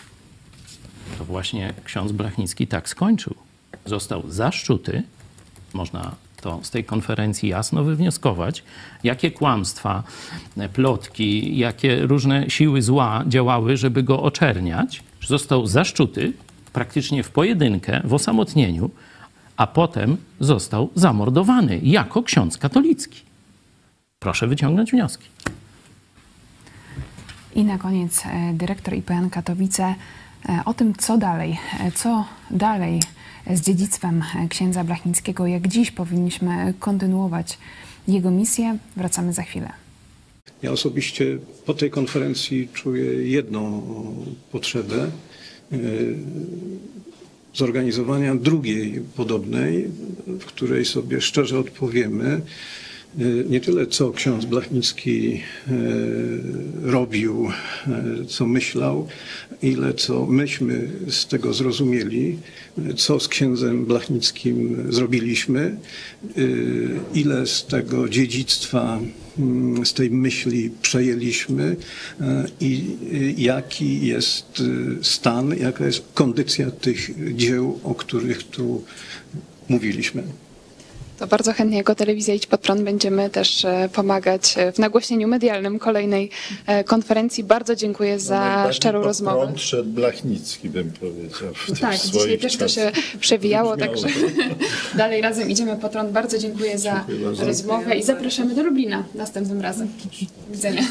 [1.18, 3.36] To właśnie ksiądz Blachnicki tak skończył.
[3.86, 5.04] Został zaszczuty,
[5.74, 8.64] można to z tej konferencji jasno wywnioskować,
[9.04, 10.04] jakie kłamstwa,
[10.74, 15.04] plotki, jakie różne siły zła działały, żeby go oczerniać.
[15.28, 16.34] Został zaszczuty
[16.74, 18.90] praktycznie w pojedynkę, w osamotnieniu,
[19.58, 23.22] a potem został zamordowany jako ksiądz katolicki.
[24.20, 25.26] Proszę wyciągnąć wnioski.
[27.56, 29.96] I na koniec e, dyrektor IPN Katowice
[30.66, 33.02] o tym, co dalej, e, co dalej
[33.54, 37.58] z dziedzictwem księdza Blachnickiego, jak dziś powinniśmy kontynuować
[38.08, 38.78] jego misję.
[38.98, 39.70] Wracamy za chwilę.
[40.64, 43.82] Ja osobiście po tej konferencji czuję jedną
[44.52, 45.12] potrzebę
[47.54, 49.90] zorganizowania drugiej podobnej,
[50.28, 52.42] w której sobie szczerze odpowiemy,
[53.50, 55.72] nie tyle co ksiądz Blachnicki y,
[56.84, 57.48] robił,
[58.22, 59.08] y, co myślał,
[59.62, 62.38] ile co myśmy z tego zrozumieli,
[62.96, 65.78] co z księdzem Blachnickim zrobiliśmy,
[67.14, 69.00] ile z tego dziedzictwa
[69.40, 71.76] Mm, z tej myśli przejęliśmy
[72.60, 72.96] i
[73.38, 74.64] jaki jest
[75.02, 78.84] stan, jaka jest kondycja tych dzieł, o których tu
[79.70, 80.24] mówiliśmy.
[81.20, 85.80] To bardzo chętnie jako telewizja Idź Pod Prąd będziemy też e, pomagać w nagłośnieniu medialnym
[85.80, 86.30] kolejnej
[86.86, 87.44] konferencji.
[87.44, 89.42] Bardzo dziękuję za no szczerą rozmowę.
[89.42, 91.50] Prąd szedł Blachnicki, bym powiedział.
[91.82, 94.08] tak, dzisiaj też to się przewijało, także
[94.98, 96.12] dalej razem idziemy pod prąd.
[96.12, 99.88] Bardzo dziękuję za dziękuję rozmowę i zapraszamy do Lublina następnym razem.
[100.48, 100.82] Do widzenia.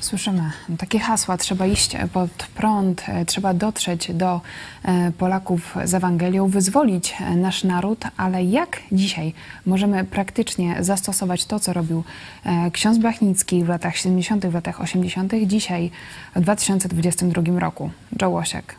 [0.00, 4.40] Słyszymy takie hasła, trzeba iść pod prąd, trzeba dotrzeć do
[4.84, 9.32] e, Polaków z Ewangelią, wyzwolić nasz naród, ale jak dzisiaj
[9.66, 12.04] możemy praktycznie zastosować to, co robił
[12.44, 15.90] e, ksiądz Blachnicki w latach 70., w latach 80., dzisiaj
[16.36, 17.90] w 2022 roku?
[18.22, 18.74] Joe Łosiak.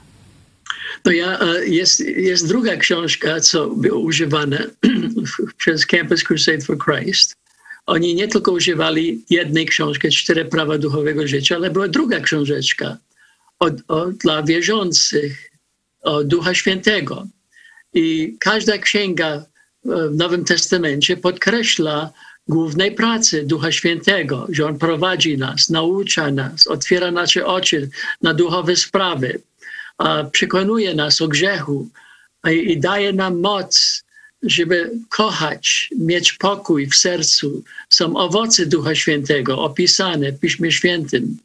[1.06, 4.64] No ja, e, jest, jest druga książka, co było używane
[5.58, 7.36] przez Campus Crusade for Christ
[7.86, 12.98] oni nie tylko używali jednej książki, Cztery Prawa Duchowego Życia, ale była druga książeczka
[13.60, 15.52] o, o, dla wierzących,
[16.02, 17.28] o Ducha Świętego.
[17.94, 19.46] I każda księga
[19.86, 22.12] w Nowym Testamencie podkreśla
[22.48, 27.90] głównej pracy Ducha Świętego, że On prowadzi nas, naucza nas, otwiera nasze oczy
[28.22, 29.42] na duchowe sprawy,
[30.32, 31.90] przekonuje nas o grzechu
[32.48, 34.01] i, i daje nam moc
[34.44, 41.38] żeby kochać, mieć pokój w sercu, są owoce Ducha Świętego opisane w Piśmie Świętym.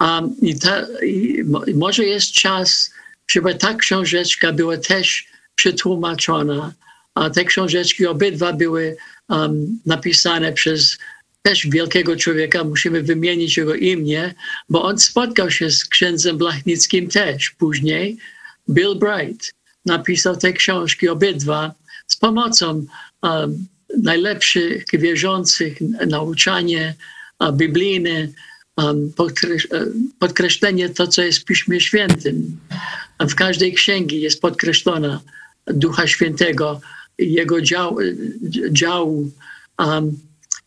[0.00, 1.44] Um, i, ta, i
[1.74, 2.90] może jest czas,
[3.30, 6.72] żeby ta książeczka była też przetłumaczona.
[7.14, 8.96] A te książeczki obydwa były
[9.28, 10.98] um, napisane przez
[11.42, 14.34] też wielkiego człowieka, musimy wymienić jego imię,
[14.68, 18.16] bo on spotkał się z księdzem Blachnickim też później.
[18.70, 19.54] Bill Bright
[19.86, 21.74] napisał te książki obydwa
[22.08, 22.86] z pomocą
[23.22, 23.66] um,
[24.02, 26.94] najlepszych wierzących, nauczanie
[27.40, 28.28] uh, biblijne,
[28.76, 29.12] um,
[30.18, 32.60] podkreślenie to, co jest w Piśmie Świętym.
[33.20, 35.20] W każdej księgi jest podkreślona
[35.66, 36.80] Ducha Świętego,
[37.18, 37.96] jego dział,
[38.70, 39.30] działu,
[39.78, 40.18] um,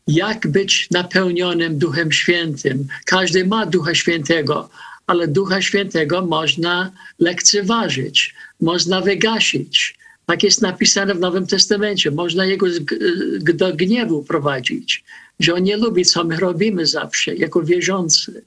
[0.07, 2.87] jak być napełnionym Duchem Świętym.
[3.05, 4.69] Każdy ma Ducha Świętego,
[5.07, 10.00] ale Ducha Świętego można lekceważyć, można wygasić.
[10.31, 12.11] Tak jest napisane w Nowym Testamencie.
[12.11, 12.67] Można jego
[13.53, 15.03] do gniewu prowadzić,
[15.39, 18.43] że on nie lubi, co my robimy zawsze, jako wierzący.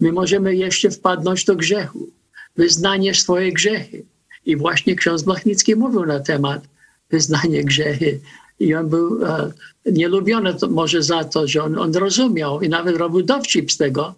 [0.00, 2.08] My możemy jeszcze wpadnąć do grzechu,
[2.56, 4.02] wyznanie swoje grzechy.
[4.46, 6.62] I właśnie ksiądz Blachnicki mówił na temat
[7.10, 8.20] wyznania grzechy.
[8.60, 9.52] I on był e,
[9.86, 14.14] nielubiony to może za to, że on, on rozumiał i nawet robił dowcip z tego,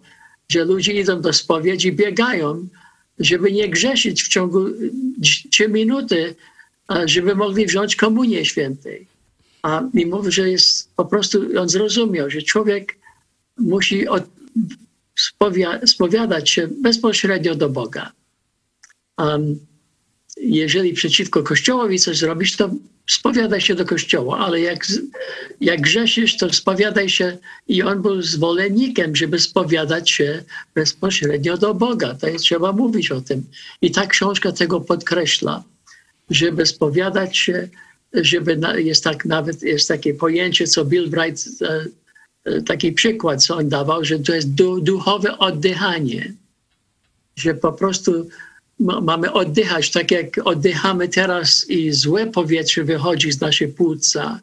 [0.49, 2.67] że ludzie idą do spowiedzi, biegają,
[3.19, 4.65] żeby nie grzeszyć w ciągu
[5.51, 6.35] trzy minuty,
[7.05, 9.07] żeby mogli wziąć komunię świętej.
[9.61, 12.97] A mimo, że jest po prostu, on zrozumiał, że człowiek
[13.57, 14.23] musi od,
[15.85, 18.11] spowiadać się bezpośrednio do Boga.
[20.37, 22.69] Jeżeli przeciwko Kościołowi coś zrobisz, to
[23.09, 24.87] spowiadaj się do Kościoła, ale jak,
[25.61, 27.37] jak grzeszysz, to spowiadaj się
[27.67, 30.43] i on był zwolennikiem, żeby spowiadać się
[30.75, 32.15] bezpośrednio do Boga.
[32.15, 33.43] To jest, trzeba mówić o tym.
[33.81, 35.63] I ta książka tego podkreśla,
[36.29, 37.67] żeby spowiadać się,
[38.13, 41.85] żeby, jest tak nawet, jest takie pojęcie, co Bill Bright, e,
[42.45, 46.33] e, taki przykład, co on dawał, że to jest duchowe oddychanie,
[47.35, 48.27] że po prostu
[48.79, 54.39] mamy oddychać tak jak oddychamy teraz i złe powietrze wychodzi z naszej płuca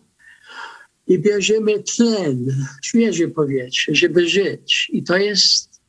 [1.07, 4.91] i bierzemy tlen, świeże powietrze, żeby żyć.
[4.93, 5.81] I to jest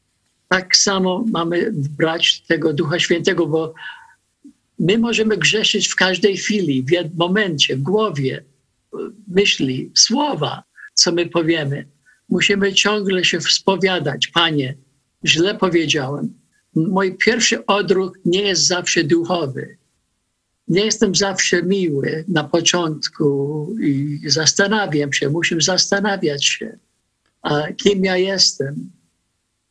[0.47, 3.73] tak samo mamy brać tego Ducha Świętego, bo
[4.81, 8.43] my możemy grzeszyć w każdej chwili, w jednym momencie, w głowie,
[9.27, 10.63] myśli, słowa,
[10.93, 11.87] co my powiemy.
[12.29, 14.77] Musimy ciągle się spowiadać, Panie,
[15.25, 16.33] źle powiedziałem,
[16.75, 19.77] mój pierwszy odruch nie jest zawsze duchowy.
[20.67, 26.77] Nie jestem zawsze miły na początku i zastanawiam się, musimy zastanawiać się,
[27.77, 28.91] kim ja jestem.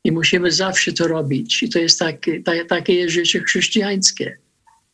[0.05, 1.63] I musimy zawsze to robić.
[1.63, 4.39] I to jest takie, takie życie chrześcijańskie.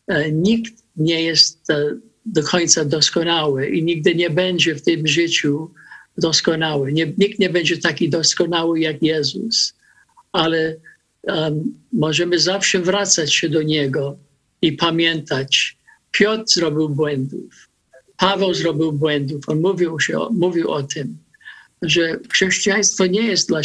[0.07, 1.97] E, nikt nie jest e,
[2.27, 5.71] do końca doskonały i nigdy nie będzie w tym życiu
[6.19, 6.93] doskonały.
[6.93, 9.75] Nie, nikt nie będzie taki doskonały jak Jezus.
[10.33, 10.77] Ale
[11.23, 14.17] um, możemy zawsze wracać się do Niego
[14.63, 15.77] i pamiętać.
[16.11, 17.69] Piotr zrobił błędów,
[18.17, 19.49] Paweł zrobił błędów.
[19.49, 21.19] On mówił, się, mówił o tym,
[21.83, 23.61] że chrześcijaństwo nie jest dla,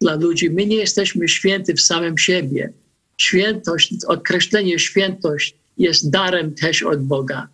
[0.00, 0.50] dla ludzi.
[0.50, 2.72] My nie jesteśmy święty w samym siebie.
[3.16, 7.48] Świętość, określenie świętość jest darem też od Boga.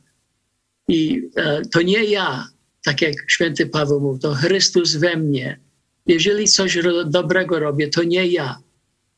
[0.89, 2.49] I e, to nie ja,
[2.85, 5.59] tak jak święty Paweł mówił, to Chrystus we mnie.
[6.07, 8.59] Jeżeli coś dobrego robię, to nie ja,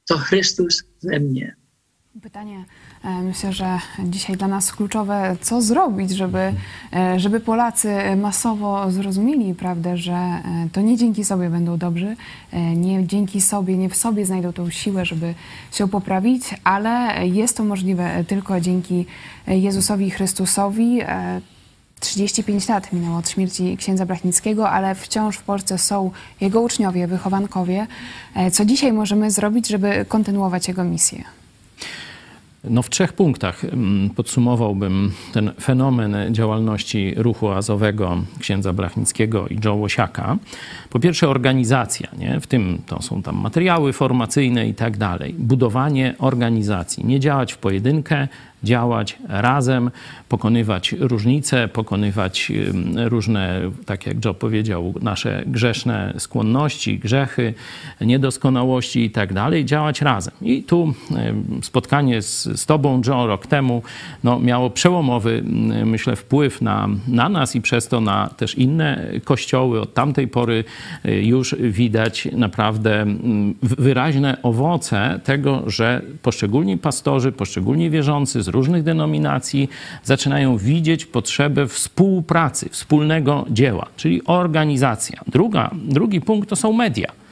[0.08, 1.56] to Chrystus we mnie.
[2.22, 2.64] Pytanie,
[3.04, 6.52] myślę, że dzisiaj dla nas kluczowe, co zrobić, żeby,
[6.92, 12.16] e, żeby Polacy masowo zrozumieli prawdę, że e, to nie dzięki sobie będą dobrzy,
[12.76, 15.34] nie dzięki sobie, nie w sobie znajdą tą siłę, żeby
[15.72, 19.06] się poprawić, ale jest to możliwe tylko dzięki
[19.46, 21.00] Jezusowi Chrystusowi.
[22.00, 26.10] 35 lat minęło od śmierci księdza Brachnickiego, ale wciąż w Polsce są
[26.40, 27.86] jego uczniowie, wychowankowie.
[28.34, 31.24] E, co dzisiaj możemy zrobić, żeby kontynuować jego misję?
[32.68, 39.74] No w trzech punktach mm, podsumowałbym ten fenomen działalności ruchu azowego księdza Blachnickiego i Joe
[39.74, 40.36] Łosiaka.
[40.90, 42.40] Po pierwsze organizacja, nie?
[42.40, 45.34] w tym to są tam materiały formacyjne i tak dalej.
[45.38, 47.06] Budowanie organizacji.
[47.06, 48.28] Nie działać w pojedynkę,
[48.64, 49.90] działać razem,
[50.28, 52.52] pokonywać różnice, pokonywać
[52.94, 57.54] różne, tak jak Joe powiedział, nasze grzeszne skłonności, grzechy,
[58.00, 60.34] niedoskonałości i tak dalej, działać razem.
[60.42, 60.94] I tu
[61.62, 63.82] spotkanie z, z Tobą, Joe, rok temu
[64.24, 65.42] no, miało przełomowy,
[65.84, 69.80] myślę, wpływ na, na nas i przez to na też inne kościoły.
[69.80, 70.64] Od tamtej pory
[71.06, 73.06] y, już widać naprawdę
[73.62, 79.68] wyraźne owoce tego, że poszczególni pastorzy, poszczególni wierzący z różnych denominacji
[80.04, 85.20] zaczynają widzieć potrzebę współpracy, wspólnego dzieła, czyli organizacja.
[85.26, 87.23] Druga, drugi punkt to są media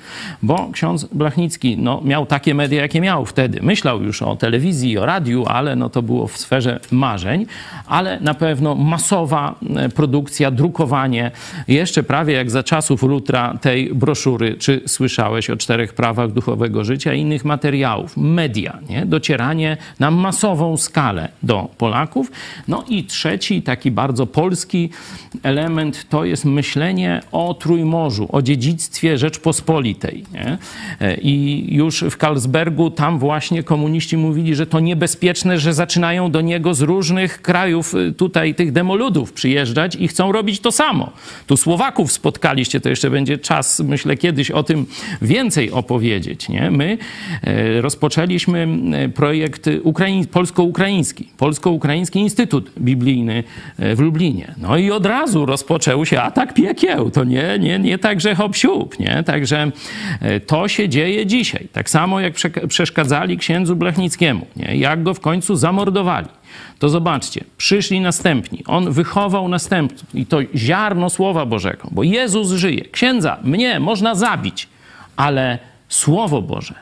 [0.43, 3.59] Bo ksiądz Blachnicki no, miał takie media, jakie miał wtedy.
[3.63, 7.47] Myślał już o telewizji, o radiu, ale no, to było w sferze marzeń.
[7.87, 11.31] Ale na pewno masowa e, produkcja, drukowanie,
[11.69, 17.15] jeszcze prawie jak za czasów Lutra tej broszury, czy słyszałeś o czterech prawach duchowego życia
[17.15, 19.07] i innych materiałów, media, nie?
[19.07, 22.31] docieranie na masową skalę do Polaków.
[22.69, 24.91] No i trzeci, taki bardzo polski
[25.43, 29.92] element, to jest myślenie o Trójmorzu, o dziedzictwie Rzeczpospolitej.
[30.33, 30.59] Nie?
[31.01, 36.41] E, I już w Karlsbergu tam właśnie komuniści mówili, że to niebezpieczne, że zaczynają do
[36.41, 41.13] niego z różnych krajów y, tutaj tych demoludów przyjeżdżać i chcą robić to samo.
[41.47, 44.87] Tu Słowaków spotkaliście, to jeszcze będzie czas, myślę, kiedyś o tym
[45.23, 46.49] więcej opowiedzieć.
[46.49, 46.71] Nie?
[46.71, 46.99] My
[47.43, 53.45] e, rozpoczęliśmy e, projekt Ukraiń, polsko-ukraiński, Polsko-Ukraiński Instytut Biblijny
[53.79, 54.55] w Lublinie.
[54.59, 57.11] No i od razu rozpoczął się atak piekieł.
[57.11, 59.23] To nie, nie, nie tak, że hop siup, nie?
[59.27, 59.73] Także e,
[60.47, 61.69] to się dzieje dzisiaj.
[61.73, 62.35] Tak samo jak
[62.69, 64.77] przeszkadzali księdzu Blechnickiemu, nie?
[64.77, 66.29] Jak go w końcu zamordowali.
[66.79, 68.63] To zobaczcie, przyszli następni.
[68.67, 72.85] On wychował następców i to ziarno Słowa Bożego, bo Jezus żyje.
[72.85, 74.69] Księdza, mnie można zabić,
[75.17, 76.75] ale Słowo Boże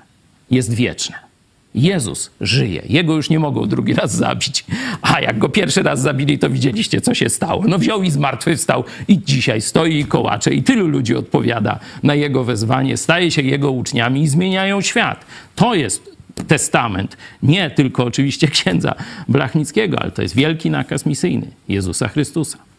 [0.50, 1.29] jest wieczne.
[1.74, 2.82] Jezus żyje.
[2.88, 4.64] Jego już nie mogą drugi raz zabić.
[5.02, 7.64] A jak go pierwszy raz zabili, to widzieliście, co się stało.
[7.68, 12.44] No wziął i zmartwychwstał i dzisiaj stoi i kołacze i tylu ludzi odpowiada na jego
[12.44, 15.24] wezwanie, staje się jego uczniami i zmieniają świat.
[15.56, 16.16] To jest
[16.48, 17.16] testament.
[17.42, 18.94] Nie tylko oczywiście księdza
[19.28, 22.69] Blachnickiego, ale to jest wielki nakaz misyjny Jezusa Chrystusa.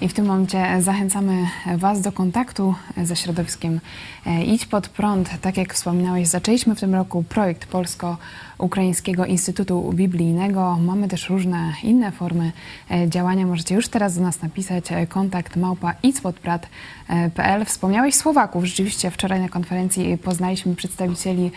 [0.00, 1.46] I w tym momencie zachęcamy
[1.76, 3.80] Was do kontaktu ze środowiskiem
[4.26, 5.40] e, Idź pod prąd.
[5.40, 10.78] Tak jak wspominałeś, zaczęliśmy w tym roku projekt Polsko-Ukraińskiego Instytutu Biblijnego.
[10.80, 12.52] Mamy też różne inne formy
[12.90, 13.46] e, działania.
[13.46, 17.64] Możecie już teraz do nas napisać e, kontakt małpa idźpodprat.pl.
[17.64, 18.64] Wspomniałeś Słowaków.
[18.64, 21.50] Rzeczywiście wczoraj na konferencji poznaliśmy przedstawicieli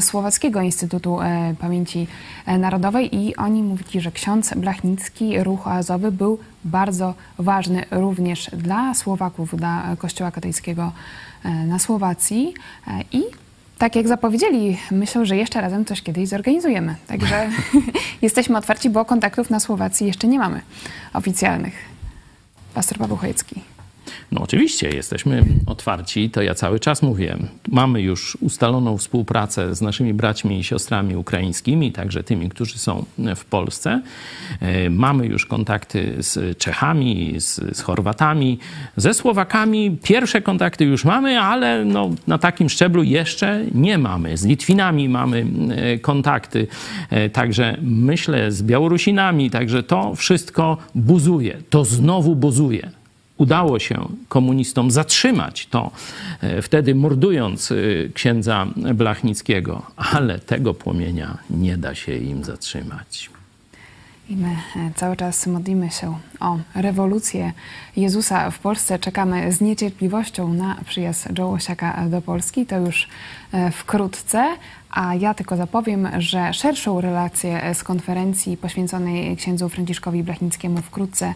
[0.00, 1.18] Słowackiego Instytutu
[1.58, 2.06] Pamięci
[2.58, 9.56] Narodowej i oni mówili, że ksiądz Blachnicki, ruch oazowy był bardzo ważny również dla Słowaków,
[9.56, 10.92] dla Kościoła katolickiego
[11.44, 12.54] e, na Słowacji
[12.86, 13.22] e, i
[13.78, 16.96] tak jak zapowiedzieli, myślę, że jeszcze razem coś kiedyś zorganizujemy.
[17.06, 17.50] Także
[18.22, 20.60] jesteśmy otwarci, bo kontaktów na Słowacji jeszcze nie mamy
[21.12, 21.74] oficjalnych.
[22.74, 23.71] Pastor Paweł Chojecki.
[24.32, 27.36] No oczywiście, jesteśmy otwarci, to ja cały czas mówię.
[27.68, 33.04] Mamy już ustaloną współpracę z naszymi braćmi i siostrami ukraińskimi, także tymi, którzy są
[33.36, 34.02] w Polsce.
[34.60, 38.58] E, mamy już kontakty z Czechami, z, z Chorwatami,
[38.96, 39.96] ze Słowakami.
[40.02, 44.36] Pierwsze kontakty już mamy, ale no, na takim szczeblu jeszcze nie mamy.
[44.36, 46.66] Z Litwinami mamy e, kontakty,
[47.10, 51.58] e, także myślę z Białorusinami, także to wszystko buzuje.
[51.70, 53.01] To znowu buzuje
[53.42, 55.90] udało się komunistom zatrzymać to,
[56.40, 57.74] e, wtedy mordując e,
[58.14, 63.30] księdza Blachnickiego, ale tego płomienia nie da się im zatrzymać.
[64.28, 67.52] I my e, cały czas modlimy się o rewolucję
[67.96, 68.98] Jezusa w Polsce.
[68.98, 72.66] Czekamy z niecierpliwością na przyjazd Joe Łosiaka do Polski.
[72.66, 73.08] To już
[73.72, 74.56] wkrótce.
[74.90, 81.34] A ja tylko zapowiem, że szerszą relację z konferencji poświęconej księdzu Franciszkowi Blachnickiemu wkrótce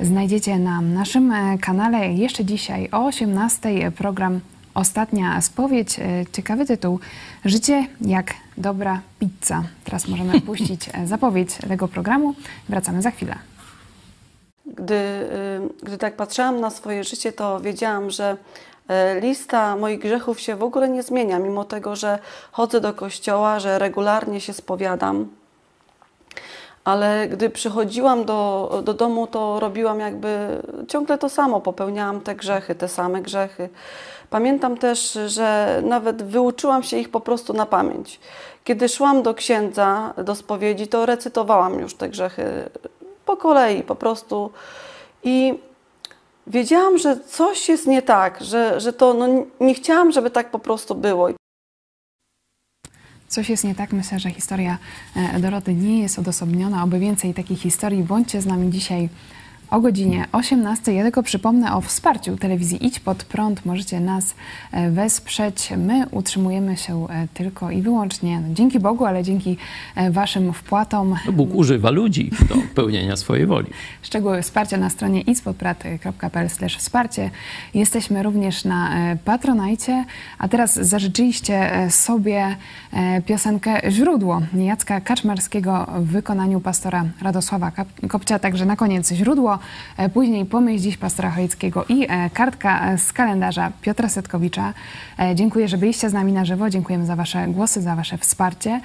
[0.00, 4.40] znajdziecie na naszym e, kanale jeszcze dzisiaj o 18 program
[4.74, 5.98] Ostatnia spowiedź.
[5.98, 6.02] E,
[6.32, 7.00] ciekawy tytuł.
[7.44, 9.62] Życie jak dobra pizza.
[9.84, 12.34] Teraz możemy puścić e, zapowiedź tego programu.
[12.68, 13.34] Wracamy za chwilę.
[14.66, 15.28] Gdy,
[15.82, 18.36] gdy tak patrzyłam na swoje życie, to wiedziałam, że
[19.20, 22.18] lista moich grzechów się w ogóle nie zmienia, mimo tego, że
[22.52, 25.28] chodzę do kościoła, że regularnie się spowiadam
[26.88, 32.74] ale gdy przychodziłam do, do domu, to robiłam jakby ciągle to samo, popełniałam te grzechy,
[32.74, 33.68] te same grzechy.
[34.30, 38.20] Pamiętam też, że nawet wyuczyłam się ich po prostu na pamięć.
[38.64, 42.70] Kiedy szłam do księdza, do spowiedzi, to recytowałam już te grzechy
[43.24, 44.50] po kolei, po prostu.
[45.24, 45.58] I
[46.46, 49.26] wiedziałam, że coś jest nie tak, że, że to no,
[49.60, 51.28] nie chciałam, żeby tak po prostu było.
[53.28, 53.92] Coś jest nie tak.
[53.92, 54.78] Myślę, że historia
[55.16, 56.84] e, Doroty nie jest odosobniona.
[56.84, 58.02] Oby więcej takich historii.
[58.02, 59.08] Bądźcie z nami dzisiaj
[59.70, 60.92] o godzinie 18.
[60.92, 63.66] Ja tylko przypomnę o wsparciu telewizji Idź Pod Prąd.
[63.66, 64.34] Możecie nas
[64.72, 65.72] e, wesprzeć.
[65.76, 69.56] My utrzymujemy się e, tylko i wyłącznie no, dzięki Bogu, ale dzięki
[69.96, 71.16] e, Waszym wpłatom.
[71.26, 73.66] No, Bóg używa ludzi do pełnienia swojej woli.
[74.02, 77.30] Szczegóły wsparcia na stronie idźpodprat.pl wsparcie.
[77.74, 78.90] Jesteśmy również na
[79.24, 80.04] Patronajcie.
[80.38, 82.56] A teraz zażyczyliście sobie
[83.26, 87.72] piosenkę Źródło Jacka Kaczmarskiego w wykonaniu pastora Radosława
[88.08, 88.38] Kopcia.
[88.38, 89.57] Także na koniec Źródło.
[89.58, 94.74] Państwo później pomyśl dziś pastora Chojeckiego i kartka z kalendarza Piotra Setkowicza.
[95.34, 96.70] Dziękuję, że byliście z nami na żywo.
[96.70, 98.80] Dziękujemy za Wasze głosy, za Wasze wsparcie.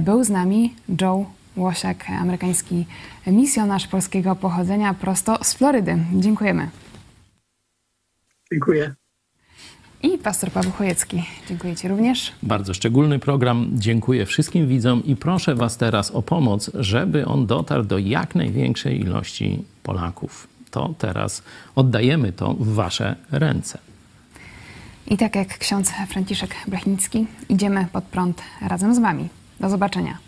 [0.00, 1.26] Był z nami Joe
[1.56, 2.86] Łosiak, amerykański
[3.26, 5.98] misjonarz polskiego pochodzenia prosto z Florydy.
[6.14, 6.68] Dziękujemy.
[8.52, 8.94] Dziękuję.
[10.04, 11.24] I pastor Paweł Chojecki.
[11.48, 12.32] Dziękuję Ci również.
[12.42, 13.70] Bardzo szczególny program.
[13.72, 19.00] Dziękuję wszystkim widzom i proszę Was teraz o pomoc, żeby on dotarł do jak największej
[19.00, 20.48] ilości Polaków.
[20.70, 21.42] To teraz
[21.76, 23.78] oddajemy to w Wasze ręce.
[25.06, 29.28] I tak jak ksiądz Franciszek Blachnicki, idziemy pod prąd razem z Wami.
[29.60, 30.18] Do zobaczenia.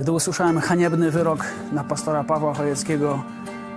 [0.00, 3.22] Gdy usłyszałem haniebny wyrok na pastora Pawła Chojeckiego,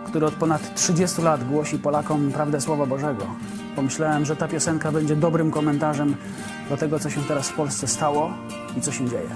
[0.08, 3.28] który od ponad 30 lat głosi Polakom prawdę Słowa Bożego,
[3.80, 6.16] pomyślałem, że ta piosenka będzie dobrym komentarzem
[6.70, 8.34] do tego, co się teraz w Polsce stało
[8.78, 9.30] i co się dzieje.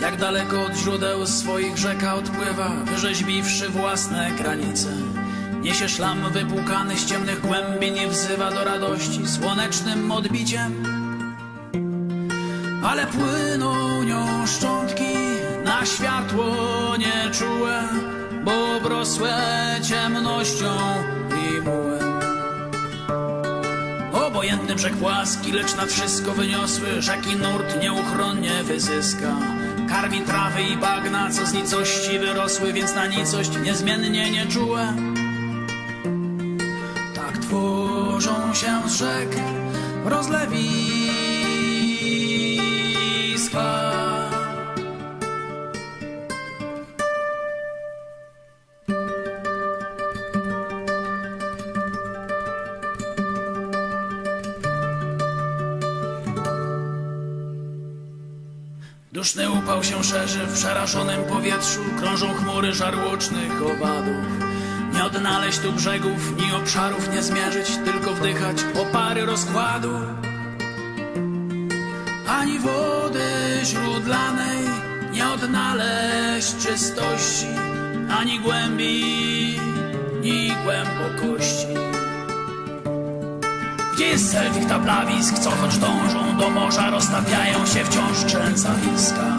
[0.00, 4.88] Jak daleko od źródeł swoich rzeka odpływa, wyrzeźbiwszy własne granice.
[5.62, 10.72] Niesie szlam wypłukany z ciemnych głębi, nie wzywa do radości słonecznym odbiciem.
[12.84, 15.25] Ale płyną nią szczątki
[15.86, 16.46] na światło
[16.98, 17.82] nieczułe,
[18.44, 19.38] bo obrosłe
[19.88, 20.76] ciemnością
[21.28, 22.20] i mułem.
[24.12, 29.36] Obojętny brzeg płaski, lecz nad wszystko wyniosły rzeki nurt nieuchronnie wyzyska.
[29.88, 34.94] Karmi trawy i bagna, co z nicości wyrosły, więc na nicość niezmiennie nieczułe.
[37.14, 39.36] Tak tworzą się z rzek
[40.04, 40.86] rozlewiska.
[59.26, 64.26] Duszny upał się szerzy w przerażonym powietrzu, krążą chmury żarłocznych owadów.
[64.92, 69.90] Nie odnaleźć tu brzegów, ni obszarów nie zmierzyć, tylko wdychać opary rozkładu.
[72.28, 73.28] Ani wody
[73.64, 74.58] źródlanej
[75.12, 77.46] nie odnaleźć czystości,
[78.18, 79.60] ani głębi,
[80.20, 81.95] ni głębokości.
[83.96, 89.36] Gdzie jest tych tablawisk, co choć dążą do morza, roztapiają się wciąż trzęsawiska.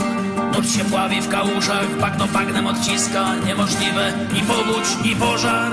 [0.53, 5.71] Noc się pławi w kałużach, bagno bagnem odciska, niemożliwe ni powódź, ni pożar.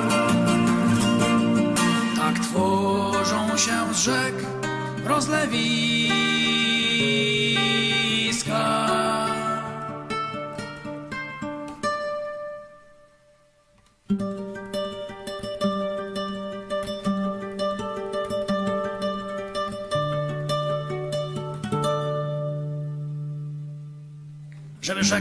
[2.17, 4.35] Tak tworzą się z rzek
[5.05, 6.44] rozlewiska.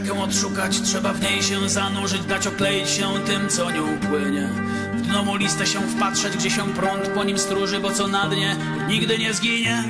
[0.04, 4.48] Rzekę odszukać, trzeba w niej się zanurzyć, dać okleić się tym, co nią płynie.
[4.94, 8.56] W dno listę się wpatrzeć, gdzie się prąd po nim stróży, bo co na dnie
[8.88, 9.84] nigdy nie zginie.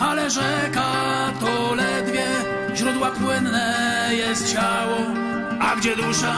[0.00, 0.92] Ale rzeka
[1.40, 2.26] to ledwie
[2.76, 4.96] źródła płynne jest ciało,
[5.60, 6.34] a gdzie dusza,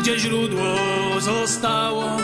[0.00, 0.76] gdzie źródło
[1.20, 2.16] zostało.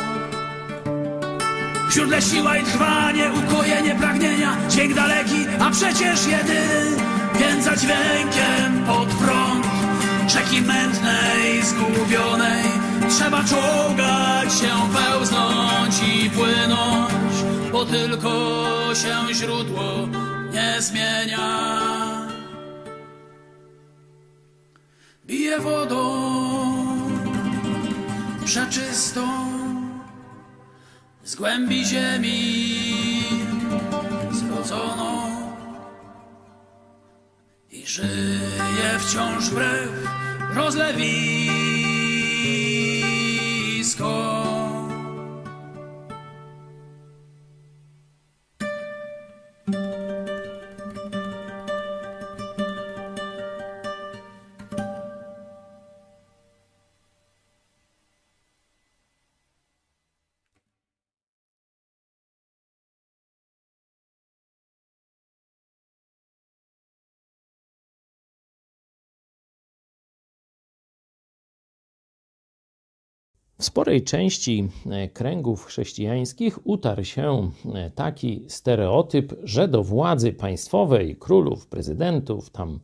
[1.88, 8.84] W źródle siła i trwanie, ukojenie pragnienia, dźwięk daleki, a przecież jedyny więc za dźwiękiem
[8.86, 9.66] pod prąd.
[10.28, 12.64] Rzeki mętnej, zgubionej.
[13.10, 17.34] Trzeba czołgać się, pełznąć i płynąć,
[17.72, 18.30] bo tylko
[18.94, 20.08] się źródło
[20.52, 21.72] nie zmienia.
[25.26, 26.32] Bije wodą
[28.44, 29.22] przeczystą
[31.24, 32.62] z głębi ziemi
[34.32, 35.31] zrodzoną
[37.92, 39.90] żyje wciąż wbrew
[40.54, 41.52] rozlewisko.
[73.62, 81.16] W sporej części e, kręgów chrześcijańskich utarł się e, taki stereotyp, że do władzy państwowej,
[81.16, 82.80] królów, prezydentów, tam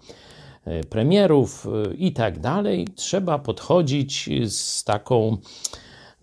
[0.65, 1.67] e, premierów
[1.99, 5.37] i tak dalej, trzeba podchodzić z taką,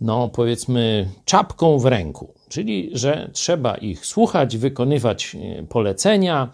[0.02, 5.38] no powiedzmy, czapką w ręku czyli że trzeba ich słuchać, wykonywać
[5.70, 6.52] polecenia,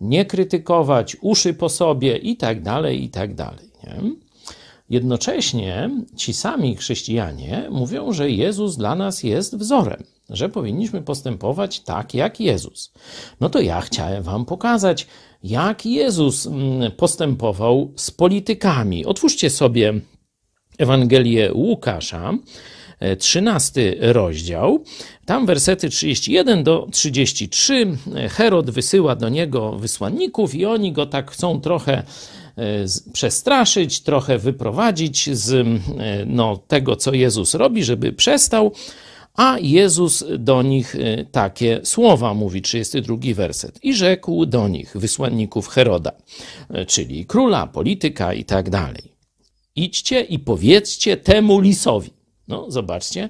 [0.00, 3.70] nie krytykować, uszy po sobie i tak dalej, i tak dalej.
[3.84, 4.23] Nie?
[4.90, 12.14] Jednocześnie ci sami chrześcijanie mówią, że Jezus dla nas jest wzorem, że powinniśmy postępować tak
[12.14, 12.92] jak Jezus.
[13.40, 15.06] No to ja chciałem Wam pokazać,
[15.42, 19.06] jak Jezus mm, postępował z politykami.
[19.06, 19.94] Otwórzcie sobie
[20.78, 22.32] Ewangelię Łukasza,
[23.18, 24.84] 13 rozdział.
[25.26, 27.86] Tam wersety 31 do 33.
[28.30, 32.04] Herod wysyła do niego wysłanników i oni go tak chcą trochę e,
[33.12, 35.64] przestraszyć, trochę wyprowadzić z e,
[36.26, 38.72] no, tego, co Jezus robi, żeby przestał.
[39.34, 43.84] A Jezus do nich e, takie słowa mówi, 32 werset.
[43.84, 46.12] I rzekł do nich, wysłanników Heroda,
[46.86, 49.14] czyli króla, polityka i tak dalej.
[49.76, 52.10] Idźcie i powiedzcie temu lisowi.
[52.48, 53.28] No, zobaczcie.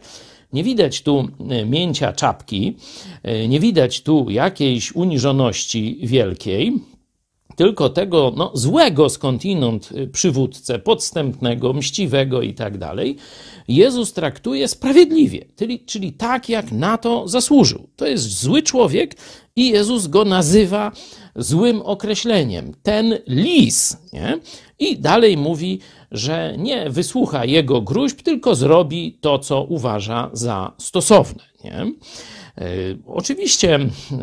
[0.52, 2.76] Nie widać tu e, mięcia czapki,
[3.22, 6.72] e, nie widać tu jakiejś uniżoności wielkiej,
[7.56, 13.16] tylko tego no, złego skądinąd e, przywódcę, podstępnego, mściwego i tak dalej,
[13.68, 17.88] Jezus traktuje sprawiedliwie, czyli, czyli tak, jak na to zasłużył.
[17.96, 19.16] To jest zły człowiek
[19.56, 20.92] i Jezus go nazywa
[21.36, 22.74] złym określeniem.
[22.82, 23.96] Ten lis.
[24.12, 24.38] Nie?
[24.78, 25.80] I dalej mówi,
[26.14, 31.42] że nie wysłucha jego gruźb, tylko zrobi to, co uważa za stosowne.
[31.64, 31.72] Nie?
[31.80, 31.92] E,
[33.06, 33.78] oczywiście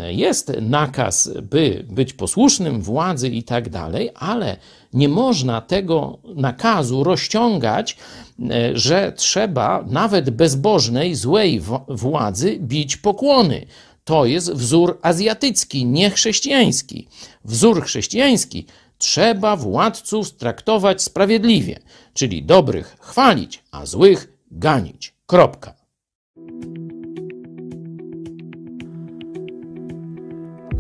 [0.07, 4.57] jest nakaz, by być posłusznym władzy i tak dalej, ale
[4.93, 7.97] nie można tego nakazu rozciągać,
[8.39, 13.65] e, że trzeba nawet bezbożnej, złej władzy bić pokłony.
[14.03, 17.07] To jest wzór azjatycki, nie chrześcijański.
[17.45, 18.65] Wzór chrześcijański
[19.01, 21.79] trzeba władców traktować sprawiedliwie,
[22.13, 25.13] czyli dobrych chwalić, a złych ganić.
[25.25, 25.80] Kropka.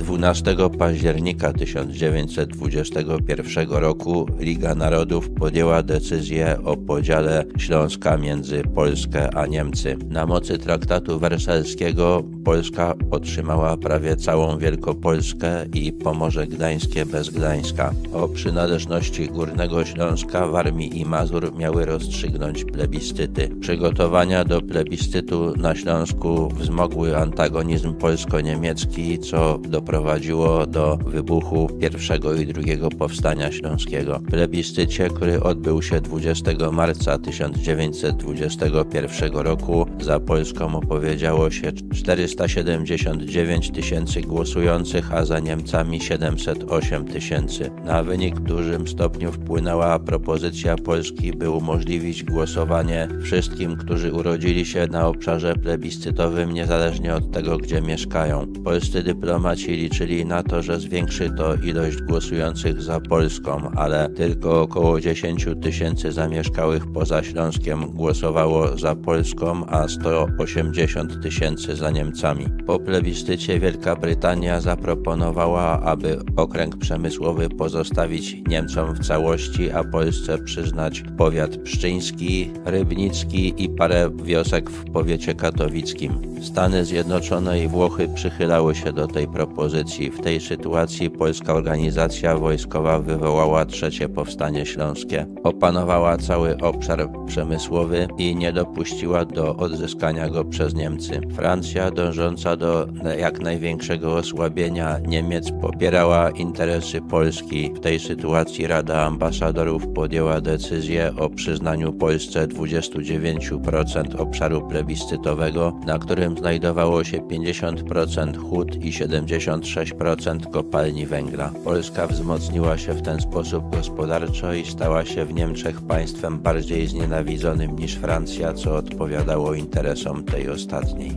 [0.01, 9.97] 12 października 1921 roku Liga Narodów podjęła decyzję o podziale Śląska między Polskę a Niemcy.
[10.09, 17.93] Na mocy traktatu wersalskiego Polska otrzymała prawie całą Wielkopolskę i Pomorze Gdańskie bez Gdańska.
[18.13, 23.49] O przynależności Górnego Śląska, Warmii i Mazur miały rozstrzygnąć plebiscyty.
[23.59, 32.45] Przygotowania do plebiscytu na Śląsku wzmogły antagonizm polsko-niemiecki, co doprowadziło doprowadziło do wybuchu pierwszego i
[32.45, 34.19] drugiego powstania śląskiego.
[34.19, 44.21] W plebiscycie, który odbył się 20 marca 1921 roku, za Polską opowiedziało się 479 tysięcy
[44.21, 47.71] głosujących, a za Niemcami 708 tysięcy.
[47.85, 54.87] Na wynik w dużym stopniu wpłynęła propozycja Polski, by umożliwić głosowanie wszystkim, którzy urodzili się
[54.87, 58.47] na obszarze plebiscytowym, niezależnie od tego, gdzie mieszkają.
[58.63, 65.01] Polscy dyplomaci liczyli na to, że zwiększy to ilość głosujących za Polską, ale tylko około
[65.01, 72.45] 10 tysięcy zamieszkałych poza Śląskiem głosowało za Polską, a 180 tysięcy za Niemcami.
[72.67, 81.03] Po plebiscycie Wielka Brytania zaproponowała, aby okręg przemysłowy pozostawić Niemcom w całości, a Polsce przyznać
[81.17, 86.11] powiat pszczyński, rybnicki i parę wiosek w powiecie katowickim.
[86.41, 89.70] Stany Zjednoczone i Włochy przychylały się do tej propozycji
[90.11, 95.25] w tej sytuacji polska organizacja wojskowa wywołała trzecie powstanie śląskie.
[95.43, 101.21] Opanowała cały obszar przemysłowy i nie dopuściła do odzyskania go przez Niemcy.
[101.35, 102.87] Francja, dążąca do
[103.17, 107.73] jak największego osłabienia Niemiec, popierała interesy Polski.
[107.75, 116.37] W tej sytuacji Rada Ambasadorów podjęła decyzję o przyznaniu Polsce 29% obszaru plebiscytowego, na którym
[116.37, 121.51] znajdowało się 50% hut i 76% 6% kopalni węgla.
[121.63, 127.75] Polska wzmocniła się w ten sposób gospodarczo i stała się w Niemczech państwem bardziej znienawidzonym
[127.79, 131.11] niż Francja, co odpowiadało interesom tej ostatniej.